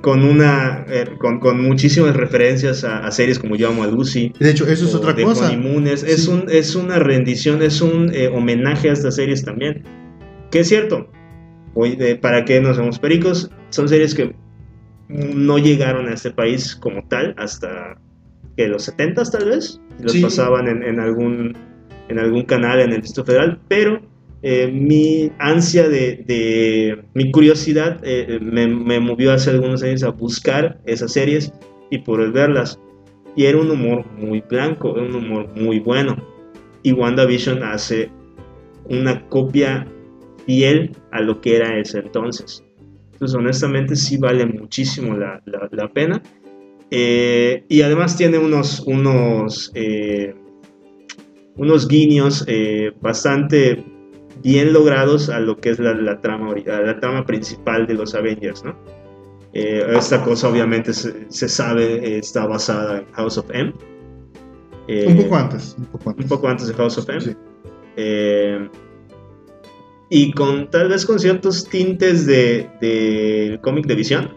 con 0.00 0.22
una 0.24 0.86
con, 1.18 1.40
con 1.40 1.60
muchísimas 1.60 2.14
referencias 2.14 2.84
a, 2.84 2.98
a 3.04 3.10
series 3.10 3.40
como 3.40 3.56
Yo 3.56 3.68
amo 3.70 3.82
a 3.82 3.88
Lucy. 3.88 4.32
De 4.38 4.50
hecho, 4.50 4.64
eso 4.68 4.84
es 4.84 4.94
otra 4.94 5.12
cosa. 5.12 5.46
Es, 5.52 6.22
Sí. 6.22 6.30
un, 6.30 6.44
es 6.48 6.76
una 6.76 7.00
rendición, 7.00 7.62
es 7.62 7.80
un 7.80 8.12
homenaje 8.32 8.90
a 8.90 8.92
estas 8.92 9.16
series 9.16 9.44
también. 9.44 9.82
Que 10.52 10.60
es 10.60 10.68
cierto, 10.68 11.10
hoy, 11.74 11.96
de- 11.96 12.16
¿para 12.16 12.44
qué 12.44 12.60
nos 12.60 12.76
somos 12.76 12.98
pericos? 12.98 13.50
Son 13.70 13.88
series 13.88 14.14
que 14.14 14.34
no 15.08 15.58
llegaron 15.58 16.08
a 16.08 16.14
este 16.14 16.30
país 16.30 16.74
como 16.76 17.06
tal 17.08 17.34
hasta 17.38 17.96
que 18.56 18.68
los 18.68 18.84
70 18.84 19.22
tal 19.24 19.48
vez. 19.48 19.80
Los 20.00 20.12
Sí. 20.12 20.22
pasaban 20.22 20.68
en, 20.68 20.82
en 20.82 21.00
algún, 21.00 21.56
en 22.08 22.18
algún 22.18 22.42
canal 22.44 22.80
en 22.80 22.92
el 22.92 23.00
Distrito 23.02 23.24
Federal, 23.24 23.60
pero 23.68 24.00
eh, 24.42 24.68
mi 24.72 25.30
ansia 25.38 25.88
de, 25.88 26.24
de- 26.26 27.02
mi 27.14 27.30
curiosidad 27.30 28.00
eh, 28.02 28.38
me, 28.42 28.66
me 28.66 28.98
movió 29.00 29.32
hace 29.32 29.50
algunos 29.50 29.82
años 29.82 30.02
a 30.02 30.08
buscar 30.10 30.80
esas 30.86 31.12
series 31.12 31.52
y 31.90 31.98
por 31.98 32.30
verlas. 32.32 32.78
Y 33.36 33.44
era 33.44 33.58
un 33.58 33.70
humor 33.70 34.04
muy 34.18 34.40
blanco, 34.48 34.96
era 34.96 35.06
un 35.06 35.14
humor 35.14 35.48
muy 35.54 35.78
bueno. 35.78 36.16
Y 36.82 36.92
WandaVision 36.92 37.62
hace 37.62 38.10
una 38.86 39.26
copia 39.28 39.86
fiel 40.46 40.96
a 41.10 41.20
lo 41.20 41.40
que 41.40 41.56
era 41.56 41.78
ese 41.78 41.98
entonces. 42.00 42.64
Entonces, 43.12 43.36
honestamente, 43.36 43.94
sí 43.96 44.16
vale 44.16 44.46
muchísimo 44.46 45.16
la, 45.16 45.40
la- 45.46 45.68
la 45.70 45.88
pena. 45.92 46.22
Eh, 46.90 47.64
y 47.68 47.82
además 47.82 48.16
tiene 48.16 48.38
unos, 48.38 48.80
unos, 48.80 49.70
eh, 49.74 50.34
unos 51.56 51.88
guiños 51.88 52.44
eh, 52.48 52.92
bastante 53.00 53.82
bien 54.42 54.72
logrados 54.72 55.28
a 55.30 55.40
lo 55.40 55.56
que 55.56 55.70
es 55.70 55.78
la, 55.78 55.94
la 55.94 56.20
trama, 56.20 56.54
la 56.66 56.98
trama 57.00 57.24
principal 57.24 57.86
de 57.86 57.94
los 57.94 58.14
Avengers, 58.14 58.64
¿no? 58.64 58.76
Esta 59.54 60.22
cosa 60.24 60.48
obviamente 60.48 60.94
se, 60.94 61.26
se 61.30 61.46
sabe 61.48 62.16
está 62.18 62.46
basada 62.46 62.98
en 63.00 63.04
House 63.12 63.36
of 63.38 63.50
M. 63.52 63.72
Un 65.06 65.16
poco 65.18 65.36
antes, 65.36 65.76
un 65.78 65.84
poco 65.86 66.10
antes. 66.10 66.24
un 66.24 66.28
poco 66.28 66.48
antes 66.48 66.66
de 66.68 66.74
House 66.74 66.98
of 66.98 67.08
M. 67.10 67.20
Sí. 67.20 67.36
Y 70.14 70.30
con 70.32 70.68
tal 70.68 70.90
vez 70.90 71.06
con 71.06 71.18
ciertos 71.18 71.66
tintes 71.70 72.26
de, 72.26 72.68
del 72.82 73.58
cómic 73.62 73.86
de 73.86 73.94
visión. 73.94 74.28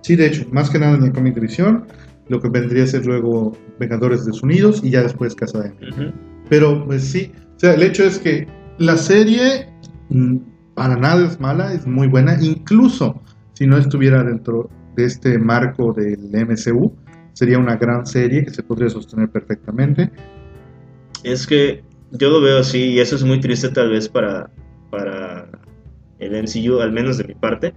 Sí, 0.00 0.16
de 0.16 0.26
hecho, 0.26 0.44
más 0.50 0.68
que 0.68 0.80
nada 0.80 0.96
en 0.96 1.04
el 1.04 1.12
cómic 1.12 1.36
de 1.36 1.42
visión, 1.42 1.86
lo 2.28 2.40
que 2.40 2.48
vendría 2.48 2.82
a 2.82 2.88
ser 2.88 3.06
luego 3.06 3.56
Vengadores 3.78 4.24
desunidos 4.24 4.82
y 4.82 4.90
ya 4.90 5.04
después 5.04 5.36
Casa 5.36 5.60
de. 5.60 6.12
Pero 6.48 6.84
pues 6.86 7.04
sí, 7.04 7.30
o 7.54 7.60
sea, 7.60 7.74
el 7.74 7.84
hecho 7.84 8.02
es 8.02 8.18
que 8.18 8.48
la 8.78 8.96
serie 8.96 9.68
mm, 10.08 10.38
para 10.74 10.96
nada 10.96 11.24
es 11.24 11.38
mala, 11.38 11.72
es 11.72 11.86
muy 11.86 12.08
buena, 12.08 12.36
incluso 12.42 13.22
si 13.52 13.64
no 13.64 13.78
estuviera 13.78 14.24
dentro 14.24 14.70
de 14.96 15.04
este 15.04 15.38
marco 15.38 15.92
del 15.92 16.30
MCU, 16.32 16.96
sería 17.32 17.60
una 17.60 17.76
gran 17.76 18.06
serie 18.06 18.44
que 18.44 18.50
se 18.50 18.64
podría 18.64 18.90
sostener 18.90 19.30
perfectamente. 19.30 20.10
Es 21.22 21.46
que 21.46 21.84
yo 22.10 22.28
lo 22.28 22.40
veo 22.40 22.58
así 22.58 22.94
y 22.94 22.98
eso 22.98 23.14
es 23.14 23.22
muy 23.22 23.38
triste 23.38 23.68
tal 23.68 23.90
vez 23.90 24.08
para, 24.08 24.50
para 24.92 25.48
el 26.18 26.42
MCU, 26.42 26.80
al 26.80 26.92
menos 26.92 27.16
de 27.16 27.24
mi 27.24 27.34
parte, 27.34 27.74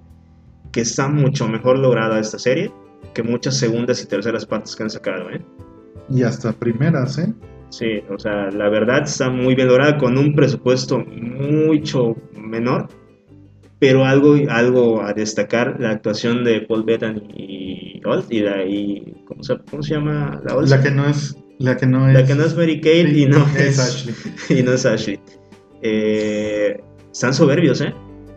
que 0.74 0.82
está 0.82 1.08
mucho 1.08 1.48
mejor 1.48 1.80
lograda 1.80 2.20
esta 2.20 2.38
serie 2.38 2.72
que 3.14 3.24
muchas 3.24 3.58
segundas 3.58 4.04
y 4.04 4.08
terceras 4.08 4.46
partes 4.46 4.76
que 4.76 4.84
han 4.84 4.90
sacado, 4.90 5.32
¿eh? 5.32 5.42
Y 6.10 6.24
hasta 6.24 6.52
primeras, 6.52 7.18
¿eh? 7.18 7.34
Sí, 7.70 8.02
o 8.10 8.20
sea, 8.20 8.52
la 8.52 8.70
verdad 8.70 9.04
está 9.04 9.30
muy 9.30 9.56
bien 9.56 9.70
lograda 9.70 9.98
con 9.98 10.18
un 10.18 10.36
presupuesto 10.36 11.00
mucho 11.00 12.16
menor, 12.38 12.90
pero 13.80 14.06
algo, 14.06 14.36
algo 14.50 15.02
a 15.02 15.14
destacar, 15.14 15.78
la 15.80 15.92
actuación 15.92 16.44
de 16.44 16.62
Paul 16.62 16.84
Bettany 16.84 17.22
y 17.36 18.02
Holt, 18.06 18.32
y, 18.32 18.42
la, 18.42 18.66
y 18.66 19.24
¿cómo, 19.26 19.44
se, 19.44 19.58
¿cómo 19.70 19.82
se 19.82 19.96
llama? 19.96 20.42
La 20.44 20.82
que 20.82 20.92
no 20.92 21.08
es... 21.08 21.38
La 21.58 21.78
que 21.78 21.86
no 21.86 22.10
es... 22.10 22.14
La 22.14 22.26
que 22.26 22.36
no 22.36 22.44
es 22.44 22.56
Mary 22.56 22.82
Kate 22.82 23.10
y 23.10 23.26
no 23.26 23.46
es 23.56 23.56
es, 23.56 23.80
Ashley. 23.80 24.16
y 24.60 24.64
no 24.64 24.74
es 24.74 24.86
Ashley. 24.86 25.20
Eh, 25.82 26.82
están 27.16 27.34
soberbios, 27.34 27.80
¿eh? 27.80 27.94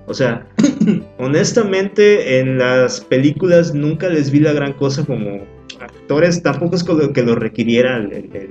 O 0.06 0.14
sea, 0.14 0.46
honestamente, 1.18 2.38
en 2.38 2.58
las 2.58 3.00
películas 3.00 3.74
nunca 3.74 4.08
les 4.08 4.30
vi 4.30 4.38
la 4.38 4.52
gran 4.52 4.72
cosa 4.74 5.04
como 5.04 5.44
actores, 5.80 6.42
tampoco 6.44 6.76
es 6.76 6.84
como 6.84 7.12
que 7.12 7.22
lo 7.22 7.34
requiriera 7.34 7.96
el- 7.96 8.12
el- 8.12 8.50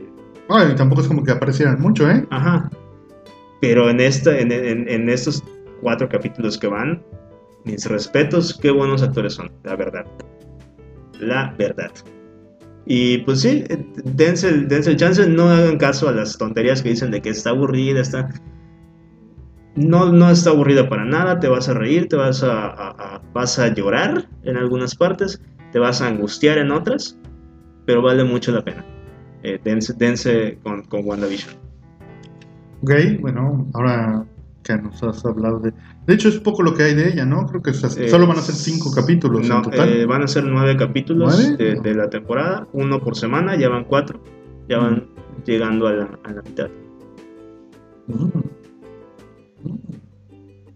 Ay, 0.49 0.75
tampoco 0.75 1.01
es 1.01 1.07
como 1.07 1.23
que 1.23 1.31
aparecieran 1.31 1.79
mucho, 1.79 2.09
¿eh? 2.09 2.25
Ajá. 2.29 2.69
Pero 3.61 3.89
en, 3.89 3.99
esta, 4.01 4.37
en, 4.37 4.51
en- 4.51 4.87
en 4.89 5.09
estos 5.09 5.41
cuatro 5.81 6.07
capítulos 6.09 6.57
que 6.57 6.67
van, 6.67 7.01
mis 7.63 7.85
respetos, 7.85 8.57
qué 8.61 8.69
buenos 8.71 9.01
actores 9.03 9.33
son, 9.33 9.49
la 9.63 9.75
verdad. 9.77 10.05
La 11.19 11.53
verdad. 11.57 11.91
Y 12.85 13.19
pues 13.19 13.41
sí, 13.41 13.63
dense 14.03 14.49
el, 14.49 14.67
dense 14.67 14.91
el 14.91 14.97
chance, 14.97 15.25
no 15.27 15.49
hagan 15.49 15.77
caso 15.77 16.07
a 16.07 16.11
las 16.11 16.37
tonterías 16.37 16.81
que 16.81 16.89
dicen 16.89 17.11
de 17.11 17.21
que 17.21 17.29
está 17.29 17.49
aburrida, 17.51 17.99
está... 18.01 18.29
No, 19.77 20.11
no 20.11 20.29
está 20.31 20.49
aburrida 20.49 20.89
para 20.89 21.05
nada, 21.05 21.39
te 21.39 21.47
vas 21.47 21.69
a 21.69 21.73
reír, 21.73 22.07
te 22.09 22.15
vas 22.15 22.43
a, 22.43 22.65
a- 22.67 22.89
a- 23.15 23.21
vas 23.33 23.59
a 23.59 23.73
llorar 23.73 24.27
en 24.43 24.57
algunas 24.57 24.95
partes, 24.95 25.41
te 25.71 25.79
vas 25.79 26.01
a 26.01 26.07
angustiar 26.07 26.57
en 26.57 26.71
otras, 26.71 27.17
pero 27.85 28.01
vale 28.01 28.23
mucho 28.23 28.51
la 28.51 28.63
pena. 28.63 28.83
Eh, 29.43 29.59
dense, 29.63 29.93
dense 29.93 30.57
con, 30.63 30.81
con 30.83 31.05
WandaVision. 31.05 31.53
Ok, 32.81 32.91
bueno, 33.21 33.67
ahora 33.73 34.25
que 34.63 34.75
nos 34.77 35.01
has 35.03 35.23
hablado 35.25 35.59
de. 35.59 35.71
De 36.07 36.13
hecho, 36.13 36.27
es 36.29 36.39
poco 36.39 36.63
lo 36.63 36.73
que 36.73 36.83
hay 36.83 36.93
de 36.95 37.09
ella, 37.09 37.25
¿no? 37.25 37.45
Creo 37.45 37.61
que 37.61 37.69
es 37.71 37.83
así. 37.83 38.03
Eh, 38.03 38.09
solo 38.09 38.27
van 38.27 38.37
a 38.39 38.41
ser 38.41 38.55
cinco 38.55 38.91
capítulos 38.93 39.47
No, 39.47 39.57
en 39.57 39.61
total. 39.63 39.89
eh, 39.89 40.05
van 40.05 40.23
a 40.23 40.27
ser 40.27 40.43
nueve 40.43 40.75
capítulos 40.75 41.37
¿Nueve? 41.37 41.63
De, 41.63 41.79
de 41.81 41.95
la 41.95 42.09
temporada, 42.09 42.67
uno 42.73 42.99
por 42.99 43.15
semana, 43.15 43.55
ya 43.55 43.69
van 43.69 43.85
cuatro, 43.85 44.19
ya 44.67 44.79
van 44.79 45.07
llegando 45.45 45.87
a 45.87 45.91
la, 45.93 46.09
a 46.23 46.31
la 46.33 46.41
mitad. 46.41 46.67
Mm. 48.07 48.13
Mm. 48.25 48.43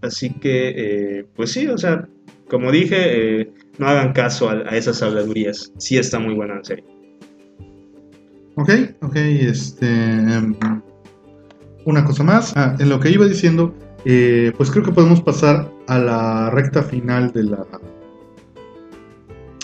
Así 0.01 0.31
que, 0.31 0.73
eh, 0.75 1.25
pues 1.35 1.51
sí, 1.51 1.67
o 1.67 1.77
sea, 1.77 2.07
como 2.49 2.71
dije, 2.71 3.41
eh, 3.41 3.51
no 3.77 3.87
hagan 3.87 4.13
caso 4.13 4.49
a, 4.49 4.53
a 4.53 4.75
esas 4.75 5.01
habladurías. 5.01 5.71
Sí 5.77 5.97
está 5.97 6.19
muy 6.19 6.33
buena 6.33 6.55
la 6.55 6.63
serie. 6.63 6.85
Ok, 8.55 8.69
ok, 9.01 9.15
este. 9.15 9.87
em, 9.87 10.55
una 11.85 12.03
cosa 12.03 12.23
más. 12.23 12.55
Ah, 12.55 12.75
en 12.79 12.89
lo 12.89 12.99
que 12.99 13.09
iba 13.09 13.25
diciendo, 13.25 13.73
eh, 14.05 14.51
pues 14.57 14.69
creo 14.69 14.83
que 14.83 14.91
podemos 14.91 15.21
pasar 15.21 15.71
a 15.87 15.97
la 15.97 16.49
recta 16.49 16.83
final 16.83 17.31
de 17.31 17.43
la. 17.43 17.65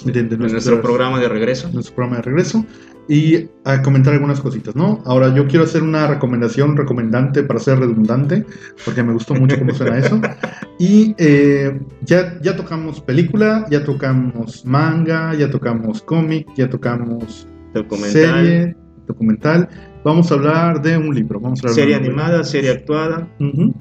De, 0.05 0.23
nuestro 0.23 0.81
programa 0.81 1.19
de 1.19 1.27
regreso. 1.27 1.69
nuestro 1.73 1.95
programa 1.95 2.17
de 2.17 2.23
regreso 2.23 2.63
y 3.10 3.49
a 3.64 3.82
comentar 3.82 4.14
algunas 4.14 4.41
cositas, 4.41 4.76
¿no? 4.76 5.01
Ahora 5.05 5.34
yo 5.34 5.47
quiero 5.47 5.64
hacer 5.64 5.82
una 5.84 6.08
recomendación 6.08 6.76
recomendante 6.76 7.43
para 7.43 7.60
ser 7.60 7.80
redundante, 7.80 8.45
porque 8.84 9.03
me 9.03 9.14
gustó 9.14 9.34
mucho 9.34 9.58
cómo 9.58 9.74
suena 9.74 9.97
eso. 9.97 10.22
Y 10.80 11.16
eh, 11.18 11.80
ya, 12.01 12.39
ya 12.39 12.55
tocamos 12.55 13.01
película, 13.01 13.66
ya 13.72 13.84
tocamos 13.84 14.64
manga, 14.64 15.34
ya 15.34 15.49
tocamos 15.49 16.03
cómic, 16.03 16.47
ya 16.55 16.70
tocamos 16.70 17.47
Documental, 17.74 18.12
serie, 18.14 18.76
documental. 19.08 19.68
Vamos 20.03 20.32
a 20.32 20.36
hablar 20.36 20.82
de 20.84 20.97
un 20.97 21.16
libro, 21.16 21.39
vamos 21.39 21.60
a 21.60 21.62
hablar 21.64 21.74
serie 21.74 21.95
de 21.95 22.01
un 22.01 22.08
libro. 22.10 22.22
animada, 22.22 22.43
serie 22.43 22.70
actuada. 22.70 23.28
Ujú. 23.39 23.74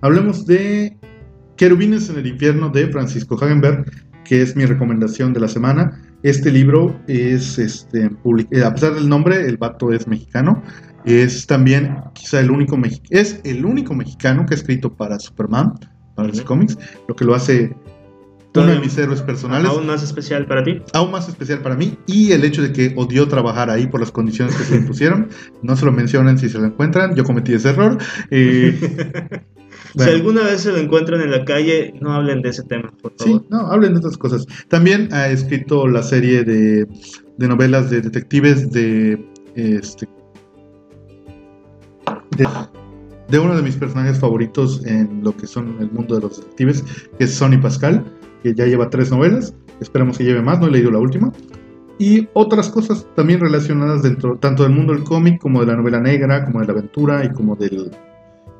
Hablemos 0.00 0.46
de 0.46 0.96
Querubines 1.56 2.08
en 2.08 2.18
el 2.18 2.26
infierno 2.28 2.68
de 2.68 2.86
Francisco 2.86 3.36
Hagenberg, 3.36 3.84
que 4.24 4.42
es 4.42 4.54
mi 4.54 4.64
recomendación 4.64 5.32
de 5.32 5.40
la 5.40 5.48
semana. 5.48 6.02
Este 6.24 6.50
libro 6.50 6.98
es, 7.06 7.58
este, 7.58 8.10
public- 8.10 8.48
eh, 8.50 8.64
a 8.64 8.74
pesar 8.74 8.94
del 8.94 9.08
nombre, 9.08 9.46
el 9.46 9.56
vato 9.58 9.92
es 9.92 10.08
mexicano. 10.08 10.62
Es 11.04 11.46
también 11.46 11.96
quizá 12.14 12.40
el 12.40 12.50
único, 12.50 12.76
es 13.10 13.40
el 13.44 13.64
único 13.66 13.94
mexicano 13.94 14.46
que 14.46 14.54
ha 14.54 14.56
escrito 14.56 14.92
para 14.94 15.18
Superman, 15.18 15.74
para 16.16 16.28
los 16.28 16.40
cómics, 16.40 16.78
lo 17.06 17.14
que 17.14 17.24
lo 17.26 17.34
hace 17.34 17.76
uno 18.56 18.66
de 18.68 18.78
mis 18.78 18.96
héroes 18.96 19.20
personales 19.20 19.68
Aún 19.68 19.84
más 19.86 20.02
especial 20.04 20.46
para 20.46 20.62
ti. 20.62 20.80
aún 20.92 21.10
más 21.10 21.28
especial 21.28 21.58
para 21.58 21.74
mí 21.74 21.98
y 22.06 22.30
el 22.30 22.44
hecho 22.44 22.62
de 22.62 22.72
que 22.72 22.92
odió 22.96 23.26
trabajar 23.26 23.68
ahí 23.68 23.88
por 23.88 23.98
las 23.98 24.12
condiciones 24.12 24.54
que 24.54 24.62
se 24.64 24.76
impusieron. 24.76 25.28
No 25.62 25.76
se 25.76 25.84
lo 25.84 25.92
mencionen 25.92 26.38
si 26.38 26.48
se 26.48 26.58
lo 26.58 26.66
encuentran, 26.66 27.14
yo 27.16 27.24
cometí 27.24 27.52
ese 27.52 27.70
error. 27.70 27.98
Eh, 28.30 28.78
Si 29.96 29.98
bueno, 29.98 30.12
alguna 30.12 30.42
vez 30.42 30.62
se 30.62 30.72
lo 30.72 30.78
encuentran 30.78 31.20
en 31.20 31.30
la 31.30 31.44
calle, 31.44 31.94
no 32.00 32.12
hablen 32.12 32.42
de 32.42 32.48
ese 32.48 32.64
tema, 32.64 32.92
por 33.00 33.12
sí, 33.16 33.26
favor. 33.30 33.44
no, 33.48 33.58
hablen 33.70 33.92
de 33.92 33.98
otras 34.00 34.18
cosas. 34.18 34.44
También 34.68 35.08
ha 35.12 35.28
escrito 35.28 35.86
la 35.86 36.02
serie 36.02 36.42
de, 36.42 36.86
de 37.38 37.48
novelas 37.48 37.90
de 37.90 38.00
detectives 38.00 38.72
de 38.72 39.24
este 39.54 40.08
de, 42.36 42.48
de 43.28 43.38
uno 43.38 43.54
de 43.54 43.62
mis 43.62 43.76
personajes 43.76 44.18
favoritos 44.18 44.84
en 44.84 45.22
lo 45.22 45.36
que 45.36 45.46
son 45.46 45.76
el 45.78 45.90
mundo 45.92 46.16
de 46.16 46.22
los 46.22 46.38
detectives, 46.38 46.82
que 47.16 47.24
es 47.24 47.34
Sonny 47.34 47.58
Pascal, 47.58 48.04
que 48.42 48.52
ya 48.52 48.66
lleva 48.66 48.90
tres 48.90 49.12
novelas. 49.12 49.54
Esperamos 49.80 50.18
que 50.18 50.24
lleve 50.24 50.42
más, 50.42 50.58
no 50.58 50.66
he 50.66 50.70
leído 50.72 50.90
la 50.90 50.98
última. 50.98 51.32
y 51.98 52.28
otras 52.32 52.68
cosas 52.70 53.06
también 53.14 53.38
relacionadas 53.38 54.02
dentro 54.02 54.36
tanto 54.38 54.64
del 54.64 54.72
mundo 54.72 54.92
del 54.92 55.04
cómic 55.04 55.40
como 55.40 55.60
de 55.60 55.66
la 55.66 55.76
novela 55.76 56.00
negra, 56.00 56.44
como 56.44 56.58
de 56.60 56.66
la 56.66 56.72
aventura 56.72 57.24
y 57.24 57.30
como 57.30 57.54
del 57.54 57.92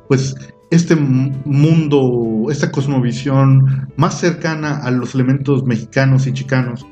pues 0.07 0.37
este 0.75 0.97
mundo, 0.97 2.47
esta 2.51 2.71
cosmovisión 2.71 3.89
más 3.97 4.19
cercana 4.19 4.79
a 4.79 4.91
los 4.91 5.15
elementos 5.15 5.65
mexicanos 5.65 6.27
y 6.27 6.33
chicanos 6.33 6.87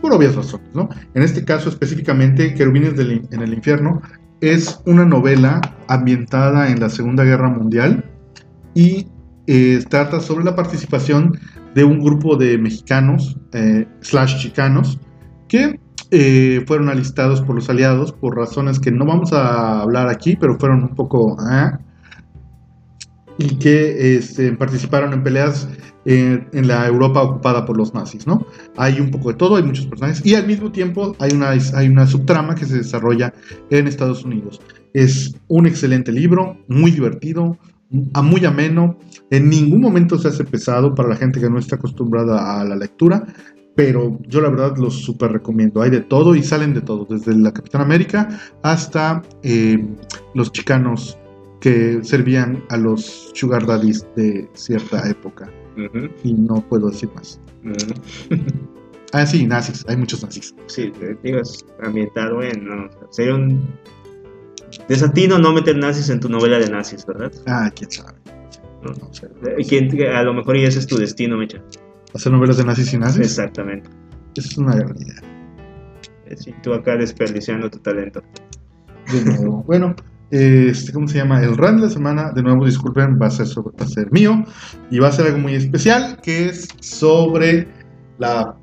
por 0.00 0.12
obvias 0.12 0.34
razones, 0.34 0.68
¿no? 0.74 0.88
En 1.14 1.22
este 1.22 1.44
caso 1.44 1.68
específicamente 1.68 2.54
Querubines 2.54 2.96
del 2.96 3.26
en 3.30 3.42
el 3.42 3.54
infierno 3.54 4.00
es 4.40 4.80
una 4.86 5.04
novela 5.04 5.60
ambientada 5.88 6.70
en 6.70 6.80
la 6.80 6.90
Segunda 6.90 7.24
Guerra 7.24 7.48
Mundial 7.48 8.04
y 8.74 9.06
eh, 9.46 9.82
trata 9.88 10.20
sobre 10.20 10.44
la 10.44 10.56
participación 10.56 11.38
de 11.74 11.84
un 11.84 12.00
grupo 12.00 12.36
de 12.36 12.58
mexicanos 12.58 13.38
eh, 13.52 13.86
slash 14.00 14.40
chicanos 14.40 14.98
que 15.48 15.80
eh, 16.10 16.64
fueron 16.66 16.88
alistados 16.88 17.40
por 17.42 17.54
los 17.54 17.68
aliados 17.68 18.12
por 18.12 18.36
razones 18.36 18.78
que 18.78 18.90
no 18.90 19.04
vamos 19.04 19.32
a 19.32 19.80
hablar 19.82 20.08
aquí, 20.08 20.36
pero 20.36 20.58
fueron 20.58 20.84
un 20.84 20.94
poco... 20.94 21.36
y 23.38 23.56
que 23.56 24.16
este, 24.16 24.52
participaron 24.52 25.12
en 25.12 25.22
peleas 25.22 25.68
eh, 26.06 26.46
en 26.52 26.68
la 26.68 26.86
Europa 26.86 27.22
ocupada 27.22 27.64
por 27.64 27.76
los 27.76 27.94
nazis, 27.94 28.26
¿no? 28.26 28.46
Hay 28.76 29.00
un 29.00 29.10
poco 29.10 29.30
de 29.30 29.38
todo, 29.38 29.56
hay 29.56 29.62
muchos 29.62 29.86
personajes 29.86 30.24
y 30.24 30.34
al 30.34 30.46
mismo 30.46 30.70
tiempo 30.70 31.16
hay 31.18 31.32
una, 31.32 31.50
hay 31.50 31.88
una 31.88 32.06
subtrama 32.06 32.54
que 32.54 32.66
se 32.66 32.76
desarrolla 32.76 33.32
en 33.70 33.86
Estados 33.86 34.24
Unidos. 34.24 34.60
Es 34.92 35.34
un 35.48 35.66
excelente 35.66 36.12
libro, 36.12 36.58
muy 36.68 36.90
divertido, 36.90 37.58
muy 37.90 38.44
ameno, 38.44 38.98
en 39.30 39.48
ningún 39.48 39.80
momento 39.80 40.18
se 40.18 40.28
hace 40.28 40.44
pesado 40.44 40.94
para 40.94 41.08
la 41.08 41.16
gente 41.16 41.40
que 41.40 41.50
no 41.50 41.58
está 41.58 41.76
acostumbrada 41.76 42.60
a 42.60 42.64
la 42.64 42.76
lectura, 42.76 43.26
pero 43.74 44.18
yo 44.28 44.40
la 44.40 44.50
verdad 44.50 44.76
los 44.76 44.94
super 45.02 45.32
recomiendo. 45.32 45.82
Hay 45.82 45.90
de 45.90 46.00
todo 46.00 46.34
y 46.34 46.42
salen 46.42 46.74
de 46.74 46.80
todo, 46.80 47.06
desde 47.08 47.34
la 47.36 47.52
Capitán 47.52 47.80
América 47.80 48.28
hasta 48.62 49.22
eh, 49.42 49.84
los 50.34 50.52
chicanos 50.52 51.18
que 51.64 52.00
servían 52.04 52.62
a 52.68 52.76
los 52.76 53.30
sugar 53.32 53.64
daddies 53.64 54.06
de 54.16 54.46
cierta 54.52 55.08
época. 55.08 55.50
Y 56.22 56.34
no 56.34 56.56
puedo 56.68 56.90
decir 56.90 57.08
más. 57.14 57.40
Ah, 59.14 59.24
sí, 59.24 59.46
nazis, 59.46 59.82
hay 59.88 59.96
muchos 59.96 60.22
nazis. 60.22 60.54
Sí, 60.66 60.90
te 60.90 61.14
digas 61.22 61.64
ambientado 61.82 62.42
en. 62.42 62.66
No, 62.66 62.90
sería 63.10 63.34
un 63.34 63.66
desatino 64.88 65.38
no 65.38 65.54
meter 65.54 65.76
nazis 65.78 66.10
en 66.10 66.20
tu 66.20 66.28
novela 66.28 66.58
de 66.58 66.68
nazis, 66.68 67.06
¿verdad? 67.06 67.32
Ah, 67.46 67.70
quién 67.74 67.90
sabe. 67.90 68.18
No. 68.82 68.90
No 68.92 69.14
sé. 69.14 69.28
Eh, 69.56 69.64
¿quién- 69.66 69.90
a 70.14 70.22
lo 70.22 70.34
mejor 70.34 70.58
y 70.58 70.64
ese 70.64 70.80
es 70.80 70.86
tu 70.86 70.98
destino, 70.98 71.38
Mecha. 71.38 71.62
Hacer 72.12 72.30
novelas 72.30 72.58
de 72.58 72.64
nazis 72.64 72.92
y 72.92 72.98
nazis 72.98 73.22
Exactamente. 73.22 73.88
Esa 74.36 74.48
es 74.48 74.58
una 74.58 74.76
gran 74.76 74.94
idea. 75.00 75.22
Eh, 76.26 76.36
sí, 76.36 76.54
tú 76.62 76.74
acá 76.74 76.96
desperdiciando 76.96 77.70
tu 77.70 77.78
talento. 77.78 78.22
De 79.10 79.24
nuevo. 79.24 79.62
bueno, 79.66 79.94
este, 80.36 80.92
¿cómo 80.92 81.06
se 81.08 81.18
llama? 81.18 81.42
El 81.42 81.56
run 81.56 81.76
de 81.76 81.82
la 81.82 81.90
semana, 81.90 82.32
de 82.32 82.42
nuevo, 82.42 82.64
disculpen, 82.66 83.18
va 83.20 83.26
a 83.26 83.30
ser, 83.30 83.46
sobre- 83.46 83.76
va 83.78 83.84
a 83.84 83.88
ser 83.88 84.10
mío 84.10 84.44
y 84.90 84.98
va 84.98 85.08
a 85.08 85.12
ser 85.12 85.26
algo 85.26 85.38
muy 85.38 85.54
especial, 85.54 86.18
que 86.22 86.46
es 86.46 86.68
sobre 86.80 87.68
la 88.18 88.56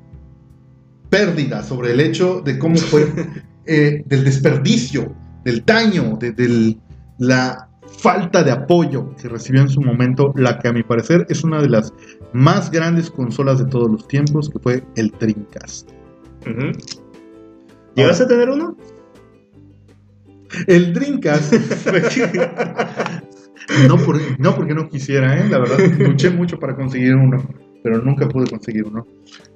pérdida, 1.10 1.62
sobre 1.62 1.92
el 1.92 2.00
hecho 2.00 2.40
de 2.44 2.58
cómo 2.58 2.76
fue, 2.76 3.06
eh, 3.66 4.02
del 4.06 4.24
desperdicio, 4.24 5.14
del 5.44 5.64
daño, 5.64 6.16
de 6.18 6.32
del- 6.32 6.78
la 7.18 7.68
falta 7.98 8.42
de 8.42 8.50
apoyo 8.50 9.14
que 9.16 9.28
recibió 9.28 9.60
en 9.60 9.68
su 9.68 9.80
momento 9.80 10.32
la 10.36 10.58
que 10.58 10.68
a 10.68 10.72
mi 10.72 10.82
parecer 10.82 11.26
es 11.28 11.44
una 11.44 11.60
de 11.60 11.68
las 11.68 11.92
más 12.32 12.70
grandes 12.70 13.10
consolas 13.10 13.58
de 13.58 13.66
todos 13.66 13.90
los 13.90 14.08
tiempos, 14.08 14.48
que 14.48 14.58
fue 14.58 14.82
el 14.96 15.12
Dreamcast. 15.20 15.90
Ujú. 16.46 16.72
¿Llegaste 17.94 18.24
a 18.24 18.28
tener 18.28 18.48
uno? 18.48 18.74
El 20.66 20.92
Dreamcast. 20.92 21.54
no, 23.88 23.96
por- 23.98 24.40
no 24.40 24.54
porque 24.54 24.74
no 24.74 24.88
quisiera, 24.88 25.38
¿eh? 25.38 25.48
la 25.48 25.58
verdad, 25.58 25.78
luché 25.98 26.30
mucho 26.30 26.58
para 26.58 26.74
conseguir 26.74 27.14
uno, 27.14 27.42
pero 27.82 27.98
nunca 28.02 28.28
pude 28.28 28.48
conseguir 28.50 28.84
uno. 28.84 29.06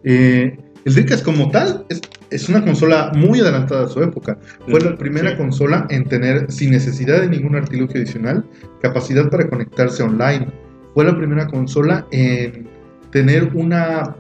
Eh, 0.05 0.57
el 0.85 0.95
Dreamcast 0.95 1.25
como 1.25 1.51
tal 1.51 1.85
es, 1.89 2.01
es 2.31 2.49
una 2.49 2.65
consola 2.65 3.11
muy 3.15 3.41
adelantada 3.41 3.87
a 3.87 3.89
su 3.89 4.03
época. 4.03 4.39
Fue 4.69 4.81
la 4.81 4.91
Ujú, 4.91 4.99
primera 4.99 5.31
sí. 5.33 5.37
consola 5.37 5.87
en 5.91 6.05
tener, 6.05 6.51
sin 6.51 6.71
necesidad 6.71 7.21
de 7.21 7.29
ningún 7.29 7.57
artilugio 7.57 8.01
adicional, 8.01 8.45
capacidad 8.81 9.29
para 9.29 9.49
conectarse 9.49 10.03
online. 10.03 10.47
Fue 10.95 11.05
la 11.05 11.17
primera 11.17 11.47
consola 11.49 12.07
en 12.13 12.69
tener 13.11 13.51
una 13.55 14.17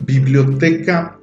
biblioteca 0.00 1.18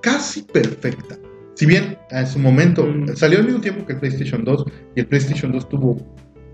casi 0.00 0.42
perfecta. 0.42 1.15
Si 1.56 1.66
bien 1.66 1.96
en 2.10 2.26
su 2.26 2.38
momento 2.38 2.86
Mm. 2.86 3.16
salió 3.16 3.38
al 3.38 3.44
mismo 3.46 3.60
tiempo 3.60 3.84
que 3.86 3.94
el 3.94 3.98
PlayStation 3.98 4.44
2 4.44 4.64
y 4.94 5.00
el 5.00 5.06
PlayStation 5.06 5.50
2 5.52 5.68
tuvo 5.68 5.96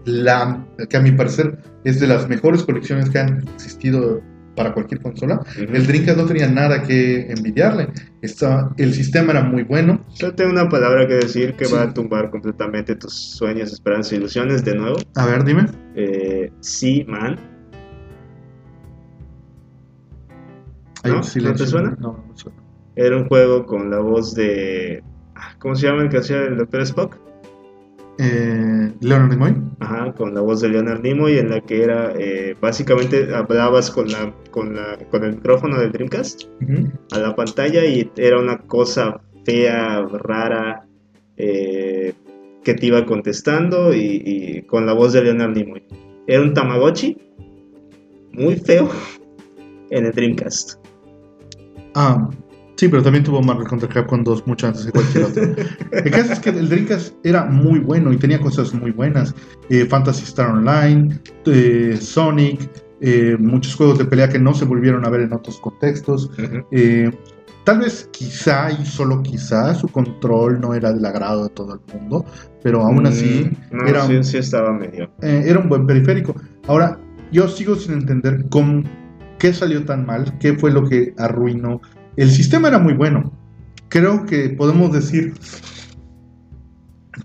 la 0.04 0.64
que 0.88 0.96
a 0.96 1.00
mi 1.00 1.10
parecer 1.12 1.58
es 1.84 2.00
de 2.00 2.06
las 2.06 2.28
mejores 2.28 2.62
colecciones 2.64 3.10
que 3.10 3.18
han 3.18 3.42
existido 3.54 4.20
para 4.56 4.74
cualquier 4.74 5.00
consola. 5.00 5.40
El 5.56 5.86
Dreamcast 5.86 6.18
no 6.18 6.26
tenía 6.26 6.46
nada 6.48 6.82
que 6.82 7.22
envidiarle. 7.32 7.88
Estaba- 8.20 8.72
el 8.76 8.92
sistema 8.92 9.32
era 9.32 9.42
muy 9.42 9.62
bueno. 9.62 10.04
Yo 10.16 10.34
tengo 10.34 10.50
una 10.52 10.68
palabra 10.68 11.06
que 11.08 11.14
decir 11.14 11.54
que 11.54 11.64
Sí. 11.64 11.74
va 11.74 11.82
a 11.84 11.94
tumbar 11.94 12.30
completamente 12.30 12.94
tus 12.96 13.14
sueños, 13.14 13.72
esperanzas 13.72 14.12
e 14.12 14.16
ilusiones 14.16 14.64
de 14.64 14.74
nuevo. 14.76 14.98
A 15.16 15.26
ver, 15.26 15.44
dime. 15.44 15.66
Eh, 15.96 16.50
sí, 16.60 17.04
man. 17.08 17.36
¿No? 21.04 21.14
¿No 21.14 21.54
te 21.54 21.66
suena? 21.66 21.96
No, 21.98 22.24
no 22.28 22.36
suena. 22.36 22.61
Era 22.96 23.16
un 23.16 23.26
juego 23.26 23.64
con 23.66 23.90
la 23.90 23.98
voz 23.98 24.34
de. 24.34 25.02
ah, 25.34 25.54
¿Cómo 25.58 25.74
se 25.74 25.86
llama 25.86 26.02
el 26.02 26.08
que 26.08 26.18
hacía 26.18 26.42
el 26.42 26.56
Dr. 26.56 26.82
Spock? 26.82 27.18
Eh, 28.18 28.92
Leonard 29.00 29.30
Nimoy. 29.30 29.54
Ajá, 29.80 30.12
con 30.12 30.34
la 30.34 30.42
voz 30.42 30.60
de 30.60 30.68
Leonard 30.68 31.00
Nimoy, 31.02 31.38
en 31.38 31.50
la 31.50 31.60
que 31.60 31.82
era 31.82 32.12
eh, 32.18 32.54
básicamente 32.60 33.34
hablabas 33.34 33.90
con 33.90 34.08
la, 34.08 34.34
con 34.50 34.76
la 34.76 34.98
con 35.10 35.24
el 35.24 35.36
micrófono 35.36 35.78
del 35.78 35.92
Dreamcast 35.92 36.42
a 37.12 37.18
la 37.18 37.34
pantalla 37.34 37.84
y 37.84 38.10
era 38.16 38.38
una 38.38 38.58
cosa 38.58 39.20
fea, 39.44 40.02
rara, 40.02 40.86
eh, 41.36 42.12
que 42.62 42.74
te 42.74 42.86
iba 42.86 43.04
contestando 43.06 43.92
y, 43.94 44.22
y 44.24 44.62
con 44.62 44.86
la 44.86 44.92
voz 44.92 45.14
de 45.14 45.22
Leonard 45.22 45.56
Nimoy. 45.56 45.82
Era 46.26 46.42
un 46.42 46.54
Tamagotchi 46.54 47.16
muy 48.32 48.56
feo 48.56 48.88
en 49.90 50.06
el 50.06 50.12
Dreamcast. 50.12 50.78
Ah, 51.94 52.30
sí, 52.82 52.88
pero 52.88 53.00
también 53.00 53.22
tuvo 53.22 53.40
Marvel 53.40 53.68
contra 53.68 53.88
Capcom 53.88 54.24
2 54.24 54.44
mucho 54.48 54.66
antes 54.66 54.86
de 54.86 54.90
cualquier 54.90 55.24
otro. 55.24 55.42
el 55.92 56.10
caso 56.10 56.32
es 56.32 56.40
que 56.40 56.50
el 56.50 56.68
Dreamcast 56.68 57.14
era 57.22 57.44
muy 57.44 57.78
bueno 57.78 58.12
y 58.12 58.16
tenía 58.16 58.40
cosas 58.40 58.74
muy 58.74 58.90
buenas. 58.90 59.32
Eh, 59.70 59.86
Fantasy 59.86 60.24
Star 60.24 60.50
Online, 60.50 61.16
eh, 61.46 61.96
Sonic, 62.00 62.68
eh, 63.00 63.36
muchos 63.38 63.76
juegos 63.76 63.98
de 63.98 64.04
pelea 64.04 64.28
que 64.28 64.40
no 64.40 64.52
se 64.52 64.64
volvieron 64.64 65.04
a 65.06 65.10
ver 65.10 65.20
en 65.20 65.32
otros 65.32 65.60
contextos. 65.60 66.28
Eh, 66.72 67.08
tal 67.62 67.78
vez 67.78 68.08
quizá 68.10 68.72
y 68.72 68.84
solo 68.84 69.22
quizá 69.22 69.72
su 69.76 69.86
control 69.86 70.60
no 70.60 70.74
era 70.74 70.92
del 70.92 71.04
agrado 71.06 71.44
de 71.44 71.50
todo 71.50 71.74
el 71.74 71.80
mundo, 71.94 72.24
pero 72.64 72.82
aún 72.82 73.06
así 73.06 73.48
Mm, 73.70 73.76
no, 73.76 73.86
era, 73.86 74.06
sí, 74.08 74.16
un, 74.16 74.24
sí 74.24 74.38
estaba 74.38 74.72
medio. 74.72 75.08
eh, 75.22 75.44
era 75.46 75.60
un 75.60 75.68
buen 75.68 75.86
periférico. 75.86 76.34
Ahora, 76.66 76.98
yo 77.30 77.46
sigo 77.46 77.76
sin 77.76 77.92
entender 77.92 78.44
cómo, 78.50 78.82
qué 79.38 79.52
salió 79.52 79.84
tan 79.84 80.04
mal, 80.04 80.36
qué 80.40 80.54
fue 80.54 80.72
lo 80.72 80.84
que 80.88 81.14
arruinó. 81.16 81.80
El 82.16 82.30
sistema 82.30 82.68
era 82.68 82.78
muy 82.78 82.94
bueno. 82.94 83.32
Creo 83.88 84.24
que 84.26 84.50
podemos 84.50 84.92
decir 84.92 85.34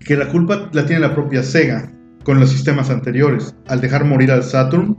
que 0.04 0.16
la 0.16 0.28
culpa 0.28 0.68
la 0.72 0.86
tiene 0.86 1.00
la 1.00 1.14
propia 1.14 1.42
Sega 1.42 1.90
con 2.24 2.40
los 2.40 2.50
sistemas 2.50 2.90
anteriores, 2.90 3.54
al 3.68 3.80
dejar 3.80 4.04
morir 4.04 4.30
al 4.30 4.42
Saturn 4.42 4.98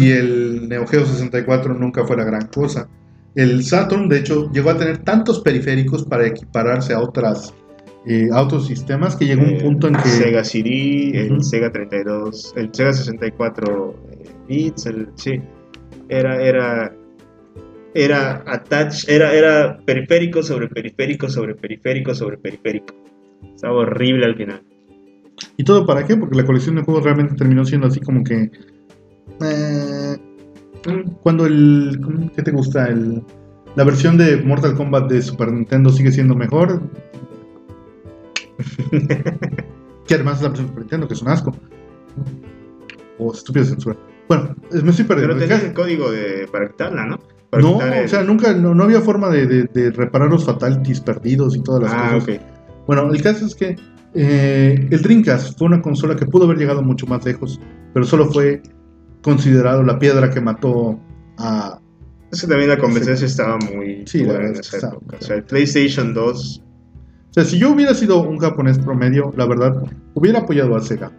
y 0.00 0.10
el 0.10 0.68
Neo 0.68 0.86
Geo 0.86 1.04
64 1.04 1.74
nunca 1.74 2.04
fue 2.04 2.16
la 2.16 2.24
gran 2.24 2.46
cosa. 2.46 2.88
El 3.34 3.64
Saturn, 3.64 4.08
de 4.08 4.18
hecho, 4.18 4.50
llegó 4.52 4.70
a 4.70 4.76
tener 4.76 4.98
tantos 4.98 5.40
periféricos 5.40 6.04
para 6.04 6.26
equipararse 6.26 6.94
a 6.94 7.00
otras 7.00 7.54
eh, 8.06 8.28
a 8.32 8.40
otros 8.42 8.66
sistemas 8.66 9.16
que 9.16 9.26
llegó 9.26 9.42
un 9.42 9.50
Eh, 9.50 9.60
punto 9.60 9.88
en 9.88 9.94
que 9.96 10.08
Sega 10.08 10.42
CD, 10.44 11.10
el. 11.14 11.42
Sega 11.42 11.70
32, 11.70 12.54
el 12.56 12.70
Sega 12.72 12.92
64 12.92 13.94
eh, 14.10 14.30
bits, 14.48 14.86
el, 14.86 15.08
sí, 15.16 15.42
era, 16.08 16.40
era, 16.40 16.94
era 17.94 18.42
attach, 18.46 19.08
era, 19.08 19.32
era 19.32 19.78
periférico 19.84 20.42
sobre 20.42 20.68
periférico 20.68 21.28
sobre 21.28 21.54
periférico 21.54 22.14
sobre 22.14 22.38
periférico. 22.38 22.94
Estaba 23.54 23.74
horrible 23.78 24.26
al 24.26 24.36
final. 24.36 24.62
¿Y 25.56 25.64
todo 25.64 25.86
para 25.86 26.04
qué? 26.06 26.16
Porque 26.16 26.36
la 26.36 26.44
colección 26.46 26.74
de 26.76 26.82
juegos 26.82 27.04
realmente 27.04 27.34
terminó 27.36 27.64
siendo 27.64 27.86
así 27.86 28.00
como 28.00 28.24
que... 28.24 28.50
eh, 29.40 30.16
cuando 31.22 31.46
el... 31.46 31.98
¿cómo- 32.02 32.30
¿Qué 32.34 32.42
te 32.42 32.50
gusta? 32.50 32.86
El, 32.88 33.22
la 33.76 33.84
versión 33.84 34.16
de 34.18 34.36
Mortal 34.38 34.74
Kombat 34.74 35.08
de 35.10 35.22
Super 35.22 35.52
Nintendo 35.52 35.90
sigue 35.90 36.10
siendo 36.10 36.34
mejor. 36.34 36.82
que 40.06 40.14
además 40.14 40.36
es 40.36 40.42
la 40.42 40.48
versión 40.48 40.66
de 40.66 40.70
Super 40.72 40.80
Nintendo, 40.82 41.08
que 41.08 41.14
es 41.14 41.22
un 41.22 41.28
asco. 41.28 41.52
O 43.18 43.32
estúpida 43.32 43.64
censura. 43.64 43.96
Bueno, 44.28 44.54
me 44.82 44.90
estoy 44.90 45.04
perdiendo. 45.04 45.34
Pero 45.34 45.46
tenías 45.46 45.64
el 45.64 45.72
código 45.74 46.10
de, 46.10 46.48
para 46.50 46.68
quitarla, 46.68 47.06
¿no? 47.06 47.18
Para 47.50 47.62
No, 47.62 47.80
el- 47.80 48.04
o 48.04 48.08
sea, 48.08 48.22
nunca, 48.22 48.52
no, 48.54 48.74
no 48.74 48.84
había 48.84 49.00
forma 49.00 49.28
de, 49.30 49.46
de- 49.46 49.64
de 49.72 49.90
reparar 49.90 50.28
los 50.30 50.44
fatalities 50.44 51.00
perdidos 51.00 51.56
y 51.56 51.62
todas 51.62 51.82
las 51.84 51.92
ah, 51.94 52.10
cosas. 52.14 52.36
ok. 52.36 52.42
Bueno, 52.86 53.12
el 53.12 53.22
caso 53.22 53.46
es 53.46 53.54
que 53.54 53.76
eh, 54.14 54.88
el 54.90 55.02
Dreamcast 55.02 55.58
fue 55.58 55.66
una 55.66 55.80
consola 55.82 56.16
que 56.16 56.26
pudo 56.26 56.44
haber 56.44 56.58
llegado 56.58 56.82
mucho 56.82 57.06
más 57.06 57.24
lejos, 57.24 57.60
pero 57.94 58.04
solo 58.06 58.26
fue 58.30 58.62
considerado 59.22 59.82
la 59.82 59.98
piedra 59.98 60.30
que 60.30 60.40
mató 60.40 60.98
a... 61.38 61.78
Es 62.30 62.42
que 62.42 62.46
también 62.46 62.68
la 62.68 62.78
competencia 62.78 63.26
estaba 63.26 63.56
muy 63.58 64.04
Sí, 64.06 64.18
la 64.18 64.24
buena 64.34 64.38
verdad 64.40 64.54
en 64.56 64.60
esa 64.78 64.88
época. 64.88 65.16
O 65.18 65.24
sea, 65.24 65.36
el 65.36 65.44
PlayStation 65.44 66.12
2 66.14 66.62
O 67.30 67.32
sea, 67.32 67.44
si 67.44 67.58
yo 67.58 67.70
hubiera 67.72 67.94
sido 67.94 68.20
un 68.22 68.38
japonés 68.38 68.78
promedio, 68.78 69.32
la 69.36 69.46
verdad, 69.46 69.82
hubiera 70.14 70.40
apoyado 70.40 70.76
a 70.76 70.80
Sega. 70.80 71.10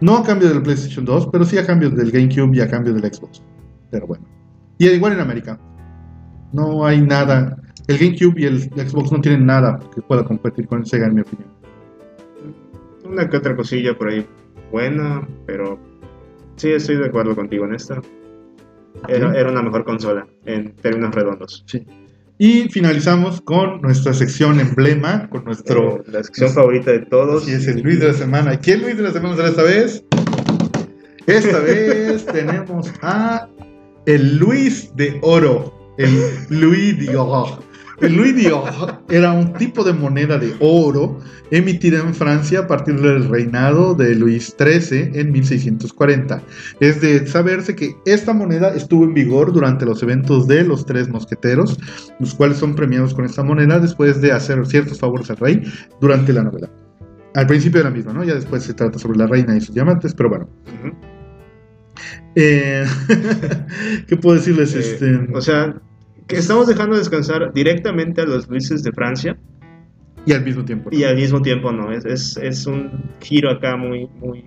No 0.00 0.16
a 0.16 0.24
cambio 0.24 0.48
del 0.48 0.62
PlayStation 0.62 1.04
2, 1.04 1.28
pero 1.30 1.44
sí 1.44 1.58
a 1.58 1.66
cambio 1.66 1.90
del 1.90 2.10
GameCube 2.10 2.56
y 2.56 2.60
a 2.60 2.68
cambio 2.68 2.92
del 2.94 3.02
Xbox. 3.12 3.42
Pero 3.90 4.06
bueno. 4.06 4.24
Y 4.80 4.88
igual 4.88 5.12
en 5.12 5.20
América. 5.20 5.58
No 6.52 6.86
hay 6.86 7.02
nada. 7.02 7.54
El 7.86 7.98
GameCube 7.98 8.40
y 8.40 8.44
el 8.46 8.62
Xbox 8.62 9.12
no 9.12 9.20
tienen 9.20 9.44
nada 9.44 9.78
que 9.94 10.00
pueda 10.00 10.24
competir 10.24 10.66
con 10.66 10.78
el 10.80 10.86
Sega, 10.86 11.06
en 11.06 11.16
mi 11.16 11.20
opinión. 11.20 11.50
Una 13.04 13.28
que 13.28 13.36
otra 13.36 13.54
cosilla 13.54 13.94
por 13.96 14.08
ahí 14.08 14.26
buena, 14.72 15.28
pero 15.46 15.78
sí 16.56 16.70
estoy 16.72 16.96
de 16.96 17.06
acuerdo 17.06 17.36
contigo 17.36 17.66
en 17.66 17.74
esta. 17.74 18.00
Era, 19.06 19.28
Ok. 19.28 19.34
era 19.36 19.50
una 19.50 19.62
mejor 19.62 19.84
consola 19.84 20.26
en 20.46 20.72
términos 20.76 21.14
redondos. 21.14 21.62
Sí. 21.66 21.86
Y 22.38 22.70
finalizamos 22.70 23.42
con 23.42 23.82
nuestra 23.82 24.14
sección 24.14 24.60
emblema, 24.60 25.28
con 25.28 25.44
nuestro... 25.44 25.96
Eh, 25.98 26.02
la 26.06 26.22
sección 26.22 26.48
favorita 26.54 26.90
de 26.90 27.00
todos. 27.00 27.44
Sí, 27.44 27.52
es 27.52 27.68
el 27.68 27.82
Luis 27.82 28.00
de 28.00 28.08
la 28.08 28.14
semana. 28.14 28.54
¿Y 28.54 28.58
quién 28.58 28.80
Luis 28.80 28.96
de 28.96 29.02
la 29.02 29.10
semana 29.10 29.36
será 29.36 29.48
esta 29.48 29.62
vez? 29.62 30.02
Esta 31.26 31.58
vez 31.58 32.24
tenemos 32.32 32.90
a 33.02 33.46
el 34.06 34.38
Luis 34.38 34.94
de 34.96 35.18
Oro. 35.22 35.74
El 35.98 36.14
Louis 36.48 37.06
d'Or. 37.06 37.62
El 38.00 38.16
Louis 38.16 38.32
d'Or 38.42 39.02
era 39.10 39.32
un 39.32 39.52
tipo 39.52 39.84
de 39.84 39.92
moneda 39.92 40.38
de 40.38 40.54
oro 40.60 41.18
emitida 41.50 42.00
en 42.00 42.14
Francia 42.14 42.60
a 42.60 42.66
partir 42.66 42.98
del 42.98 43.28
reinado 43.28 43.94
de 43.94 44.14
Luis 44.14 44.56
XIII 44.58 45.10
en 45.12 45.32
1640. 45.32 46.42
Es 46.80 47.02
de 47.02 47.26
saberse 47.26 47.74
que 47.74 47.94
esta 48.06 48.32
moneda 48.32 48.74
estuvo 48.74 49.04
en 49.04 49.12
vigor 49.12 49.52
durante 49.52 49.84
los 49.84 50.02
eventos 50.02 50.46
de 50.46 50.64
los 50.64 50.86
tres 50.86 51.10
mosqueteros, 51.10 51.78
los 52.18 52.34
cuales 52.34 52.56
son 52.56 52.74
premiados 52.74 53.12
con 53.12 53.26
esta 53.26 53.42
moneda 53.42 53.78
después 53.78 54.22
de 54.22 54.32
hacer 54.32 54.64
ciertos 54.66 54.98
favores 54.98 55.28
al 55.30 55.36
rey 55.36 55.62
durante 56.00 56.32
la 56.32 56.44
novela. 56.44 56.70
Al 57.34 57.46
principio 57.46 57.80
era 57.80 57.90
la 57.90 57.96
misma, 57.96 58.14
¿no? 58.14 58.24
Ya 58.24 58.34
después 58.34 58.62
se 58.62 58.72
trata 58.72 58.98
sobre 58.98 59.18
la 59.18 59.26
reina 59.26 59.54
y 59.54 59.60
sus 59.60 59.74
diamantes, 59.74 60.14
pero 60.14 60.30
bueno. 60.30 60.48
Ujú. 60.66 61.19
Eh, 62.34 62.84
¿Qué 64.06 64.16
puedo 64.16 64.36
decirles? 64.36 64.74
Eh, 64.74 64.80
este, 64.80 65.28
O 65.32 65.40
sea, 65.40 65.74
que 66.26 66.36
estamos 66.36 66.66
dejando 66.68 66.96
descansar 66.96 67.52
directamente 67.52 68.20
a 68.20 68.24
los 68.24 68.48
Luises 68.48 68.82
de 68.82 68.92
Francia 68.92 69.36
y 70.26 70.32
al 70.32 70.44
mismo 70.44 70.64
tiempo. 70.64 70.90
¿no? 70.90 70.96
y 70.96 71.04
al 71.04 71.16
mismo 71.16 71.42
tiempo 71.42 71.72
no. 71.72 71.92
Es, 71.92 72.04
es, 72.04 72.36
es 72.36 72.66
un 72.66 73.10
giro 73.20 73.50
acá 73.50 73.76
muy, 73.76 74.08
muy, 74.20 74.44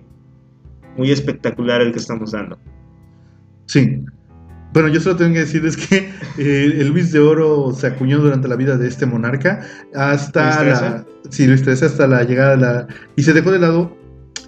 muy 0.96 1.10
espectacular 1.10 1.80
el 1.82 1.92
que 1.92 1.98
estamos 1.98 2.32
dando. 2.32 2.58
Sí. 3.66 4.04
Bueno, 4.72 4.88
yo 4.88 5.00
solo 5.00 5.16
tengo 5.16 5.34
que 5.34 5.40
decirles 5.40 5.76
que 5.76 6.10
eh, 6.38 6.78
el 6.80 6.88
Luis 6.88 7.12
de 7.12 7.20
Oro 7.20 7.72
se 7.72 7.86
acuñó 7.86 8.18
durante 8.18 8.48
la 8.48 8.56
vida 8.56 8.76
de 8.76 8.88
este 8.88 9.06
monarca 9.06 9.64
hasta 9.94 10.64
¿Luis 10.64 10.80
la, 10.80 11.06
sí, 11.30 11.46
Luis 11.46 11.66
hasta 11.82 12.08
la 12.08 12.24
llegada 12.24 12.56
de 12.56 12.56
la 12.56 12.88
y 13.14 13.22
se 13.22 13.32
dejó 13.32 13.52
de 13.52 13.60
lado 13.60 13.96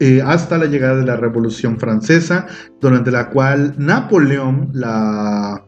eh, 0.01 0.21
hasta 0.25 0.59
la 0.59 0.67
llegada 0.67 0.97
de 0.97 1.07
la 1.07 1.17
Revolución 1.17 1.79
Francesa, 1.79 2.47
durante 2.81 3.11
la 3.11 3.31
cual 3.31 3.75
Napoleón 3.79 4.71
la 4.75 5.65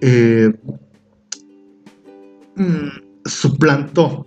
eh, 0.00 0.52
mm, 2.56 2.88
suplantó 3.24 4.24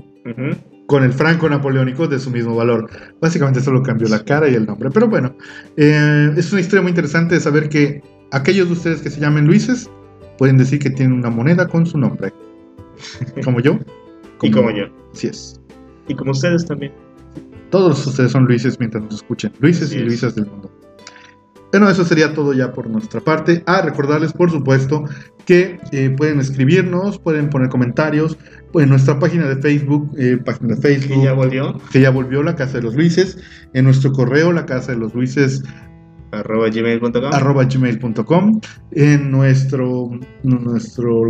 con 0.88 1.04
el 1.04 1.12
franco 1.12 1.50
napoleónico 1.50 2.08
de 2.08 2.20
su 2.20 2.30
mismo 2.30 2.56
valor. 2.56 2.90
Básicamente 3.20 3.62
solo 3.62 3.84
cambió 3.84 4.08
la 4.08 4.24
cara 4.24 4.48
y 4.48 4.56
el 4.56 4.66
nombre. 4.66 4.90
Pero 4.92 5.08
bueno, 5.08 5.36
eh, 5.76 6.32
es 6.38 6.52
una 6.52 6.62
historia 6.62 6.82
muy 6.82 6.90
interesante 6.90 7.36
de 7.36 7.42
saber 7.42 7.68
que 7.70 8.02
aquellos 8.32 8.68
de 8.68 8.74
ustedes 8.74 9.02
que 9.02 9.10
se 9.10 9.20
llamen 9.20 9.46
Luises 9.46 9.90
pueden 10.38 10.58
decir 10.58 10.80
que 10.80 10.90
tienen 10.90 11.18
una 11.18 11.30
moneda 11.30 11.68
con 11.68 11.86
su 11.86 11.98
nombre. 11.98 12.34
Como 13.44 13.60
yo. 13.60 13.78
Y 14.42 14.52
como 14.52 14.72
yo. 14.72 14.86
Así 15.14 15.28
es. 15.28 15.62
Y 16.10 16.16
como 16.16 16.32
ustedes 16.32 16.66
también. 16.66 16.92
Todos 17.74 18.06
ustedes 18.06 18.32
son 18.32 18.46
Luises 18.46 18.80
mientras 18.80 19.04
nos 19.04 19.16
escuchen. 19.16 19.52
Luises 19.60 19.92
y. 19.92 19.98
Luisas 19.98 20.36
del 20.36 20.46
mundo. 20.46 20.72
Bueno, 21.72 21.90
eso 21.90 22.06
sería 22.06 22.32
todo 22.32 22.54
ya 22.54 22.72
por 22.72 22.88
nuestra 22.88 23.20
parte. 23.20 23.64
A 23.66 23.82
recordarles, 23.82 24.32
por 24.32 24.52
supuesto, 24.52 25.06
que 25.48 25.80
eh, 25.92 26.12
pueden 26.16 26.40
escribirnos, 26.40 27.18
pueden 27.18 27.50
poner 27.50 27.70
comentarios 27.70 28.38
en 28.76 28.90
nuestra 28.90 29.18
página 29.18 29.48
de 29.48 29.56
Facebook, 29.56 30.08
eh, 30.20 30.38
página 30.46 30.76
de 30.76 30.82
Facebook, 30.84 31.18
Que 31.18 31.24
ya 31.24 31.34
volvió. 31.34 31.82
que 31.92 32.00
ya 32.00 32.12
volvió 32.12 32.44
la 32.44 32.56
Casa 32.56 32.78
de 32.78 32.84
los 32.84 32.94
Luises, 32.94 33.40
en 33.74 33.86
nuestro 33.86 34.12
correo, 34.12 34.52
la 34.52 34.68
Casa 34.68 34.92
de 34.92 35.00
los 35.00 35.16
Luises, 35.16 35.64
Arroba 36.34 36.70
gmail.com. 36.70 37.26
arroba 37.32 37.64
gmail.com, 37.66 38.62
en 38.92 39.32
nuestro, 39.32 40.12
nuestro, 40.44 41.30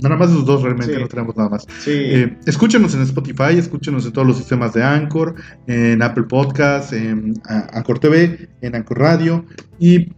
nada 0.00 0.16
más 0.16 0.30
esos 0.30 0.44
dos 0.46 0.62
realmente, 0.62 0.94
Sí. 0.94 1.00
no 1.00 1.08
tenemos 1.08 1.36
nada 1.36 1.48
más. 1.50 1.66
Sí. 1.80 1.90
Eh, 1.92 2.38
escúchenos 2.46 2.94
en 2.94 3.02
Spotify, 3.02 3.56
escúchenos 3.58 4.06
en 4.06 4.12
todos 4.12 4.26
los 4.26 4.36
sistemas 4.36 4.72
de 4.72 4.82
Anchor, 4.82 5.34
en 5.66 6.02
Apple 6.02 6.24
Podcasts, 6.24 6.92
en 6.92 7.34
Anchor 7.44 7.98
TV, 7.98 8.48
en 8.60 8.74
Anchor 8.74 8.98
Radio 8.98 9.44
y 9.78 10.12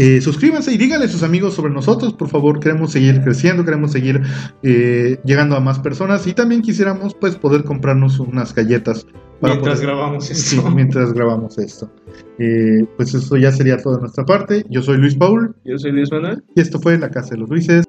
eh, 0.00 0.20
suscríbanse 0.20 0.72
y 0.72 0.78
díganle 0.78 1.06
a 1.06 1.08
sus 1.08 1.24
amigos 1.24 1.54
sobre 1.54 1.72
nosotros, 1.72 2.12
por 2.14 2.28
favor, 2.28 2.60
queremos 2.60 2.92
seguir 2.92 3.20
creciendo, 3.22 3.64
queremos 3.64 3.90
seguir 3.90 4.22
eh, 4.62 5.18
llegando 5.24 5.56
a 5.56 5.60
más 5.60 5.80
personas 5.80 6.24
y 6.28 6.34
también 6.34 6.62
quisiéramos 6.62 7.14
pues 7.14 7.34
poder 7.34 7.64
comprarnos 7.64 8.20
unas 8.20 8.54
galletas 8.54 9.06
Mientras 9.40 9.76
poder- 9.78 9.86
grabamos 9.86 10.26
Sí, 10.26 10.56
esto. 10.56 10.70
mientras 10.74 11.12
grabamos 11.12 11.58
esto. 11.58 11.90
Eh, 12.38 12.84
pues 12.96 13.14
eso 13.14 13.36
ya 13.36 13.52
sería 13.52 13.76
todo 13.78 13.94
de 13.96 14.00
nuestra 14.02 14.24
parte. 14.24 14.64
Yo 14.68 14.82
soy 14.82 14.96
Luis 14.98 15.14
Paul 15.14 15.54
Yo 15.64 15.78
soy 15.78 15.92
Luis 15.92 16.10
Manuel. 16.10 16.42
y 16.54 16.60
esto 16.60 16.80
fue 16.80 16.98
La 16.98 17.10
Casa 17.10 17.30
de 17.30 17.38
los 17.38 17.48
Luises. 17.48 17.84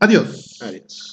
Adiós. 0.00 0.58
Adiós. 0.62 1.07